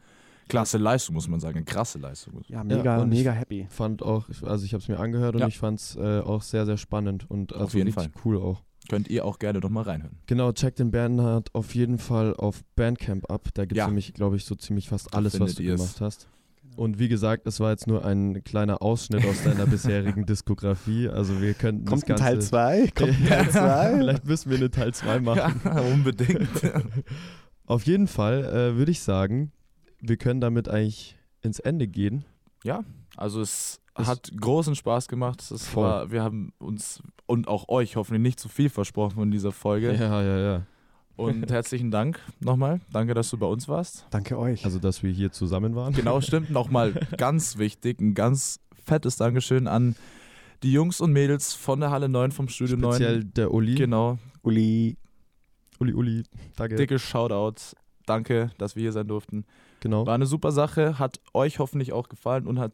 klasse 0.48 0.76
Leistung, 0.78 1.14
muss 1.14 1.28
man 1.28 1.38
sagen. 1.38 1.56
Eine 1.58 1.64
krasse 1.64 1.98
Leistung. 1.98 2.42
Ja, 2.48 2.64
mega, 2.64 2.98
und 2.98 3.12
ich- 3.12 3.18
mega 3.20 3.30
happy. 3.30 3.66
fand 3.70 4.02
auch, 4.02 4.28
also 4.42 4.64
ich 4.64 4.72
habe 4.74 4.82
es 4.82 4.88
mir 4.88 4.98
angehört 4.98 5.36
und 5.36 5.42
Ja. 5.42 5.46
ich 5.48 5.58
fand 5.58 5.78
es 5.78 5.94
äh, 5.96 6.20
auch 6.20 6.42
sehr, 6.42 6.66
sehr 6.66 6.76
spannend 6.76 7.30
und 7.30 7.52
also 7.54 7.78
jeden 7.78 7.92
richtig 7.94 8.10
cool 8.24 8.36
auch. 8.36 8.62
Könnt 8.88 9.08
ihr 9.08 9.24
auch 9.24 9.38
gerne 9.38 9.58
nochmal 9.60 9.84
reinhören. 9.84 10.18
Genau, 10.26 10.52
check 10.52 10.76
den 10.76 10.90
Bernhard 10.90 11.54
auf 11.54 11.74
jeden 11.74 11.98
Fall 11.98 12.34
auf 12.34 12.62
Bandcamp 12.76 13.30
ab. 13.30 13.48
Da 13.54 13.62
gibt 13.64 13.72
es 13.72 13.78
Ja. 13.78 13.86
nämlich, 13.86 14.14
glaube 14.14 14.36
ich, 14.36 14.44
so 14.44 14.54
ziemlich 14.54 14.88
fast 14.88 15.14
alles, 15.14 15.38
was 15.40 15.54
du 15.56 15.62
ihr's. 15.62 15.80
gemacht 15.80 16.00
hast. 16.00 16.28
Und 16.76 16.98
wie 16.98 17.08
gesagt, 17.08 17.46
es 17.46 17.58
war 17.58 17.70
jetzt 17.70 17.86
nur 17.86 18.04
ein 18.04 18.44
kleiner 18.44 18.82
Ausschnitt 18.82 19.24
aus 19.24 19.42
deiner 19.44 19.66
bisherigen 19.66 20.26
Diskografie. 20.26 21.08
Also 21.08 21.40
wir 21.40 21.54
könnten 21.54 21.86
Kommt 21.86 22.02
das 22.02 22.10
ein 22.10 22.16
Teil 22.16 22.32
Ganze... 22.34 22.48
2? 22.48 22.88
Kommt 22.94 23.10
ein 23.12 23.26
Teil 23.28 23.50
2? 23.50 23.96
Vielleicht 23.98 24.24
müssen 24.26 24.50
wir 24.50 24.56
eine 24.58 24.70
Teil 24.70 24.92
2 24.92 25.20
machen. 25.20 25.60
unbedingt. 25.92 26.48
Auf 27.64 27.84
jeden 27.86 28.06
Fall 28.06 28.44
äh, 28.44 28.76
würde 28.76 28.90
ich 28.92 29.00
sagen, 29.00 29.52
wir 30.00 30.16
können 30.18 30.40
damit 30.40 30.68
eigentlich 30.68 31.16
ins 31.42 31.58
Ende 31.60 31.88
gehen. 31.88 32.24
ja, 32.64 32.84
also 33.16 33.40
es 33.40 33.50
Es- 33.50 33.80
hat 33.96 34.30
großen 34.38 34.74
Spaß 34.74 35.08
gemacht. 35.08 35.42
Voll. 35.42 35.84
war, 35.84 36.10
wir 36.10 36.22
haben 36.22 36.52
uns 36.58 37.02
und 37.26 37.48
auch 37.48 37.68
euch 37.68 37.96
hoffentlich 37.96 38.22
nicht 38.22 38.40
zu 38.40 38.48
viel 38.48 38.68
versprochen 38.68 39.14
von 39.16 39.30
dieser 39.30 39.52
Folge. 39.52 39.94
Ja, 39.94 40.22
ja, 40.22 40.38
ja. 40.38 40.62
Und 41.16 41.50
herzlichen 41.50 41.90
Dank 41.90 42.20
nochmal. 42.40 42.80
Danke, 42.92 43.14
dass 43.14 43.30
du 43.30 43.38
bei 43.38 43.46
uns 43.46 43.68
warst. 43.68 44.06
Danke 44.10 44.38
euch. 44.38 44.64
Also, 44.64 44.78
dass 44.78 45.02
wir 45.02 45.10
hier 45.10 45.32
zusammen 45.32 45.74
waren. 45.74 45.94
Genau, 45.94 46.20
stimmt. 46.20 46.50
Nochmal 46.50 46.92
ganz 47.16 47.58
wichtig, 47.58 48.00
ein 48.00 48.14
ganz 48.14 48.60
fettes 48.84 49.16
Dankeschön 49.16 49.66
an 49.66 49.96
die 50.62 50.72
Jungs 50.72 51.00
und 51.00 51.12
Mädels 51.12 51.54
von 51.54 51.80
der 51.80 51.90
Halle 51.90 52.08
9 52.08 52.32
vom 52.32 52.48
Studio 52.48 52.76
Speziell 52.76 53.18
9. 53.18 53.34
der 53.34 53.52
Uli. 53.52 53.74
Genau. 53.74 54.18
Uli. 54.42 54.96
Uli, 55.78 55.92
Uli, 55.92 56.22
danke. 56.56 56.76
Dicke 56.76 56.98
Shoutouts. 56.98 57.76
Danke, 58.06 58.50
dass 58.56 58.76
wir 58.76 58.82
hier 58.82 58.92
sein 58.92 59.08
durften. 59.08 59.44
Genau. 59.80 60.06
War 60.06 60.14
eine 60.14 60.26
super 60.26 60.52
Sache, 60.52 60.98
hat 60.98 61.20
euch 61.34 61.58
hoffentlich 61.58 61.92
auch 61.92 62.08
gefallen 62.08 62.46
und 62.46 62.58
hat 62.58 62.72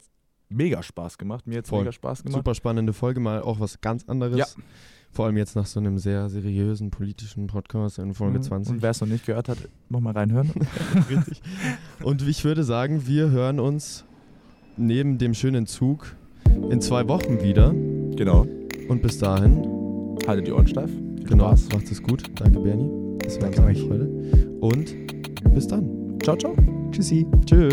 mega 0.49 0.83
Spaß 0.83 1.17
gemacht. 1.17 1.47
Mir 1.47 1.59
hat 1.59 1.67
Voll. 1.67 1.79
mega 1.79 1.91
Spaß 1.91 2.23
gemacht. 2.23 2.37
Super 2.37 2.55
spannende 2.55 2.93
Folge, 2.93 3.19
mal 3.19 3.41
auch 3.41 3.59
was 3.59 3.81
ganz 3.81 4.07
anderes. 4.07 4.37
Ja. 4.37 4.45
Vor 5.11 5.25
allem 5.25 5.37
jetzt 5.37 5.55
nach 5.55 5.67
so 5.67 5.79
einem 5.79 5.99
sehr 5.99 6.27
seriösen 6.29 6.89
politischen 6.89 7.47
Podcast 7.47 7.99
in 7.99 8.13
Folge 8.15 8.41
20. 8.41 8.69
Mhm. 8.69 8.75
Und 8.77 8.81
wer 8.81 8.89
es 8.89 9.01
noch 9.01 9.07
nicht 9.07 9.25
gehört 9.25 9.47
hat, 9.47 9.57
nochmal 9.89 10.13
reinhören. 10.13 10.51
Richtig. 11.09 11.41
Und 12.01 12.27
ich 12.27 12.43
würde 12.43 12.63
sagen, 12.63 13.05
wir 13.05 13.29
hören 13.29 13.59
uns 13.59 14.05
neben 14.75 15.19
dem 15.19 15.33
schönen 15.35 15.67
Zug 15.67 16.15
in 16.69 16.81
zwei 16.81 17.07
Wochen 17.07 17.41
wieder. 17.43 17.71
genau. 18.15 18.47
Und 18.89 19.01
bis 19.01 19.17
dahin, 19.17 19.63
Haltet 20.27 20.47
die 20.47 20.51
Ohren 20.51 20.67
steif. 20.67 20.89
Viel 20.89 21.23
genau, 21.25 21.47
Spaß. 21.49 21.69
macht 21.73 21.91
es 21.91 22.01
gut. 22.01 22.23
Danke, 22.35 22.59
Bernie. 22.59 22.89
Das 23.19 23.41
war 23.41 23.49
Danke 23.49 23.63
euch. 23.63 23.81
Freude. 23.81 24.07
Und 24.61 24.95
bis 25.53 25.67
dann. 25.67 26.17
Ciao, 26.23 26.35
ciao. 26.37 26.55
Tschüssi. 26.91 27.25
Tschö. 27.45 27.69